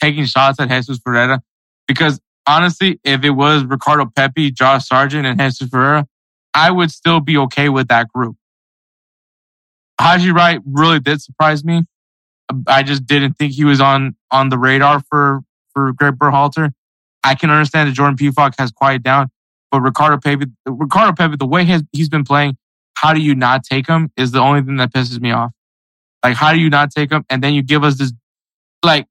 [0.00, 1.40] taking shots at Jesus Ferreira
[1.86, 6.06] because honestly, if it was Ricardo Pepi, Josh Sargent, and Jesus Ferreira,
[6.52, 8.36] I would still be okay with that group.
[10.00, 11.82] Haji Wright really did surprise me.
[12.66, 15.40] I just didn't think he was on on the radar for
[15.72, 16.72] for Greg Berhalter.
[17.24, 19.30] I can understand that Jordan Pefok has quieted down,
[19.70, 22.56] but Ricardo Pepi, Ricardo Pepi, the way he's, been playing,
[22.94, 25.50] how do you not take him is the only thing that pisses me off.
[26.22, 27.24] Like, how do you not take him?
[27.30, 28.12] And then you give us this,
[28.84, 29.06] like,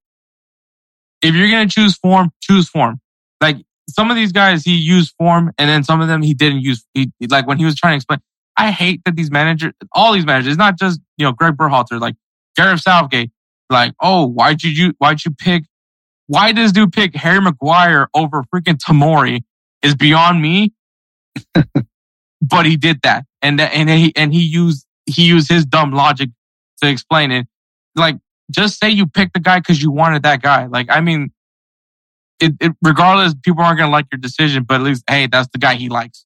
[1.24, 3.02] if you're to choose form, choose form.
[3.42, 3.58] Like,
[3.90, 6.86] some of these guys, he used form, and then some of them he didn't use.
[6.94, 8.20] He, like, when he was trying to explain,
[8.58, 12.16] I hate that these managers, all these managers, not just, you know, Greg Berhalter, like
[12.56, 13.32] Gareth Southgate,
[13.70, 15.64] like, oh, why'd you, you why'd you pick,
[16.28, 19.42] why does dude pick Harry Maguire over freaking Tomori
[19.82, 20.74] is beyond me.
[22.42, 23.26] but he did that.
[23.42, 26.30] And, that- and he, and he used, he used his dumb logic
[26.82, 27.48] to explain it.
[27.96, 28.18] Like,
[28.52, 30.66] just say you picked the guy because you wanted that guy.
[30.68, 31.32] Like, I mean,
[32.40, 35.48] it, it regardless, people aren't going to like your decision, but at least, hey, that's
[35.52, 36.26] the guy he likes.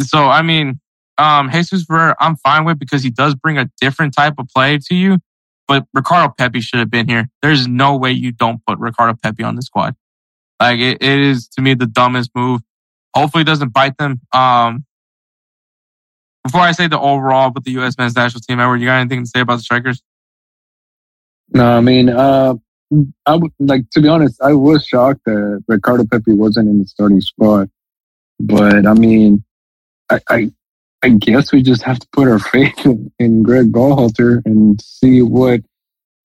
[0.00, 0.80] So, I mean,
[1.20, 4.78] um, Jesus Ferreira, I'm fine with because he does bring a different type of play
[4.88, 5.18] to you.
[5.68, 7.28] But Ricardo Pepi should have been here.
[7.42, 9.94] There's no way you don't put Ricardo Pepi on the squad.
[10.58, 12.62] Like it, it is to me the dumbest move.
[13.14, 14.20] Hopefully it doesn't bite them.
[14.32, 14.86] Um,
[16.42, 17.98] before I say the overall with the U.S.
[17.98, 20.02] men's national team, Edward, you got anything to say about the strikers?
[21.52, 22.54] No, I mean, uh,
[23.26, 24.40] I like to be honest.
[24.40, 27.68] I was shocked that Ricardo Pepi wasn't in the starting squad,
[28.40, 29.44] but I mean,
[30.10, 30.50] I,
[31.02, 32.86] I guess we just have to put our faith
[33.18, 35.60] in, Greg Berhalter and see what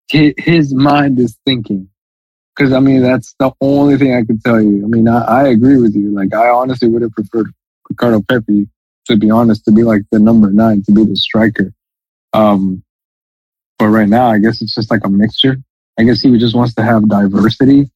[0.08, 1.88] his, mind is thinking.
[2.54, 4.84] Because I mean, that's the only thing I could tell you.
[4.84, 6.14] I mean, I, I agree with you.
[6.14, 7.52] Like, I honestly would have preferred
[7.88, 8.68] Ricardo Pepi,
[9.06, 11.72] to be honest, to be like the number nine, to be the striker.
[12.32, 12.82] Um,
[13.78, 15.56] but right now, I guess it's just like a mixture.
[15.98, 17.90] I guess he just wants to have diversity,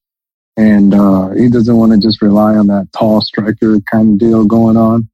[0.55, 4.45] and uh, he doesn't want to just rely on that tall striker kind of deal
[4.45, 5.09] going on.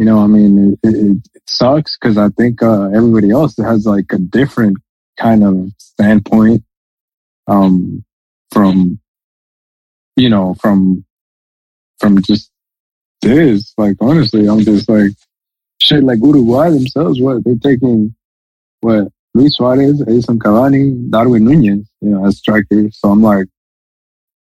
[0.00, 3.84] You know, I mean, it, it, it sucks because I think uh, everybody else has
[3.84, 4.78] like a different
[5.18, 6.64] kind of standpoint
[7.46, 8.02] um,
[8.50, 8.98] from,
[10.16, 11.04] you know, from
[11.98, 12.50] from just
[13.20, 13.74] this.
[13.76, 15.10] Like honestly, I'm just like
[15.82, 16.02] shit.
[16.02, 18.14] Like Uruguay themselves, what they're taking,
[18.80, 22.96] what Luis Suarez, Edinson Cavani, Darwin Nunez, you know, as strikers.
[22.98, 23.48] So I'm like,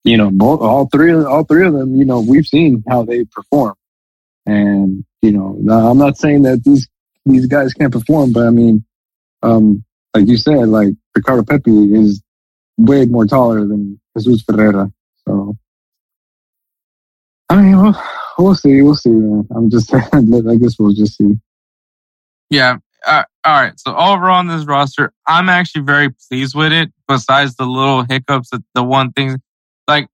[0.05, 3.25] you know, both all three all three of them, you know, we've seen how they
[3.25, 3.75] perform.
[4.47, 6.89] And, you know, I'm not saying that these
[7.27, 8.85] these guys can't perform, but I mean,
[9.43, 9.85] um,
[10.15, 12.23] like you said, like Ricardo Pepi is
[12.77, 14.93] way more taller than Jesus Ferreira.
[15.27, 15.57] So
[17.49, 17.95] I mean, we'll,
[18.39, 19.47] we'll see, we'll see, man.
[19.55, 21.35] I'm just I guess we'll just see.
[22.51, 22.79] Yeah.
[23.07, 23.79] Uh, all right.
[23.79, 26.91] So overall on this roster, I'm actually very pleased with it.
[27.07, 29.39] Besides the little hiccups, that the one thing,
[29.87, 30.09] like,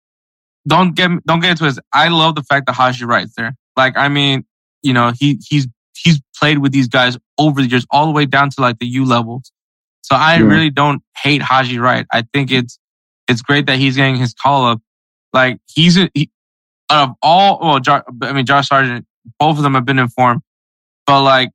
[0.66, 1.78] don't get don't get into it.
[1.92, 3.56] I love the fact that Haji Wright's there.
[3.80, 4.44] Like, I mean,
[4.82, 5.66] you know, he he's
[5.96, 8.86] he's played with these guys over the years, all the way down to like the
[8.86, 9.50] U levels.
[10.02, 10.44] So I Yeah.
[10.44, 12.06] really don't hate Haji Wright.
[12.12, 12.78] I think it's
[13.28, 14.80] it's great that he's getting his call up.
[15.32, 16.30] Like he's a, he,
[16.90, 19.06] out of all, well, Jo- I mean, Josh Sargent,
[19.38, 20.42] both of them have been informed,
[21.06, 21.50] but like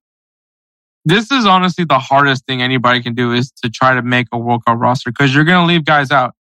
[1.08, 4.38] this is honestly the hardest thing anybody can do is to try to make a
[4.40, 6.34] World Cup roster because you're going to leave guys out.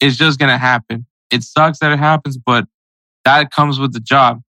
[0.00, 1.06] It's just going to happen.
[1.30, 2.64] it sucks that it happens, but
[3.24, 4.40] that comes with the job.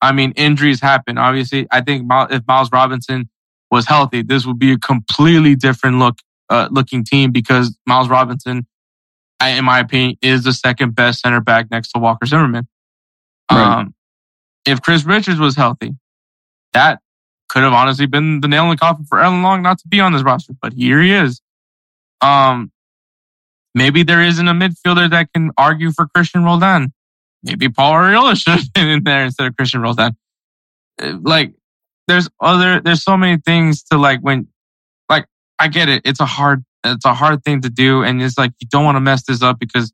[0.00, 1.18] I mean, injuries happen.
[1.18, 3.28] Obviously, I think if Miles Robinson
[3.70, 6.18] was healthy, this would be a completely different look
[6.50, 8.66] uh, looking team because Miles Robinson,
[9.42, 12.68] in my opinion, is the second best center back next to Walker Zimmerman.
[13.50, 13.80] Right.
[13.80, 13.94] Um,
[14.66, 15.94] if Chris Richards was healthy,
[16.72, 17.00] that
[17.48, 20.00] could have honestly been the nail in the coffin for Aaron Long not to be
[20.00, 21.40] on this roster, but here he is.
[22.20, 22.72] Um,
[23.74, 26.92] maybe there isn't a midfielder that can argue for Cristian Roldan.
[27.44, 30.16] Maybe Paul Arriola should have been in there instead of Cristian Roldan.
[31.00, 31.52] Uh, like,
[32.08, 34.48] there's other, there's so many things to like when,
[35.08, 35.26] like,
[35.58, 36.02] I get it.
[36.04, 38.02] It's a hard, it's a hard thing to do.
[38.02, 39.92] And it's like, you don't want to mess this up because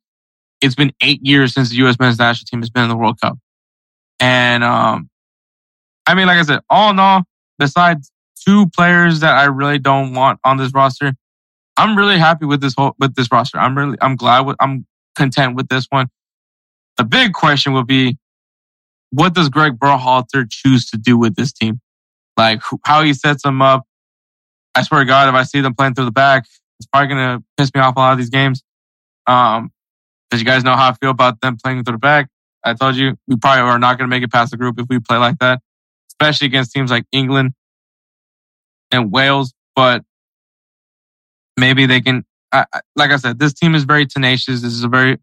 [0.61, 1.99] it's been eight years since the U.S.
[1.99, 3.39] men's national team has been in the World Cup.
[4.19, 5.09] And, um,
[6.07, 7.23] I mean, like I said, all in all,
[7.59, 8.11] besides
[8.47, 11.15] two players that I really don't want on this roster,
[11.77, 13.59] I'm really happy with this whole, with this roster.
[13.59, 14.87] I'm really, I'm glad with, I'm
[15.17, 16.09] content with this one.
[16.97, 18.19] The big question will be,
[19.11, 21.81] what does Greg Berhalter choose to do with this team?
[22.37, 23.85] Like how he sets them up.
[24.75, 26.45] I swear to God, if I see them playing through the back,
[26.79, 28.63] it's probably going to piss me off a lot of these games.
[29.27, 29.71] Um,
[30.31, 32.29] because you guys know how I feel about them playing through the back.
[32.65, 34.87] I told you we probably are not going to make it past the group if
[34.89, 35.61] we play like that,
[36.11, 37.53] especially against teams like England
[38.91, 39.53] and Wales.
[39.75, 40.05] But
[41.57, 42.25] maybe they can.
[42.53, 42.65] I,
[42.97, 44.63] like I said, this team is very tenacious.
[44.63, 45.19] This is a very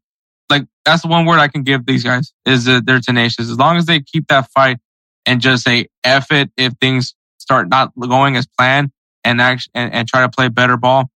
[0.50, 3.50] like that's the one word I can give these guys is that they're tenacious.
[3.50, 4.78] As long as they keep that fight
[5.26, 8.92] and just say F it if things start not going as planned
[9.24, 11.10] and actually and, and try to play better ball,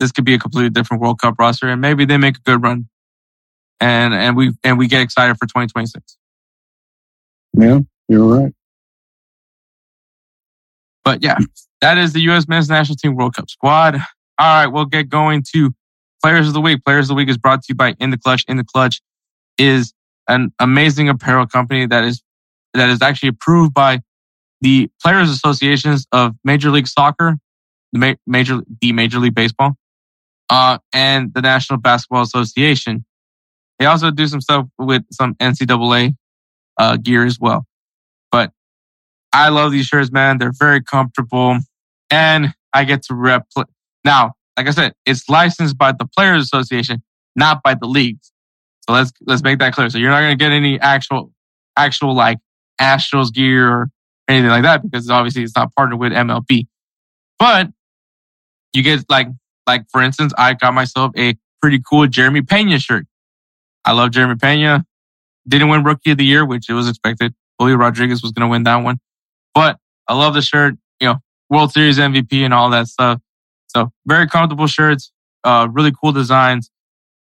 [0.00, 2.62] this could be a completely different World Cup roster and maybe they make a good
[2.62, 2.88] run.
[3.80, 6.16] And and we and we get excited for 2026.
[7.58, 8.52] Yeah, you're right.
[11.04, 11.38] But yeah,
[11.82, 12.48] that is the U.S.
[12.48, 13.96] men's national team World Cup squad.
[13.96, 14.00] All
[14.38, 15.74] right, we'll get going to
[16.26, 16.84] Players of the Week.
[16.84, 18.44] Players of the Week is brought to you by In the Clutch.
[18.48, 19.00] In the Clutch
[19.58, 19.94] is
[20.28, 22.20] an amazing apparel company that is
[22.74, 24.00] that is actually approved by
[24.60, 27.36] the Players Associations of Major League Soccer,
[27.92, 29.76] the Major the Major League Baseball,
[30.50, 33.04] uh, and the National Basketball Association.
[33.78, 36.16] They also do some stuff with some NCAA
[36.76, 37.66] uh, gear as well.
[38.32, 38.50] But
[39.32, 40.38] I love these shirts, man.
[40.38, 41.58] They're very comfortable,
[42.10, 43.46] and I get to rep.
[44.04, 47.02] Now, like I said, it's licensed by the Players Association,
[47.34, 48.32] not by the leagues.
[48.86, 49.90] So let's let's make that clear.
[49.90, 51.32] So you're not going to get any actual
[51.76, 52.38] actual like
[52.80, 53.90] Astros gear or
[54.28, 56.66] anything like that because obviously it's not partnered with MLB.
[57.38, 57.68] But
[58.72, 59.28] you get like
[59.66, 63.06] like for instance, I got myself a pretty cool Jeremy Pena shirt.
[63.84, 64.84] I love Jeremy Pena.
[65.48, 67.34] Didn't win Rookie of the Year, which it was expected.
[67.58, 68.98] Julio Rodriguez was going to win that one.
[69.54, 69.78] But
[70.08, 70.74] I love the shirt.
[71.00, 71.16] You know,
[71.50, 73.20] World Series MVP and all that stuff.
[73.76, 75.12] So very comfortable shirts,
[75.44, 76.70] uh, really cool designs.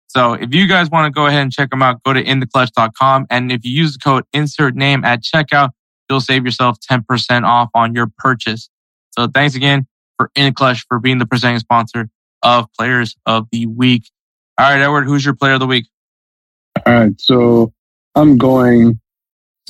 [0.07, 3.27] So if you guys want to go ahead and check them out, go to intheclutch.com.
[3.29, 5.73] And if you use the code insert name at checkout,
[6.09, 8.70] you'll save yourself 10% off on your purchase.
[9.11, 12.09] So thanks again for In the Clutch for being the presenting sponsor
[12.43, 14.05] of Players of the Week.
[14.59, 15.87] All right, Edward, who's your player of the week?
[16.87, 17.20] All right.
[17.20, 17.75] So
[18.15, 18.99] I'm going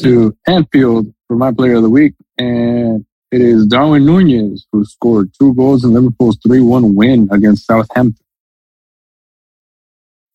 [0.00, 2.14] to Anfield for my player of the week.
[2.38, 7.66] And it is Darwin Nunez who scored two goals in Liverpool's 3 1 win against
[7.66, 8.24] Southampton.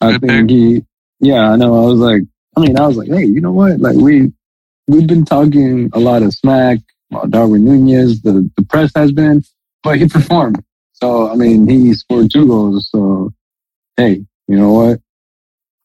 [0.01, 0.83] I think he,
[1.19, 1.73] yeah, I know.
[1.75, 2.21] I was like,
[2.55, 3.79] I mean, I was like, hey, you know what?
[3.79, 4.31] Like, we,
[4.87, 6.79] we've been talking a lot of smack
[7.09, 9.43] about Darwin Nunez, the, the press has been,
[9.81, 10.63] but he performed.
[10.93, 12.89] So, I mean, he scored two goals.
[12.91, 13.33] So,
[13.97, 14.99] hey, you know what?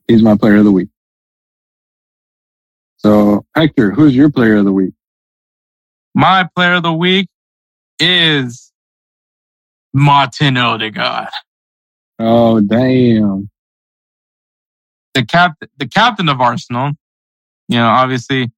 [0.06, 0.88] He's my player of the week.
[2.98, 4.94] So, Hector, who's your player of the week?
[6.18, 7.28] My player of the week
[8.00, 8.72] is
[9.94, 11.28] Martin Odegaard.
[12.18, 13.48] Oh, damn.
[15.14, 16.90] The cap, the captain of Arsenal,
[17.68, 18.50] you know, obviously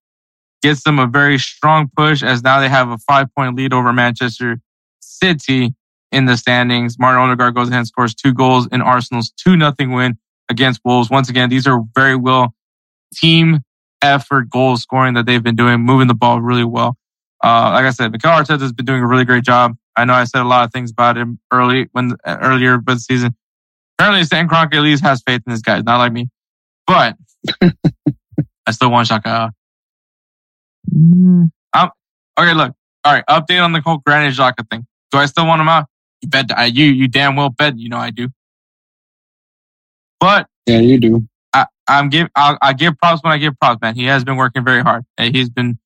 [0.62, 3.92] gets them a very strong push as now they have a five point lead over
[3.92, 4.58] Manchester
[5.00, 5.74] City
[6.12, 6.98] in the standings.
[6.98, 10.16] Martin Odegaard goes ahead and scores two goals in Arsenal's 2 nothing win
[10.48, 11.10] against Wolves.
[11.10, 12.54] Once again, these are very well
[13.14, 13.60] team
[14.00, 16.96] effort goal scoring that they've been doing, moving the ball really well.
[17.42, 19.76] Uh, like I said, Mikel Arteta has been doing a really great job.
[19.96, 23.00] I know I said a lot of things about him early when earlier but the
[23.00, 23.34] season.
[23.98, 26.28] Apparently, Stan Kroenke at least has faith in this guy, not like me.
[26.86, 27.16] But
[27.62, 29.26] I still want Xhaka.
[29.26, 29.52] out.
[30.94, 32.74] Mm, okay, look.
[33.04, 34.86] All right, update on the whole Granit Xhaka thing.
[35.10, 35.86] Do I still want him out?
[36.22, 36.46] You bet.
[36.56, 37.78] I, you you damn well bet.
[37.78, 38.28] You know I do.
[40.18, 41.26] But yeah, you do.
[41.52, 43.94] I, I'm give I'll, I give props when I give props, man.
[43.94, 45.04] He has been working very hard.
[45.18, 45.78] He's been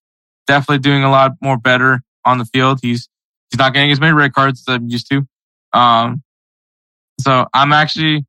[0.47, 2.81] definitely doing a lot more better on the field.
[2.83, 3.09] He's
[3.51, 5.27] he's not getting as many red cards as I'm used to.
[5.73, 6.23] Um,
[7.21, 8.27] so I'm actually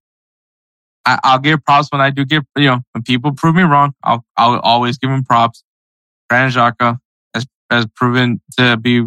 [1.06, 3.94] I, I'll give props when I do give, you know, when people prove me wrong,
[4.04, 5.64] I'll, I'll always give him props.
[6.30, 6.98] Granit Xhaka
[7.34, 9.06] has, has proven to be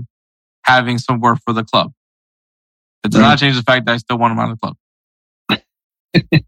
[0.64, 1.92] having some work for the club.
[3.04, 4.76] It does not change the fact that I still want him of the club.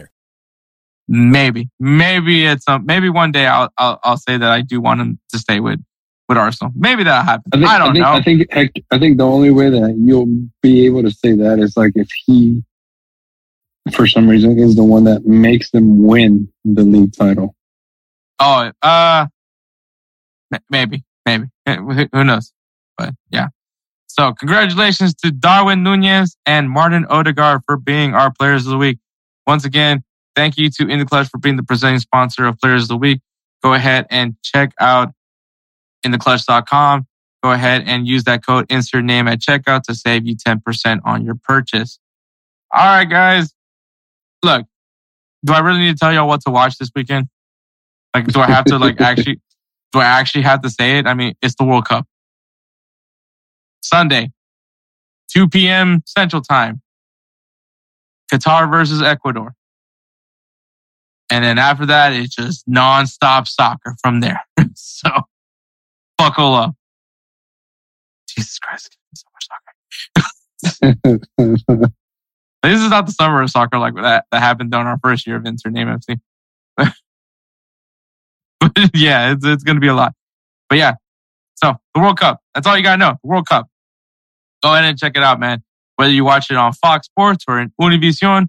[1.07, 5.01] Maybe, maybe it's um, maybe one day I'll, I'll I'll say that I do want
[5.01, 5.83] him to stay with
[6.29, 6.71] with Arsenal.
[6.73, 7.51] Maybe that'll happen.
[7.53, 8.11] I, think, I don't think, know.
[8.13, 11.59] I think heck, I think the only way that you'll be able to say that
[11.59, 12.63] is like if he,
[13.91, 17.55] for some reason, is the one that makes them win the league title.
[18.39, 19.27] Oh, uh,
[20.69, 21.47] maybe, maybe.
[21.67, 22.53] Who who knows?
[22.97, 23.49] But yeah.
[24.07, 28.99] So congratulations to Darwin Nunez and Martin Odegaard for being our players of the week.
[29.47, 30.03] Once again,
[30.35, 32.97] thank you to In the Clutch for being the presenting sponsor of Players of the
[32.97, 33.21] Week.
[33.63, 35.13] Go ahead and check out
[36.05, 37.07] intheclutch.com.
[37.43, 41.25] Go ahead and use that code insert name at checkout to save you 10% on
[41.25, 41.99] your purchase.
[42.71, 43.53] All right, guys.
[44.43, 44.65] Look,
[45.43, 47.27] do I really need to tell y'all what to watch this weekend?
[48.13, 49.39] Like, do I have to like actually,
[49.91, 51.07] do I actually have to say it?
[51.07, 52.07] I mean, it's the World Cup.
[53.81, 54.31] Sunday,
[55.33, 56.03] 2 p.m.
[56.05, 56.81] Central Time.
[58.31, 59.53] Qatar versus Ecuador.
[61.29, 64.41] And then after that, it's just nonstop soccer from there.
[64.75, 65.09] so
[66.17, 66.75] buckle up.
[68.27, 69.47] Jesus Christ, so much
[70.83, 71.91] soccer.
[72.63, 75.37] This is not the summer of soccer like that that happened on our first year
[75.37, 76.19] of Name FC.
[76.77, 76.91] but
[78.93, 80.13] yeah, it's, it's going to be a lot.
[80.69, 80.93] But yeah,
[81.55, 82.39] so the World Cup.
[82.53, 83.17] That's all you got to know.
[83.23, 83.67] The World Cup.
[84.61, 85.63] Go ahead and check it out, man.
[85.95, 88.47] Whether you watch it on Fox Sports or in Univision,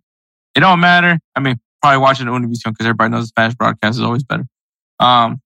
[0.54, 1.18] it don't matter.
[1.36, 4.46] I mean, probably watching Univision because everybody knows the Spanish broadcast is always better.
[5.00, 5.40] Um,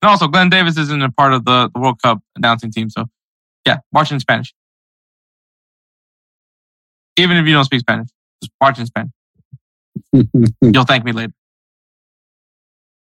[0.00, 2.88] and also, Glenn Davis isn't a part of the, the World Cup announcing team.
[2.88, 3.06] So
[3.66, 4.54] yeah, watch it in Spanish.
[7.18, 8.08] Even if you don't speak Spanish,
[8.42, 9.12] just watch in Spanish.
[10.12, 11.32] You'll thank me later.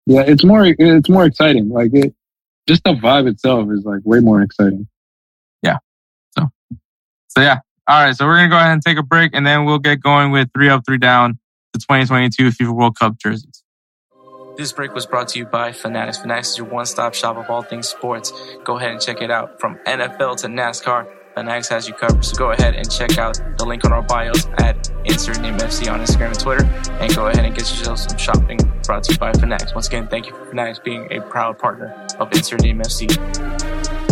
[0.08, 1.70] yeah, it's more it's more exciting.
[1.70, 2.16] Like it,
[2.68, 4.88] just the vibe itself is like way more exciting.
[5.62, 5.78] Yeah.
[6.38, 6.50] So,
[7.28, 7.60] so yeah.
[7.90, 8.16] All right.
[8.16, 10.50] So we're gonna go ahead and take a break, and then we'll get going with
[10.54, 11.40] three up, three down,
[11.74, 13.64] the 2022 FIFA World Cup jerseys.
[14.58, 16.20] This break was brought to you by Fanatics.
[16.20, 18.32] Fanatics is your one-stop shop of all things sports.
[18.64, 19.60] Go ahead and check it out.
[19.60, 22.24] From NFL to NASCAR, Fanatics has you covered.
[22.24, 25.92] So go ahead and check out the link on our bios at insert name FC
[25.92, 26.66] on Instagram and Twitter.
[27.00, 29.74] And go ahead and get yourself some shopping brought to you by Fanatics.
[29.74, 34.09] Once again, thank you for Fanatics being a proud partner of Insert Name FC.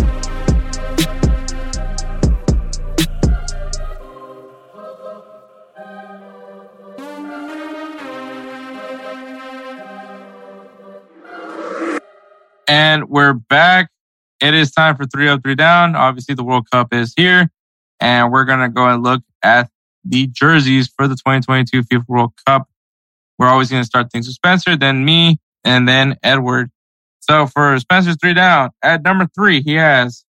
[12.68, 13.88] And we're back.
[14.42, 15.96] It is time for three up, three down.
[15.96, 17.50] Obviously, the World Cup is here,
[17.98, 19.70] and we're gonna go and look at
[20.04, 22.68] the jerseys for the 2022 FIFA World Cup.
[23.38, 26.70] We're always gonna start things with Spencer, then me, and then Edward.
[27.20, 30.26] So for Spencer's three down, at number three, he has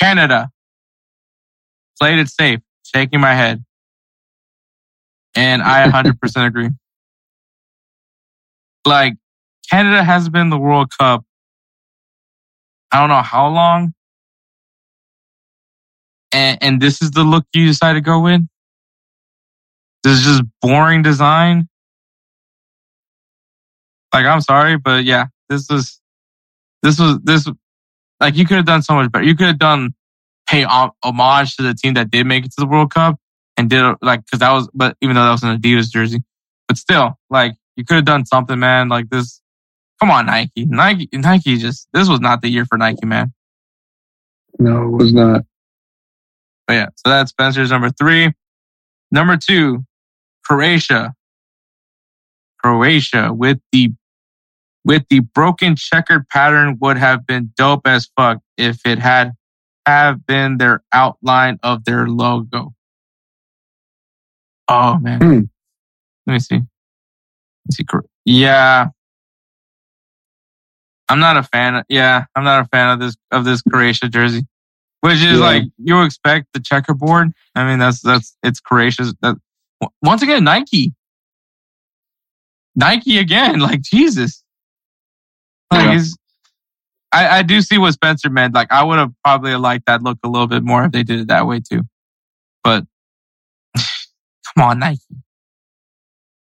[0.00, 0.50] Canada.
[2.00, 3.62] Played it safe, shaking my head.
[5.36, 6.70] And I 100% agree.
[8.86, 9.14] Like,
[9.70, 11.24] Canada has been the World Cup.
[12.92, 13.92] I don't know how long.
[16.32, 18.40] And, and this is the look you decide to go with?
[20.02, 21.68] This is just boring design.
[24.12, 26.00] Like, I'm sorry, but yeah, this was,
[26.82, 27.48] this was, this,
[28.20, 29.24] like, you could have done so much better.
[29.24, 29.94] You could have done
[30.46, 33.16] pay homage to the team that did make it to the World Cup
[33.56, 36.22] and did, like, cause that was, but even though that was an Adidas jersey,
[36.68, 38.88] but still, like, you could have done something, man.
[38.88, 39.40] Like, this,
[40.04, 40.66] come on, Nike.
[40.66, 43.32] Nike, Nike just, this was not the year for Nike, man.
[44.58, 45.46] No, it was not.
[46.66, 48.30] But yeah, so that's Spencer's number three.
[49.10, 49.82] Number two,
[50.44, 51.14] Croatia.
[52.62, 53.92] Croatia with the
[54.86, 59.32] with the broken checkered pattern would have been dope as fuck if it had
[59.86, 62.74] have been their outline of their logo.
[64.68, 65.20] Oh man.
[65.20, 65.40] Hmm.
[66.26, 66.56] Let me see.
[66.56, 66.62] Let
[67.68, 67.84] me see.
[68.24, 68.88] Yeah.
[71.08, 71.74] I'm not a fan.
[71.76, 74.46] Of, yeah, I'm not a fan of this of this Croatia jersey,
[75.00, 75.46] which is Yeah.
[75.46, 77.32] like you expect the checkerboard.
[77.54, 79.14] I mean, that's that's it's Croatia's.
[79.20, 79.36] That
[80.02, 80.94] once again, Nike,
[82.74, 83.60] Nike again.
[83.64, 84.42] Like Jesus,
[85.72, 86.04] like Yeah.
[87.12, 88.54] I I do see what Spencer meant.
[88.54, 91.20] Like I would have probably liked that look a little bit more if they did
[91.20, 91.82] it that way too.
[92.62, 92.84] But
[93.76, 95.00] come on, Nike.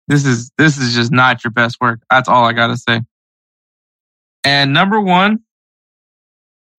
[0.07, 2.01] This is this is just not your best work.
[2.09, 3.01] That's all I gotta say.
[4.43, 5.39] And number one,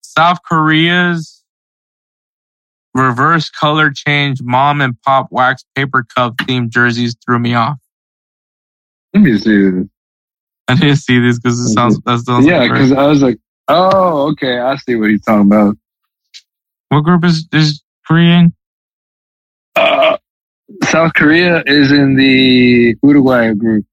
[0.02, 1.42] South Korea's
[2.94, 7.78] reverse color change mom and pop wax paper cup themed jerseys threw me off.
[9.12, 9.86] Let me see this.
[10.68, 13.38] I didn't see this because it sounds that sounds Yeah, like because I was like,
[13.68, 15.76] oh, okay, I see what he's talking about.
[16.88, 18.54] what group is is Korean?
[19.76, 20.16] Uh,
[20.84, 23.84] South Korea is in the Uruguay group.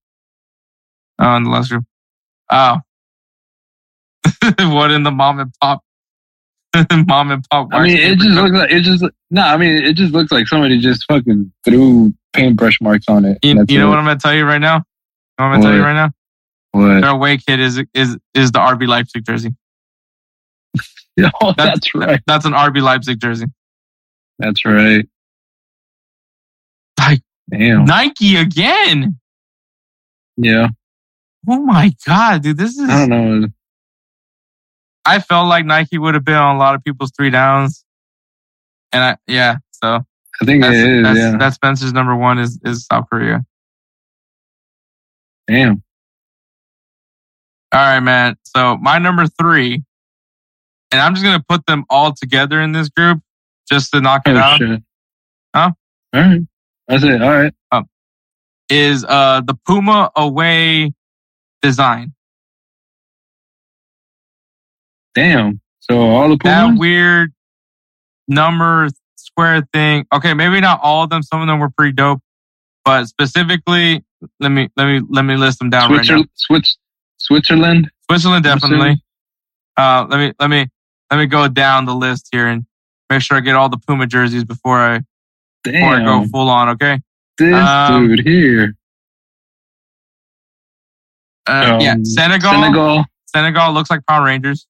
[1.19, 1.84] Oh, in the last group.
[2.52, 2.77] Oh.
[4.60, 5.84] what in the mom and pop
[7.08, 9.42] mom and pop I mean, it just looks like it just no.
[9.42, 13.38] I mean, it just looks like somebody just fucking threw paintbrush marks on it.
[13.44, 13.90] You, you know it.
[13.90, 14.78] what I'm gonna tell you right now?
[14.78, 14.84] You know
[15.36, 16.12] what I'm gonna tell you right now?
[16.72, 17.02] What?
[17.02, 19.56] Their away kit is is is the RB Leipzig jersey.
[21.42, 22.22] Oh, that's right.
[22.26, 23.46] That's an RB Leipzig jersey.
[24.40, 25.08] That's right.
[26.98, 27.86] Like Damn.
[27.86, 29.20] Nike again.
[30.38, 30.70] Yeah.
[31.48, 32.90] Oh my god, dude, this is.
[32.90, 33.48] I don't know.
[35.06, 37.84] I felt like Nike would have been on a lot of people's three downs,
[38.91, 39.57] and I yeah.
[39.72, 40.06] So
[40.41, 41.03] I think that's, it is.
[41.03, 41.38] that's, yeah.
[41.38, 43.44] that's Spencer's number one is is South Korea.
[45.48, 45.84] Damn.
[47.73, 48.36] All right, man.
[48.44, 49.84] So my number three,
[50.91, 53.22] and I'm just gonna put them all together in this group
[53.69, 54.57] just to knock it Oh out.
[54.60, 54.82] shit.
[55.56, 55.72] Huh?
[56.14, 56.41] All right.
[56.88, 57.22] That's it.
[57.22, 57.53] All right.
[58.69, 60.94] Is uh the Puma away
[61.61, 62.14] design
[65.16, 65.60] Damn.
[65.80, 67.34] So all the that weird
[68.28, 70.06] number square thing?
[70.14, 71.22] Okay, maybe not all of them.
[71.24, 72.22] Some of them were pretty dope,
[72.86, 74.04] but specifically,
[74.40, 76.24] let me let me let me list them down right now.
[76.36, 76.78] Switzer-
[77.18, 77.90] Switzerland.
[78.10, 79.02] Switzerland definitely.
[79.78, 80.68] Uh, let me let me
[81.10, 82.66] let me go down the list here and
[83.10, 85.02] make sure I get all the Puma jerseys before I
[85.64, 86.70] before I go full on.
[86.70, 87.00] Okay.
[87.38, 88.76] This Um, dude here.
[91.48, 92.52] Uh, yeah, Um, Senegal.
[92.52, 93.06] Senegal.
[93.26, 94.68] Senegal looks like Power Rangers.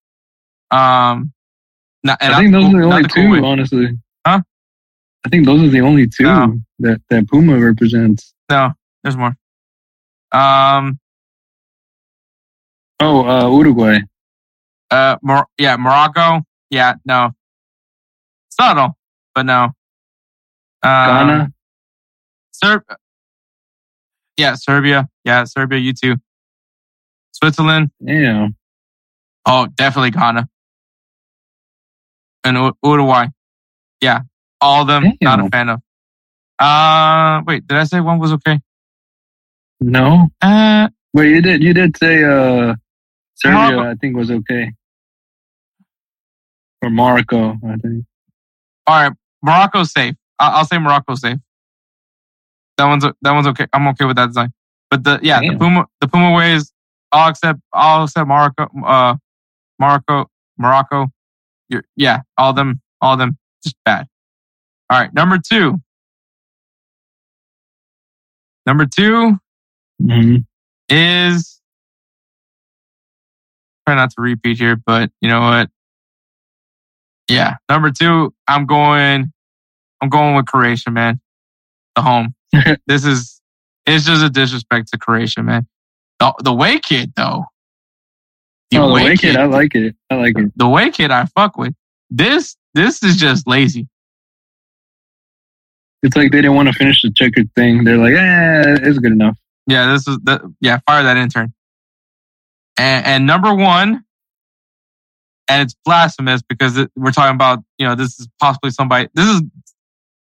[0.72, 1.34] Um,
[2.04, 3.40] not, and I think those cool- are the only cool two, way.
[3.40, 3.88] honestly.
[4.26, 4.42] Huh?
[5.26, 6.58] I think those are the only two No.
[6.80, 8.34] that, that Puma represents.
[8.50, 8.72] No,
[9.04, 9.36] there's more.
[10.32, 11.00] Um,
[13.00, 14.00] Oh, uh, Uruguay.
[14.92, 16.44] uh, Mor- yeah, Morocco.
[16.70, 17.32] Yeah, no.
[18.50, 18.96] Subtle,
[19.34, 19.74] but no.
[20.84, 21.54] Uh, Ghana.
[22.52, 22.84] Serb.
[24.38, 25.08] Yeah, Serbia.
[25.26, 25.80] Yeah, Serbia.
[25.80, 26.16] You too.
[27.32, 27.92] Switzerland.
[28.00, 28.50] Yeah.
[29.46, 30.48] Oh, definitely Ghana.
[32.44, 33.28] And U- Uruguay.
[34.02, 34.22] Yeah,
[34.60, 35.04] all of them.
[35.22, 35.82] Not a fan of.
[36.60, 38.60] Uh, wait, did I say one was okay?
[39.80, 40.28] No.
[40.42, 42.76] Uh, Wait, you did you did say uh
[43.36, 43.90] Serbia, Morocco.
[43.92, 44.72] I think was okay.
[46.84, 48.06] Or Morocco, I think.
[48.88, 49.12] all right,
[49.44, 50.16] Morocco's safe.
[50.40, 51.38] I- I'll say Morocco's safe.
[52.78, 53.68] That one's that one's okay.
[53.74, 54.52] I'm okay with that design.
[54.90, 56.72] But the yeah, the Puma the Puma ways.
[57.12, 57.60] I'll accept.
[57.74, 58.70] I'll accept Morocco.
[58.86, 59.16] Uh,
[59.80, 60.30] Morocco.
[60.58, 61.12] Morocco.
[61.72, 62.82] You're, yeah, all of them.
[63.00, 63.38] All of them.
[63.64, 64.08] Just bad.
[64.90, 65.80] All right, number two.
[68.66, 69.40] Number two
[70.00, 70.38] hmm
[70.90, 71.62] is
[73.88, 75.70] try not to repeat here, but you know what?
[77.30, 79.32] Yeah, number two, I'm going.
[80.02, 81.22] I'm going with Croatia, man.
[81.96, 82.36] The home.
[82.88, 83.42] this is
[83.86, 85.68] it's just a disrespect to Croatia, man.
[86.20, 87.46] The the way kid though.
[88.74, 89.96] Oh, the way kid, I like it.
[90.10, 90.52] I like it.
[90.56, 91.74] the way kid I fuck with.
[92.10, 93.88] This this is just lazy.
[96.04, 97.84] It's like they didn't want to finish the checkered thing.
[97.84, 99.38] They're like, yeah, it's good enough.
[99.68, 101.54] Yeah, this is the yeah, fire that intern.
[102.78, 104.04] And, and number one,
[105.48, 109.10] and it's blasphemous because it, we're talking about you know this is possibly somebody.
[109.14, 109.42] This is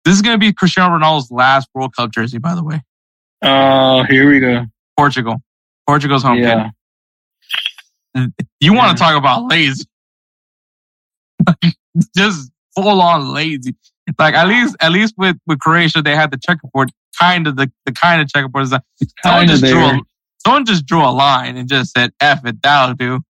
[0.05, 2.81] this is going to be Cristiano Ronaldo's last World Cup jersey, by the way.
[3.41, 4.65] Oh, here we go.
[4.97, 5.41] Portugal,
[5.87, 6.65] Portugal's home yeah.
[6.65, 6.71] kid.
[8.59, 9.85] You want to talk about lazy?
[12.15, 13.75] Just full on lazy.
[14.19, 17.71] Like at least at least with with Croatia they had the checkerboard, kind of the
[17.85, 18.81] the kind of checkerboard design.
[19.23, 19.99] Someone just drew a,
[20.43, 23.21] someone just drew a line and just said F it, that'll do.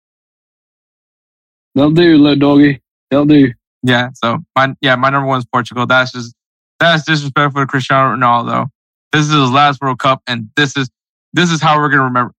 [1.76, 2.82] They'll do, little doggy.
[3.10, 3.54] They'll do.
[3.84, 4.10] Yeah.
[4.16, 5.86] So my yeah, my number one is Portugal.
[5.86, 6.36] That's just
[6.80, 8.70] that's disrespectful to Cristiano Ronaldo.
[9.12, 10.90] This is his last World Cup, and this is
[11.34, 12.34] this is how we're gonna remember.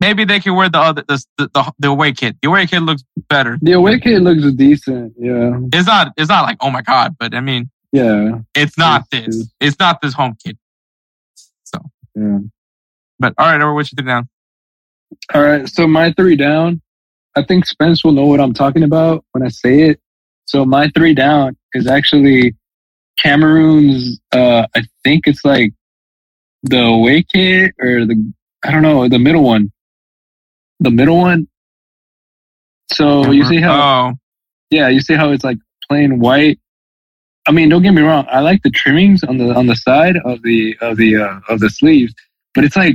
[0.00, 2.36] Maybe they can wear the other the the, the, the away kit.
[2.42, 3.58] The away kit looks better.
[3.60, 5.12] The away kit looks decent.
[5.18, 5.58] Yeah.
[5.72, 8.38] It's not it's not like oh my god, but I mean Yeah.
[8.54, 9.36] it's not It's- this.
[9.36, 10.56] it's- It's not this home kit.
[11.64, 11.78] So,
[12.16, 12.38] Yeah.
[13.18, 14.24] but all right, over what you think now?
[15.34, 15.68] All right.
[15.68, 16.80] So my three down,
[17.36, 20.00] I think Spence will know what I'm talking about when I say it.
[20.46, 22.54] So my three down is actually
[23.18, 25.72] Cameroon's, uh, I think it's like
[26.62, 28.32] the away kit or the,
[28.64, 29.70] I don't know, the middle one.
[30.80, 31.46] The middle one.
[32.92, 34.14] So you see how, Oh,
[34.70, 35.58] yeah, you see how it's like
[35.88, 36.58] plain white.
[37.46, 38.26] I mean, don't get me wrong.
[38.30, 41.60] I like the trimmings on the on the side of the of the uh, of
[41.60, 42.14] the sleeves,
[42.54, 42.94] but it's like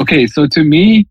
[0.00, 0.26] okay.
[0.26, 1.06] So to me,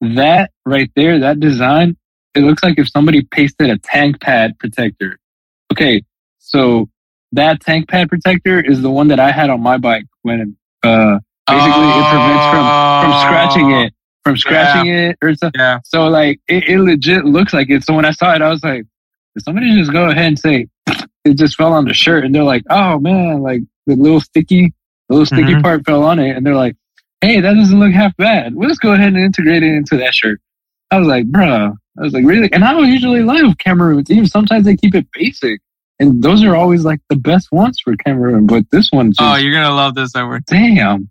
[0.00, 1.96] that right there, that design,
[2.34, 5.18] it looks like if somebody pasted a tank pad protector.
[5.72, 6.02] Okay,
[6.38, 6.88] so
[7.32, 11.18] that tank pad protector is the one that I had on my bike when uh
[11.46, 12.64] basically it prevents from
[13.02, 13.92] from scratching it
[14.28, 15.58] from scratching it or something.
[15.60, 15.78] Yeah.
[15.84, 17.84] So like it, it legit looks like it.
[17.84, 18.84] So when I saw it, I was like,
[19.34, 20.66] did somebody just go ahead and say
[21.24, 22.24] it just fell on the shirt?
[22.24, 24.72] And they're like, oh man, like the little sticky,
[25.08, 25.62] the little sticky Mhm.
[25.62, 26.36] part fell on it.
[26.36, 26.76] And they're like,
[27.20, 28.54] hey, that doesn't look half bad.
[28.54, 30.40] We'll just go ahead and integrate it into that shirt.
[30.90, 31.74] I was like, bruh.
[31.98, 32.50] I was like, really?
[32.52, 34.10] And I don't usually love Cameroons.
[34.10, 35.60] Even sometimes they keep it basic.
[35.98, 38.46] And those are always like the best ones for Cameroon.
[38.46, 40.44] But this one just, Oh, you're gonna love this, Edward.
[40.46, 41.10] damn.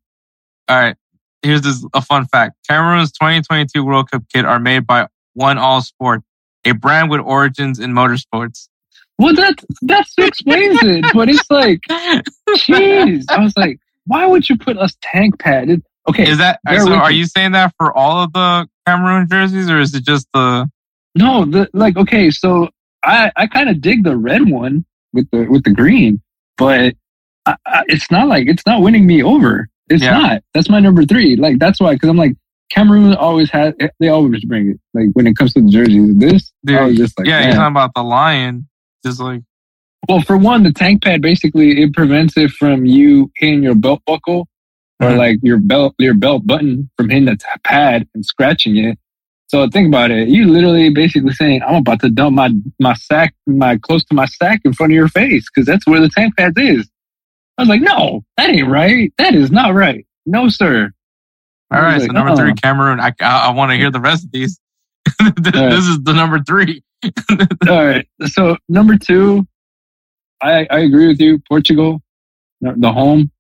[0.69, 0.95] All right.
[1.41, 2.55] Here's this a fun fact.
[2.68, 6.23] Cameroon's 2022 World Cup kit are made by One All Sport,
[6.65, 8.68] a brand with origins in motorsports.
[9.19, 11.05] Well, that, that explains it.
[11.14, 11.81] But it's like,
[12.49, 13.26] jeez.
[13.30, 15.69] I was like, why would you put us tank pad?
[15.69, 16.30] It, okay.
[16.30, 16.93] Is that so?
[16.93, 20.69] Are you saying that for all of the Cameroon jerseys, or is it just the?
[21.15, 22.69] No, the like okay, so
[23.03, 26.22] I I kind of dig the red one with the with the green,
[26.57, 26.93] but
[27.45, 29.68] I, I, it's not like it's not winning me over.
[29.89, 30.18] It's Yeah.
[30.18, 30.43] not.
[30.53, 31.35] That's my number three.
[31.35, 32.34] Like that's why because I'm like
[32.72, 34.80] Cameroon always has they always bring it.
[34.93, 37.47] Like when it comes to the jerseys, this I was just like yeah, man.
[37.49, 38.68] you're talking about the lion.
[39.05, 39.41] Just like
[40.09, 44.01] Well, for one, the tank pad basically it prevents it from you hitting your belt
[44.05, 44.47] buckle
[44.99, 45.18] or Mhm.
[45.18, 48.97] like your belt your belt button from hitting the t- pad and scratching it.
[49.49, 50.27] So think about it.
[50.27, 52.51] You literally basically saying, "I'm about to dump my
[52.81, 56.01] my sack, my close to my sack in front of your face," because that's where
[56.01, 56.89] the tank pad is.
[57.57, 59.11] I was like, "No, that ain't right.
[59.17, 60.05] That is not right.
[60.25, 60.91] No, sir."
[61.71, 61.93] All right.
[61.93, 62.01] Right.
[62.01, 62.55] So like, number three, uh-uh.
[62.61, 62.99] Cameroon.
[62.99, 64.59] I I, I want to hear the rest of these.
[65.19, 65.69] this, right.
[65.69, 66.84] this is the number three.
[67.67, 68.07] All right.
[68.25, 69.47] So number two,
[70.41, 71.39] I I agree with you.
[71.47, 72.01] Portugal,
[72.61, 73.31] the the home.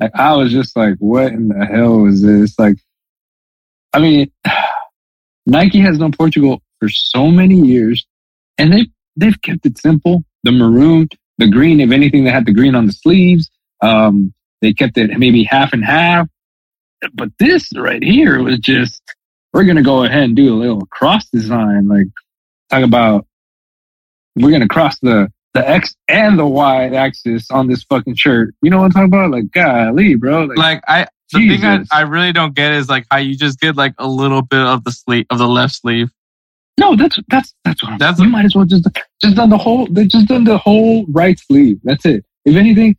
[0.00, 2.58] Like I was just like, what in the hell is this?
[2.58, 2.76] Like,
[3.92, 4.30] I mean,
[5.46, 8.06] Nike has known Portugal for so many years,
[8.58, 8.86] and they
[9.16, 10.24] they've kept it simple.
[10.42, 11.80] The maroon, the green.
[11.80, 13.50] If anything, they had the green on the sleeves.
[13.82, 16.28] Um, they kept it maybe half and half.
[17.14, 19.00] But this right here was just,
[19.54, 21.88] we're gonna go ahead and do a little cross design.
[21.88, 22.06] Like,
[22.70, 23.26] talk about
[24.36, 28.54] we're gonna cross the the X and the Y axis on this fucking shirt.
[28.62, 29.30] You know what I'm talking about?
[29.32, 30.44] Like, golly, bro.
[30.44, 33.58] Like, Like I, the thing I, I really don't get is like how you just
[33.60, 36.10] get like a little bit of the sleeve of the left sleeve.
[36.78, 37.98] no, that's that's that's what I'm.
[37.98, 38.86] That's- you might as well just
[39.22, 39.86] just done the whole.
[39.90, 41.80] They just done the whole right sleeve.
[41.82, 42.24] That's it.
[42.44, 42.96] If anything,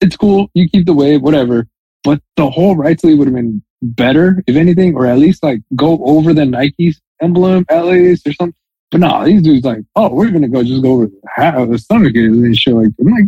[0.00, 0.50] it's cool.
[0.54, 1.66] You keep the wave, whatever.
[2.04, 5.60] But the whole right sleeve would have been better, if anything, or at least like
[5.74, 8.54] go over the Nike's emblem at least or something.
[8.90, 11.78] But no, these dudes like, oh, we're gonna go just go over the, how the
[11.78, 12.88] stomach is and shit like.
[13.00, 13.24] I'm like,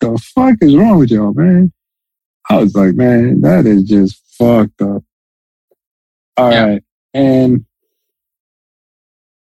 [0.00, 1.72] the fuck is wrong with y'all, man?
[2.50, 5.02] I was like, man, that is just fucked up.
[6.36, 6.82] All right,
[7.14, 7.20] Yeah.
[7.20, 7.64] and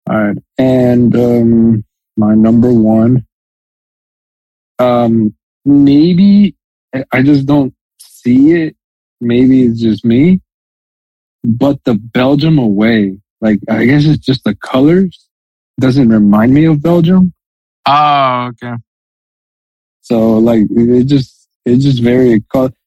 [0.08, 1.84] all right, and um,
[2.16, 3.26] my number one,
[4.78, 5.34] um,
[5.64, 6.56] maybe
[7.12, 8.76] I- just don't see it.
[9.20, 10.40] Maybe it's just me,
[11.44, 15.28] but the Belgium away, like I guess it's just the colors
[15.78, 17.32] doesn't remind me of Belgium.
[17.86, 18.74] Oh, okay.
[20.00, 22.42] So like it just it's just very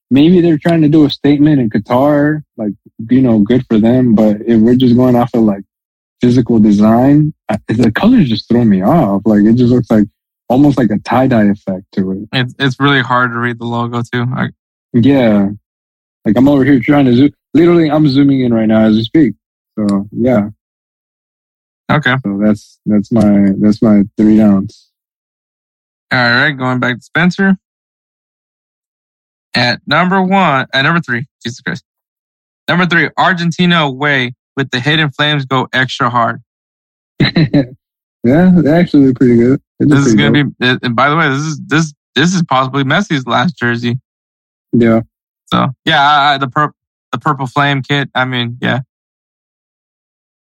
[0.10, 2.74] maybe they're trying to do a statement in Qatar, like
[3.10, 4.16] you know, good for them.
[4.16, 5.64] But if we're just going off of like
[6.22, 7.34] physical design,
[7.68, 9.22] the colors just throw me off.
[9.26, 10.08] Like it just looks like
[10.50, 12.30] almost like a tie dye effect to it.
[12.34, 14.26] It's it's really hard to read the logo too.
[14.36, 14.50] I,
[14.94, 15.50] Yeah,
[16.26, 17.32] like I'm over here trying to zoom.
[17.54, 19.36] Literally, I'm zooming in right now as we speak.
[19.78, 20.50] So yeah,
[21.92, 22.16] okay.
[22.24, 24.90] so that's that's my that's my three downs.
[26.12, 27.58] All right, going back to Spencer.
[29.56, 31.84] At number one, at number three, Jesus Christ.
[32.68, 36.42] Number three, Argentina away with the Hidden Flames go extra hard.
[37.20, 37.64] yeah,
[38.24, 39.62] they're actually pretty good.
[39.86, 40.54] This is going dope.
[40.60, 44.00] to be, and by the way, this is this this is possibly Messi's last jersey.
[44.72, 45.02] yeah.
[45.52, 46.76] So yeah, I, I, the purple
[47.12, 48.10] the purple flame kit.
[48.16, 48.80] I mean, yeah.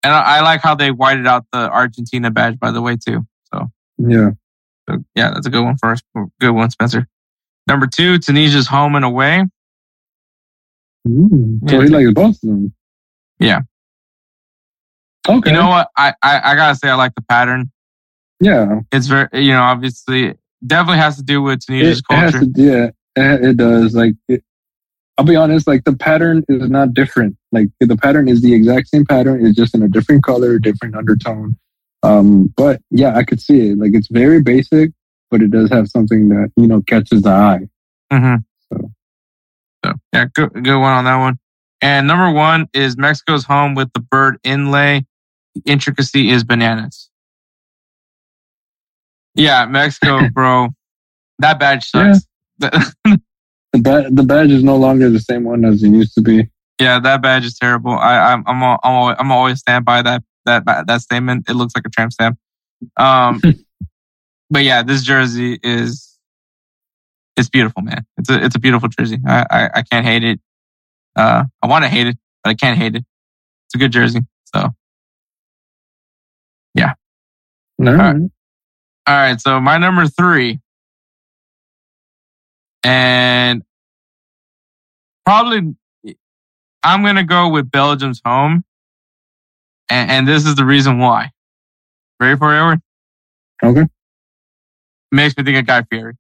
[0.03, 3.25] And I, I, like how they whited out the Argentina badge, by the way, too.
[3.53, 4.31] So yeah,
[4.89, 6.01] so, yeah, that's a good one for us.
[6.39, 7.07] Good one, Spencer.
[7.67, 9.45] Number two, Tunisia's home and away.
[11.07, 11.83] Mm, so yeah.
[11.83, 12.73] he likes both of them.
[13.39, 13.61] Yeah.
[15.27, 15.51] Okay.
[15.51, 15.89] You know what?
[15.95, 17.71] I, I, I gotta say I like the pattern.
[18.39, 18.79] Yeah.
[18.91, 20.35] It's very you know obviously
[20.65, 22.43] definitely has to do with Tunisia's it, culture.
[22.43, 23.95] It to, yeah, it, does.
[23.95, 24.43] Like it,
[25.17, 27.37] I'll be honest, like the pattern is not different.
[27.51, 29.45] Like the pattern is the exact same pattern.
[29.45, 31.57] It's just in a different color, different undertone.
[32.03, 33.77] Um, but yeah, I could see it.
[33.77, 34.91] Like it's very basic,
[35.29, 37.67] but it does have something that you know catches the eye.
[38.11, 38.35] Mm-hmm.
[38.71, 38.91] So.
[39.85, 41.39] so yeah, good good one on that one.
[41.81, 45.05] And number one is Mexico's home with the bird inlay.
[45.55, 47.08] The intricacy is bananas.
[49.39, 50.69] Yeah, Mexico, bro.
[51.39, 52.25] that badge sucks.
[52.59, 52.69] Yeah.
[53.73, 56.49] the, ba- the badge is no longer the same one as it used to be.
[56.79, 57.91] Yeah, that badge is terrible.
[57.91, 61.49] I, I'm I'm I'm always, I'm always stand by that that that statement.
[61.49, 62.37] It looks like a tramp stamp.
[62.97, 63.41] Um,
[64.49, 66.17] but yeah, this jersey is
[67.35, 68.05] it's beautiful, man.
[68.17, 69.19] It's a it's a beautiful jersey.
[69.27, 70.39] I I, I can't hate it.
[71.15, 73.03] Uh, I want to hate it, but I can't hate it.
[73.67, 74.21] It's a good jersey.
[74.55, 74.69] So
[76.75, 76.93] yeah.
[77.77, 77.91] No.
[77.91, 78.31] All right.
[79.07, 79.39] All right.
[79.39, 80.59] So my number three,
[82.83, 83.63] and
[85.25, 85.75] probably
[86.83, 88.63] I'm gonna go with Belgium's home,
[89.89, 91.31] and, and this is the reason why.
[92.19, 92.81] Ready for it, Edward?
[93.63, 93.87] Okay.
[95.11, 96.13] Makes me think of Guy Fieri.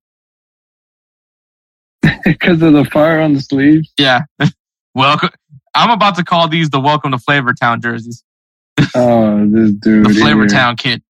[2.23, 3.91] Because of the fire on the sleeves.
[3.97, 4.21] Yeah.
[4.95, 5.29] Welcome.
[5.73, 8.23] I'm about to call these the Welcome to Flavor Town jerseys.
[8.95, 10.05] Oh, this dude.
[10.05, 11.01] the Flavor Town kid.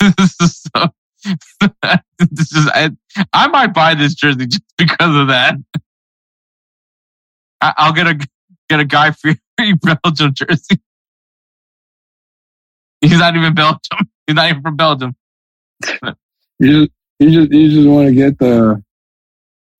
[0.00, 0.88] So,
[2.30, 2.90] this is, I,
[3.32, 5.56] I might buy this jersey just because of that.
[7.60, 8.28] I, will get a
[8.68, 9.34] get a guy for
[10.02, 10.80] Belgium jersey.
[13.00, 14.10] He's not even Belgium.
[14.26, 15.14] He's not even from Belgium.
[16.58, 18.82] you just you just you just want to get the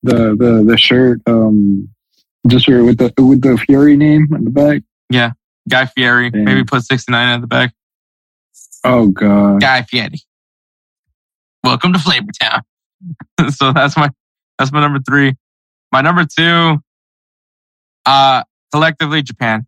[0.03, 1.89] the the the shirt um
[2.47, 4.83] just with the with the Fieri name on the back.
[5.11, 5.33] Yeah,
[5.69, 6.31] Guy Fieri.
[6.31, 6.45] Damn.
[6.45, 7.73] Maybe put sixty nine at the back.
[8.85, 10.21] Oh god, Guy Fieri.
[11.63, 12.63] Welcome to Flavor Town.
[13.51, 14.11] so that's my
[14.59, 15.35] that's my number three.
[15.93, 16.79] My number two,
[18.07, 18.43] uh,
[18.73, 19.67] collectively Japan.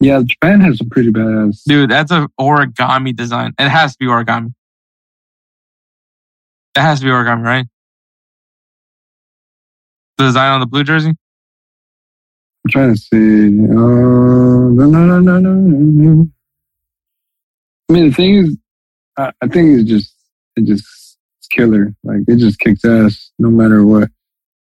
[0.00, 1.62] Yeah, Japan has a pretty badass.
[1.64, 3.54] Dude, that's a origami design.
[3.58, 4.52] It has to be origami.
[6.76, 7.66] It has to be origami, right?
[10.18, 11.10] The design on the blue jersey?
[11.10, 13.46] I'm trying to see.
[13.70, 16.26] Uh, no, no, no, no, no.
[17.88, 18.56] I mean, the thing is,
[19.16, 20.14] I, I think it's just,
[20.56, 20.86] it just,
[21.38, 21.94] it's killer.
[22.02, 24.08] Like, it just kicks ass no matter what.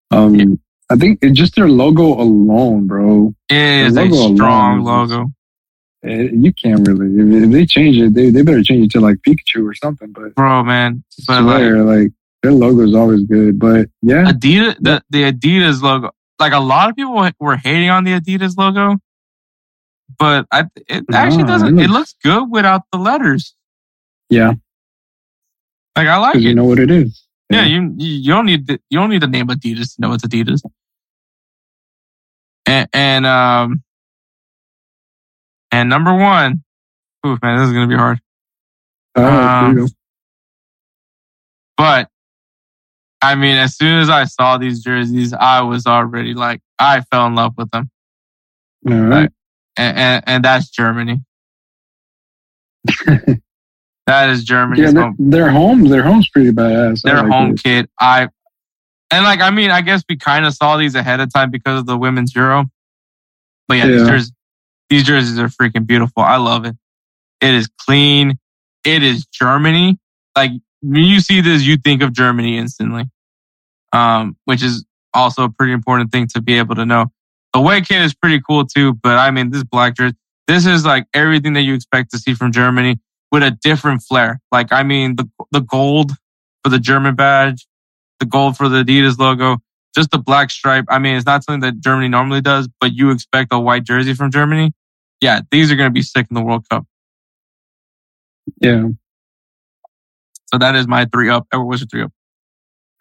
[0.09, 0.45] Um, yeah.
[0.89, 3.33] I think it's just their logo alone, bro.
[3.47, 5.31] It is a strong logo.
[6.03, 7.07] It, you can't really.
[7.07, 10.11] If, if, they change it, they, they better change it to like Pikachu or something.
[10.11, 12.11] But bro, man, but swear, like, like
[12.43, 13.59] their logo is always good.
[13.59, 16.11] But yeah, Adidas, the the Adidas logo.
[16.39, 18.97] Like a lot of people were hating on the Adidas logo,
[20.21, 21.79] but I it actually doesn't.
[21.79, 23.55] It looks, it looks good without the letters.
[24.29, 24.53] Yeah,
[25.95, 26.41] like I like it.
[26.43, 27.25] You know what it is.
[27.49, 30.13] Yeah, yeah you you don't need the, you don't need the name Adidas to know
[30.13, 30.61] it's Adidas.
[32.67, 33.83] And, and um
[35.71, 36.63] and number one,
[37.25, 38.21] oof man, this is gonna be hard.
[39.15, 39.87] um,
[41.77, 42.09] but
[43.23, 47.25] I mean, as soon as I saw these jerseys, I was already like, I fell
[47.25, 47.89] in love with them.
[48.87, 49.31] All right.
[49.77, 51.21] And, and, and that's Germany.
[54.05, 54.81] that is Germany.
[54.81, 55.15] Yeah, home.
[55.17, 57.01] their home, their home's pretty badass.
[57.01, 57.63] Their like home it.
[57.63, 57.89] kit.
[57.99, 58.29] I
[59.11, 61.79] and like, I mean, I guess we kind of saw these ahead of time because
[61.79, 62.65] of the women's Euro.
[63.67, 63.91] But yeah, yeah.
[63.91, 64.31] These, jerseys,
[64.89, 66.23] these jerseys are freaking beautiful.
[66.23, 66.75] I love it.
[67.41, 68.37] It is clean.
[68.85, 69.99] It is Germany.
[70.35, 73.05] Like when you see this, you think of Germany instantly,
[73.91, 77.11] um, which is also a pretty important thing to be able to know.
[77.53, 80.15] The white kit is pretty cool too, but I mean, this black jersey,
[80.47, 82.99] this is like everything that you expect to see from Germany
[83.31, 84.39] with a different flair.
[84.51, 86.11] Like, I mean, the, the gold
[86.63, 87.67] for the German badge,
[88.19, 89.57] the gold for the Adidas logo,
[89.95, 90.85] just the black stripe.
[90.89, 94.13] I mean, it's not something that Germany normally does, but you expect a white jersey
[94.13, 94.71] from Germany.
[95.19, 96.85] Yeah, these are going to be sick in the World Cup.
[98.59, 98.87] Yeah.
[100.51, 101.47] So that is my three up.
[101.53, 102.11] Or was your three up?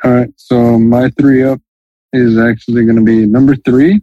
[0.05, 0.31] All right.
[0.37, 1.61] So my three up
[2.13, 4.01] is actually going to be number three.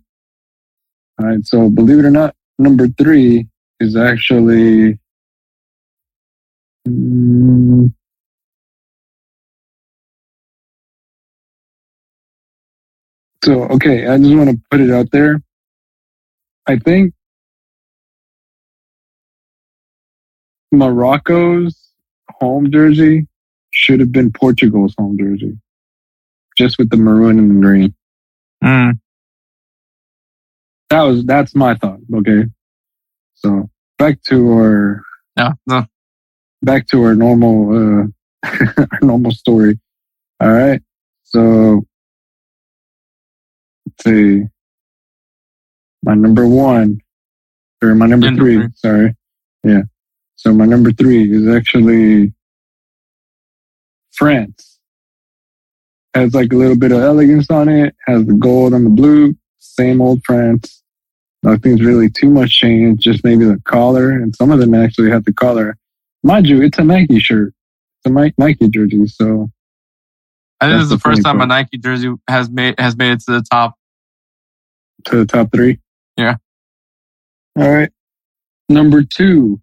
[1.19, 1.45] All right.
[1.45, 3.48] So believe it or not, number three
[3.80, 4.99] is actually.
[6.85, 7.94] Um,
[13.44, 15.41] So okay, I just want to put it out there.
[16.68, 17.14] I think
[20.73, 21.94] Morocco's
[22.30, 23.26] home jersey
[23.72, 25.57] should have been Portugal's home jersey,
[26.57, 27.95] just with the maroon and the green.
[28.61, 28.99] Mm.
[30.90, 32.00] That was that's my thought.
[32.14, 32.46] Okay,
[33.36, 35.02] so back to our
[35.36, 35.54] Yeah.
[35.66, 35.86] No.
[36.62, 38.08] back to our normal uh
[38.78, 39.80] our normal story.
[40.40, 40.82] All right.
[41.24, 41.84] So
[43.86, 44.44] let's see.
[46.04, 47.02] My number one
[47.84, 48.64] or my number three.
[48.76, 49.16] sorry.
[49.64, 49.82] Yeah.
[50.36, 52.34] So my number three is actually
[54.14, 54.80] France.
[56.14, 59.36] Has like a little bit of elegance on it, has the gold on the blue,
[59.60, 60.84] same old France.
[61.44, 65.24] Nothing's really too much changed, just maybe the collar, and some of them actually have
[65.26, 65.78] the collar.
[66.24, 67.54] Mind you, it's a Nike shirt.
[68.04, 69.50] It's a Nike jersey, so
[70.60, 71.46] I think this is the first time a.
[71.46, 73.76] Nike jersey has made has made it to the top.
[75.06, 75.80] to the top three.
[76.18, 76.36] Yeah.
[77.56, 77.92] All right.
[78.70, 79.62] Number two.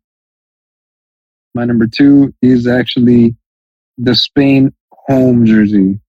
[1.54, 3.36] My number two is actually
[3.98, 6.00] the Spain home jersey.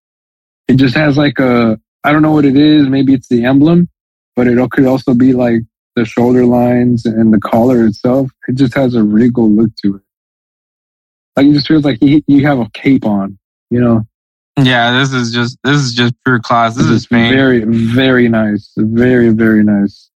[0.68, 2.88] It just has like a, I don't know what it is.
[2.88, 3.90] Maybe it's the emblem,
[4.36, 5.62] but it could also be like
[5.96, 8.30] the shoulder lines and the collar itself.
[8.48, 10.02] It just has a regal look to it.
[11.36, 13.38] Like it just feels like you, you have a cape on,
[13.72, 14.06] you know?
[14.62, 16.76] Yeah, this is just this is just pure class.
[16.76, 17.34] This is Spain.
[17.34, 18.72] Very, very nice.
[18.78, 20.10] Very, very nice.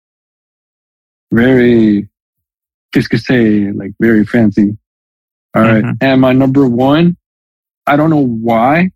[1.33, 2.09] Very,
[2.93, 3.73] qu'est-ce que c'est?
[3.73, 4.77] Like very fancy.
[5.55, 5.85] All right.
[5.85, 5.97] Mhm.
[6.03, 7.17] And my number one,
[7.87, 8.91] I don't know why.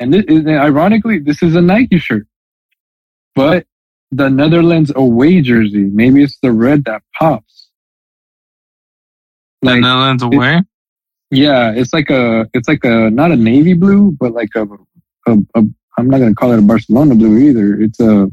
[0.00, 2.26] And this is, ironically, this is a Nike shirt,
[3.34, 3.66] but
[4.10, 7.68] the Netherlands away jersey, maybe it's the red that pops.
[9.62, 10.62] the Netherlands away.
[11.30, 14.64] Yeah, it's like a, it's like a, not a navy blue, but like a,
[15.28, 15.62] a, a
[15.98, 17.80] I'm not going to call it a Barcelona blue either.
[17.80, 18.28] It's a,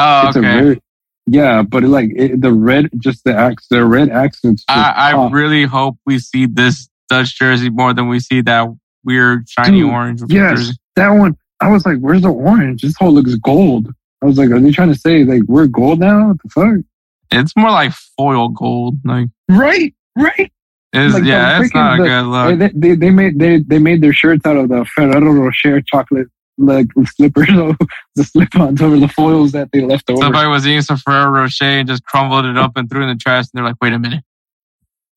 [0.00, 0.46] Oh, it's okay.
[0.46, 0.82] a very,
[1.26, 4.64] yeah, but it, like it, the red, just the ax, the red accents.
[4.68, 8.68] I, I really hope we see this Dutch jersey more than we see that
[9.04, 10.58] weird shiny Dude, orange yes.
[10.58, 10.72] jersey.
[10.98, 11.36] That one.
[11.60, 12.82] I was like, "Where's the orange?
[12.82, 13.88] This whole looks gold."
[14.22, 16.28] I was like, "Are they trying to say like we're gold now?
[16.28, 16.84] What the fuck?"
[17.30, 18.96] It's more like foil gold.
[19.04, 20.50] Like Right, right.
[20.92, 22.58] it's, Like yeah, it's not a the- good look.
[22.58, 26.28] They, they, they made they, they made their shirts out of the Ferrero Rocher chocolate
[26.60, 27.74] like slippers, so
[28.16, 30.20] the slip-ons over the foils that they left over.
[30.22, 33.10] Somebody was eating some Ferrero Rocher and just crumbled it up and threw it in
[33.10, 33.44] the trash.
[33.44, 34.24] And they're like, "Wait a minute,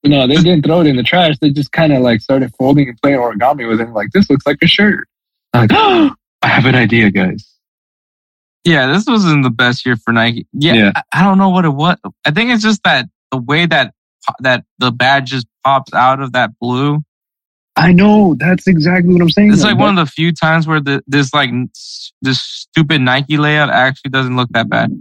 [0.04, 1.36] No, they didn't throw it in the trash.
[1.40, 3.90] They just kind of like started folding and playing origami with it.
[3.90, 5.08] Like this looks like a shirt.
[5.54, 6.12] Like, oh,
[6.42, 7.48] I have an idea, guys.
[8.64, 10.92] yeah, this wasn't the best year for Nike." Yeah, Yeah.
[10.96, 11.98] I, I don't know what it was.
[12.26, 13.94] I think it's just that the way that
[14.40, 17.04] that the badge just pops out of that blue.
[17.76, 19.54] I know that's exactly what I'm saying.
[19.54, 21.52] It's like one of the few times where the this like
[22.22, 24.92] this stupid Nike layout actually doesn't look that bad.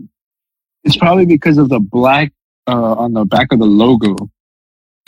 [0.85, 2.33] It's probably because of the black
[2.67, 4.17] uh, on the back of the logo.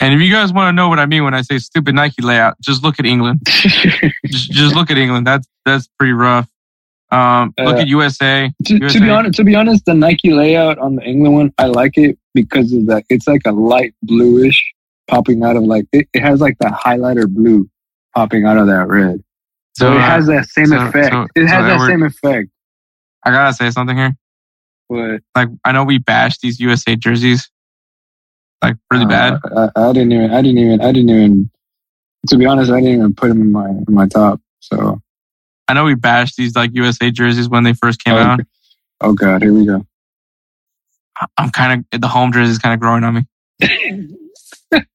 [0.03, 2.21] And if you guys want to know what I mean when I say stupid Nike
[2.21, 3.39] layout, just look at England.
[3.45, 5.25] just, just look at England.
[5.27, 6.47] That's that's pretty rough.
[7.11, 8.51] Um, look Uh, at USA.
[8.65, 11.65] to, to be honest, to be honest, the Nike layout on the England one, I
[11.67, 13.03] like it because of that.
[13.09, 14.73] It's like a light bluish
[15.07, 17.69] popping out of like it, it has like the highlighter blue
[18.15, 19.23] popping out of that red.
[19.75, 21.11] So, So, it has that same so- effect.
[21.13, 22.49] so- it has that Edward- same effect.
[23.25, 24.15] I gotta say something here.
[24.89, 27.49] But Like I know we bashed these USA jerseys,
[28.63, 29.39] like really uh, bad.
[29.55, 30.31] I, I didn't even.
[30.31, 30.81] I didn't even.
[30.81, 31.49] I didn't even.
[32.29, 34.39] To be honest, I didn't even put them in my in my top.
[34.59, 35.01] So
[35.67, 38.23] I know we bashed these like USA jerseys when they first came Okay.
[38.23, 38.39] out.
[39.01, 39.85] oh god, here we go.
[41.37, 43.25] I'm kind of the home jersey is kind of growing on me.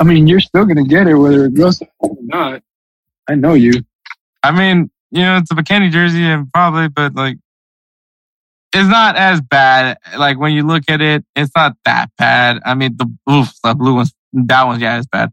[0.00, 2.62] I mean, you're still gonna get it whether it goes or not.
[3.28, 3.72] I know you.
[4.42, 7.36] I mean, you know, it's a McKennie jersey and probably, but like,
[8.72, 9.98] it's not as bad.
[10.16, 12.60] Like when you look at it, it's not that bad.
[12.64, 15.32] I mean, the oof, the blue one's that one, yeah, it's bad.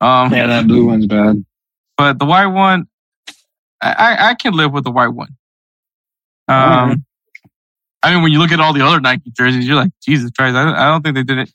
[0.00, 1.44] Um, Yeah, that blue one's bad.
[1.98, 2.86] but the white one,
[3.82, 5.36] I I, I can live with the white one.
[6.48, 6.98] Um, Alright.
[8.02, 10.56] I mean, when you look at all the other Nike jerseys, you're like, Jesus Christ!
[10.56, 11.52] I don't, I don't think they did it,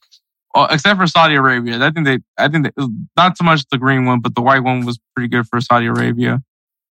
[0.54, 1.84] well, except for Saudi Arabia.
[1.84, 2.86] I think they, I think they,
[3.18, 5.88] not so much the green one, but the white one was pretty good for Saudi
[5.88, 6.44] Arabia.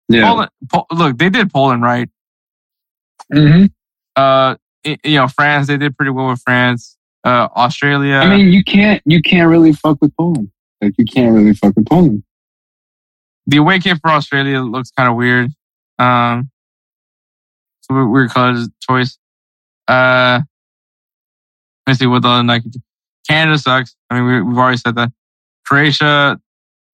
[0.09, 0.29] Yeah.
[0.29, 2.11] Poland, Po- look, they did Poland right.
[3.33, 3.67] hmm
[4.17, 6.97] Uh, you know, France, they did pretty well with France.
[7.25, 8.17] Uh, Australia.
[8.17, 10.51] I mean, you can't you can't really fuck with Poland.
[10.83, 12.23] Like you can't really fuck with Poland.
[13.47, 15.51] the away kit for Australia looks kind of weird.
[15.99, 16.51] Um,
[17.81, 19.19] it's a weird, color choice.
[19.89, 20.41] Uh,
[21.87, 22.71] let's see what the other Nike.
[23.29, 23.97] Canada sucks.
[24.11, 25.11] I mean, we, we've already said that.
[25.67, 26.39] Croatia,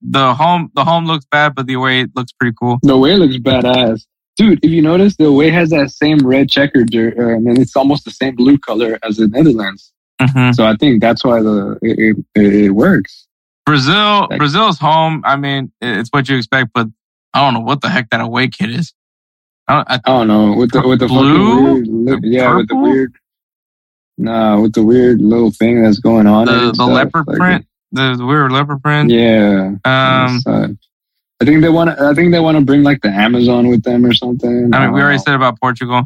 [0.00, 2.78] the home, the home looks bad, but the away looks pretty cool.
[2.82, 4.06] The away looks badass.
[4.40, 7.76] Dude, if you notice, the away has that same red checker, jer- uh, and it's
[7.76, 9.92] almost the same blue color as the Netherlands.
[10.20, 10.54] Mhm.
[10.54, 13.26] So I think that's why the it, it, it works.
[13.66, 15.22] Brazil, Like- Brazil's home.
[15.26, 16.88] I mean, it's what you expect, but
[17.34, 18.92] I don't know what the heck that away kit is.
[19.68, 21.74] I don't, I, I don't know with the with the Blue?
[21.74, 23.14] weird, look, yeah, with the weird,
[24.18, 26.46] nah, with the weird little thing that's going on.
[26.46, 29.10] the the stuff, leopard like, print, the, the weird leopard print.
[29.10, 29.74] Yeah.
[29.84, 30.40] Um,
[31.40, 32.04] I think they want to.
[32.04, 34.70] I think they want to bring like the Amazon with them or something.
[34.74, 36.02] I mean, we already said about Portugal.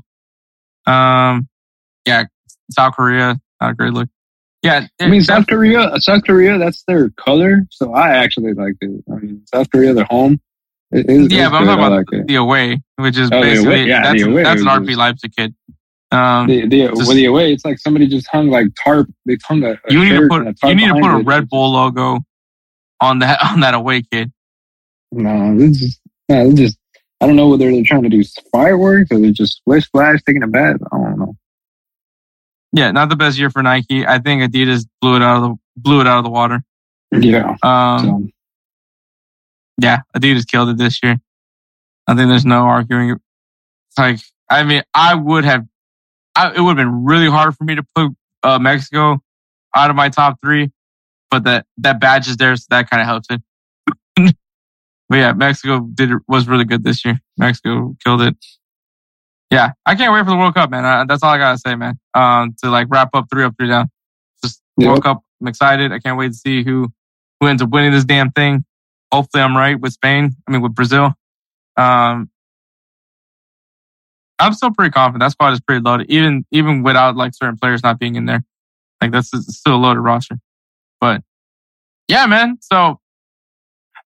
[0.86, 1.48] Um,
[2.06, 2.24] yeah,
[2.70, 4.09] South Korea, not a great look.
[4.62, 5.90] Yeah, I mean, it- South Korea.
[6.01, 6.56] South Korea.
[6.59, 7.62] That's their color.
[7.70, 9.02] So I actually liked it.
[9.11, 10.40] I mean, South Korea, their home.
[10.93, 14.02] It, it's, yeah, but I'm talking about like the away, which is Oh, basically yeah,
[14.02, 15.55] that's, the away that's an RB Leipzig kid.
[16.12, 19.09] Um, The, the, just- well, the away, it's like somebody just hung like tarp.
[19.27, 21.19] They hung a, a you need to put a you need to put a.
[21.24, 22.20] Red Bull logo
[23.01, 24.32] on that on that away kid.
[25.15, 26.78] No, this is no, this just.
[27.20, 28.23] I don't know whether they're trying to do
[28.53, 30.77] fireworks or they're just splish splash taking a bath.
[30.93, 31.36] I don't know.
[32.73, 34.05] Yeah, not the best year for Nike.
[34.07, 36.62] I think Adidas blew it out of the blew it out of the water.
[37.12, 37.57] Yeah.
[37.62, 38.28] Um, So,
[39.81, 41.20] yeah, Adidas killed it this year.
[42.07, 43.11] I think there's no arguing.
[43.11, 44.19] It's like,
[44.51, 45.65] I mean, I would have,
[46.36, 48.12] I, it would have been really hard for me to put
[48.43, 49.23] uh, Mexico
[49.74, 50.70] out of my top three,
[51.31, 53.41] but that that badge is there, so that kind of helps it.
[55.09, 57.21] But yeah, Mexico did was really good this year.
[57.37, 58.37] Mexico killed it.
[59.51, 60.85] Yeah, I can't wait for the World Cup, man.
[60.85, 61.99] I, that's all I gotta say, man.
[62.15, 63.91] Um, to like wrap up three up, three down.
[64.43, 64.89] Just Yep.
[64.89, 65.23] World Cup.
[65.41, 65.93] I'm excited.
[65.93, 66.93] I can't wait to see who
[67.41, 68.65] who ends up winning this damn thing.
[69.13, 70.35] Hopefully, I'm right with Spain.
[70.47, 71.15] I mean, with Brazil.
[71.77, 72.31] Um,
[74.39, 75.21] I'm still pretty confident.
[75.21, 78.45] That squad is pretty loaded, even even without like certain players not being in there.
[79.01, 80.39] Like that's still a loaded roster.
[81.01, 81.23] But
[82.09, 82.59] yeah, man.
[82.61, 83.01] So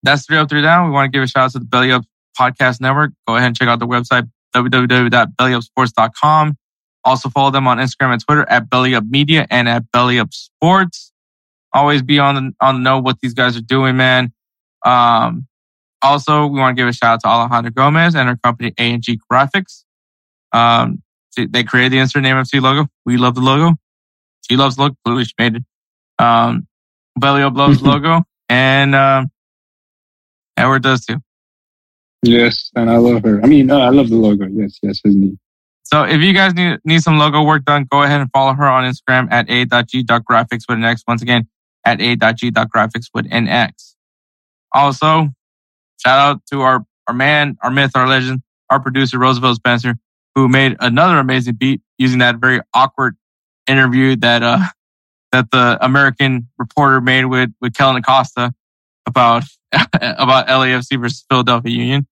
[0.02, 0.86] that's three up, three down.
[0.86, 2.04] We want to give a shout out to the Belly Up
[2.38, 3.12] Podcast Network.
[3.26, 6.56] Go ahead and check out the website www.bellyupsports.com.
[7.04, 10.32] Also follow them on Instagram and Twitter at Belly Up Media and at Belly Up
[10.32, 11.12] Sports.
[11.72, 14.32] Always be on the on the know what these guys are doing, man.
[14.84, 15.46] Um,
[16.00, 18.92] also, we want to give a shout out to Alejandro Gomez and her company A
[18.92, 19.84] and G Graphix.
[20.52, 21.02] Um,
[21.36, 22.88] they created the insert name FC logo.
[23.04, 23.76] We love the logo.
[24.48, 24.96] She loves the logo.
[25.04, 25.62] Clearly, she made it.
[26.18, 26.66] Um,
[27.18, 29.30] Belly Up loves logo, and um,
[30.58, 31.16] Edward does too.
[32.22, 33.40] yes, and I love her.
[33.42, 34.46] I mean, uh, I love the logo.
[34.46, 35.38] Yes, yes, his knee.
[35.84, 38.68] So if you guys need, need some logo work done, go ahead and follow her
[38.68, 41.02] on Instagram at a.g.graphix with an X.
[41.08, 41.48] Once again,
[41.84, 43.96] at a.g.graphix with an X.
[44.72, 45.28] Also,
[46.04, 49.94] shout out to our, our man, our myth, our legend, our producer, Roosevelt Spencer,
[50.34, 53.16] who made another amazing beat using that very awkward
[53.66, 54.58] interview that, uh,
[55.32, 58.52] that the American reporter made with, with Kellyn Acosta
[59.08, 62.06] about, about LAFC versus Philadelphia Union.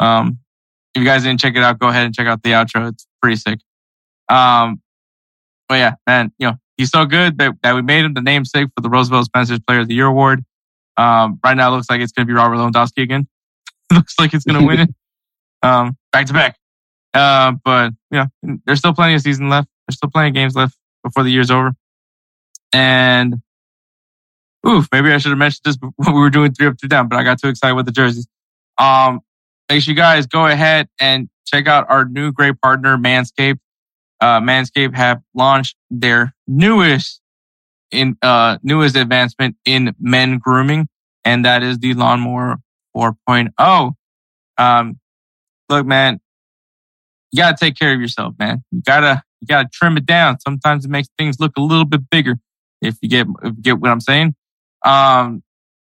[0.00, 0.38] Um,
[0.94, 2.88] if you guys didn't check it out, go ahead and check out the outro.
[2.88, 3.60] It's pretty sick.
[4.28, 4.80] Um,
[5.68, 8.68] but yeah, man, you know, he's so good that, that we made him the namesake
[8.74, 10.44] for the Roosevelt Spencer's Player of the Year award.
[10.96, 13.28] Um, right now it looks like it's going to be Robert Lewandowski again.
[13.92, 14.90] looks like it's going to win it.
[15.62, 16.58] Um, back to back.
[17.14, 19.68] Uh, but you know, there's still plenty of season left.
[19.88, 21.74] There's still plenty of games left before the year's over.
[22.72, 23.36] And
[24.66, 27.08] oof, maybe I should have mentioned this when we were doing three up, three down,
[27.08, 28.26] but I got too excited with the jerseys.
[28.78, 29.20] Um,
[29.68, 33.58] make sure you guys go ahead and check out our new great partner, Manscaped.
[34.20, 37.20] Uh, Manscaped have launched their newest
[37.92, 40.88] in uh newest advancement in men grooming,
[41.24, 42.56] and that is the Lawnmower
[42.96, 43.92] 4.0.
[44.58, 44.98] Um,
[45.68, 46.20] look, man,
[47.30, 48.64] you gotta take care of yourself, man.
[48.70, 50.40] You gotta you gotta trim it down.
[50.40, 52.36] Sometimes it makes things look a little bit bigger.
[52.80, 54.34] If you get if you get what I'm saying.
[54.84, 55.42] Um,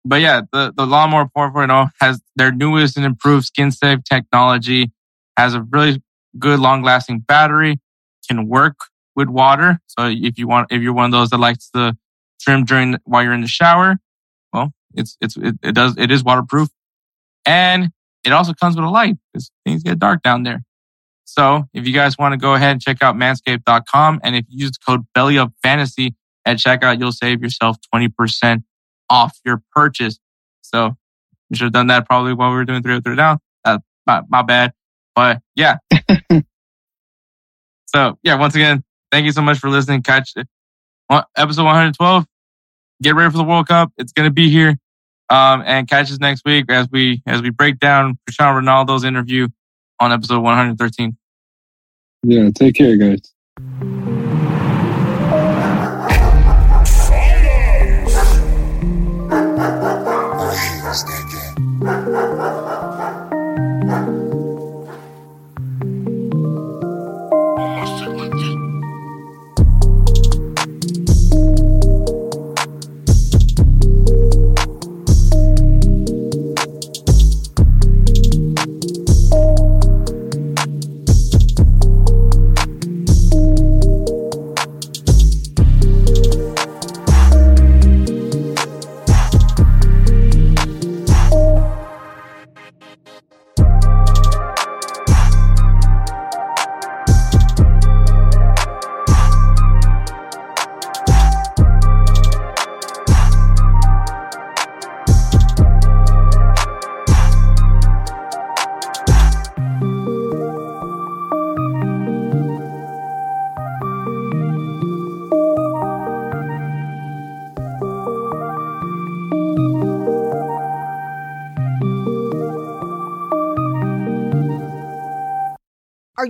[0.05, 4.91] but yeah, the, the Lawnmower 4.0 has their newest and improved skin safe technology,
[5.35, 6.01] has a really
[6.39, 7.79] good long lasting battery,
[8.27, 8.75] can work
[9.15, 9.79] with water.
[9.87, 11.97] So if you want, if you're one of those that likes to
[12.39, 13.97] trim during while you're in the shower,
[14.53, 16.69] well, it's, it's, it, it does, it is waterproof
[17.45, 17.89] and
[18.23, 20.63] it also comes with a light because things get dark down there.
[21.25, 24.65] So if you guys want to go ahead and check out manscaped.com and if you
[24.65, 26.15] use code bellyupfantasy
[26.47, 28.63] at checkout, you'll save yourself 20%
[29.09, 30.17] off your purchase.
[30.61, 30.95] So
[31.49, 33.39] you should have done that probably while we were doing three or three down.
[33.65, 34.71] Uh, my, my bad.
[35.13, 35.77] But yeah.
[37.87, 40.01] so yeah, once again, thank you so much for listening.
[40.03, 40.33] Catch
[41.09, 42.25] Episode 112.
[43.01, 43.91] Get ready for the World Cup.
[43.97, 44.77] It's going to be here.
[45.29, 49.49] Um, and catch us next week as we, as we break down Cristiano Ronaldo's interview
[49.99, 51.17] on episode 113.
[52.23, 53.33] Yeah, take care, guys.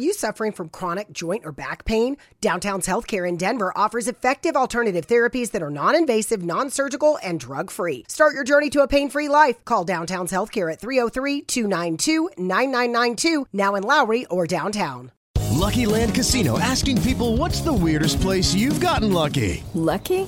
[0.01, 2.17] You suffering from chronic joint or back pain?
[2.41, 7.39] Downtown's Healthcare in Denver offers effective alternative therapies that are non invasive, non surgical, and
[7.39, 8.05] drug free.
[8.07, 9.63] Start your journey to a pain free life.
[9.65, 15.11] Call Downtown's Healthcare at 303 292 9992, now in Lowry or downtown.
[15.51, 19.63] Lucky Land Casino asking people what's the weirdest place you've gotten lucky?
[19.73, 20.27] Lucky?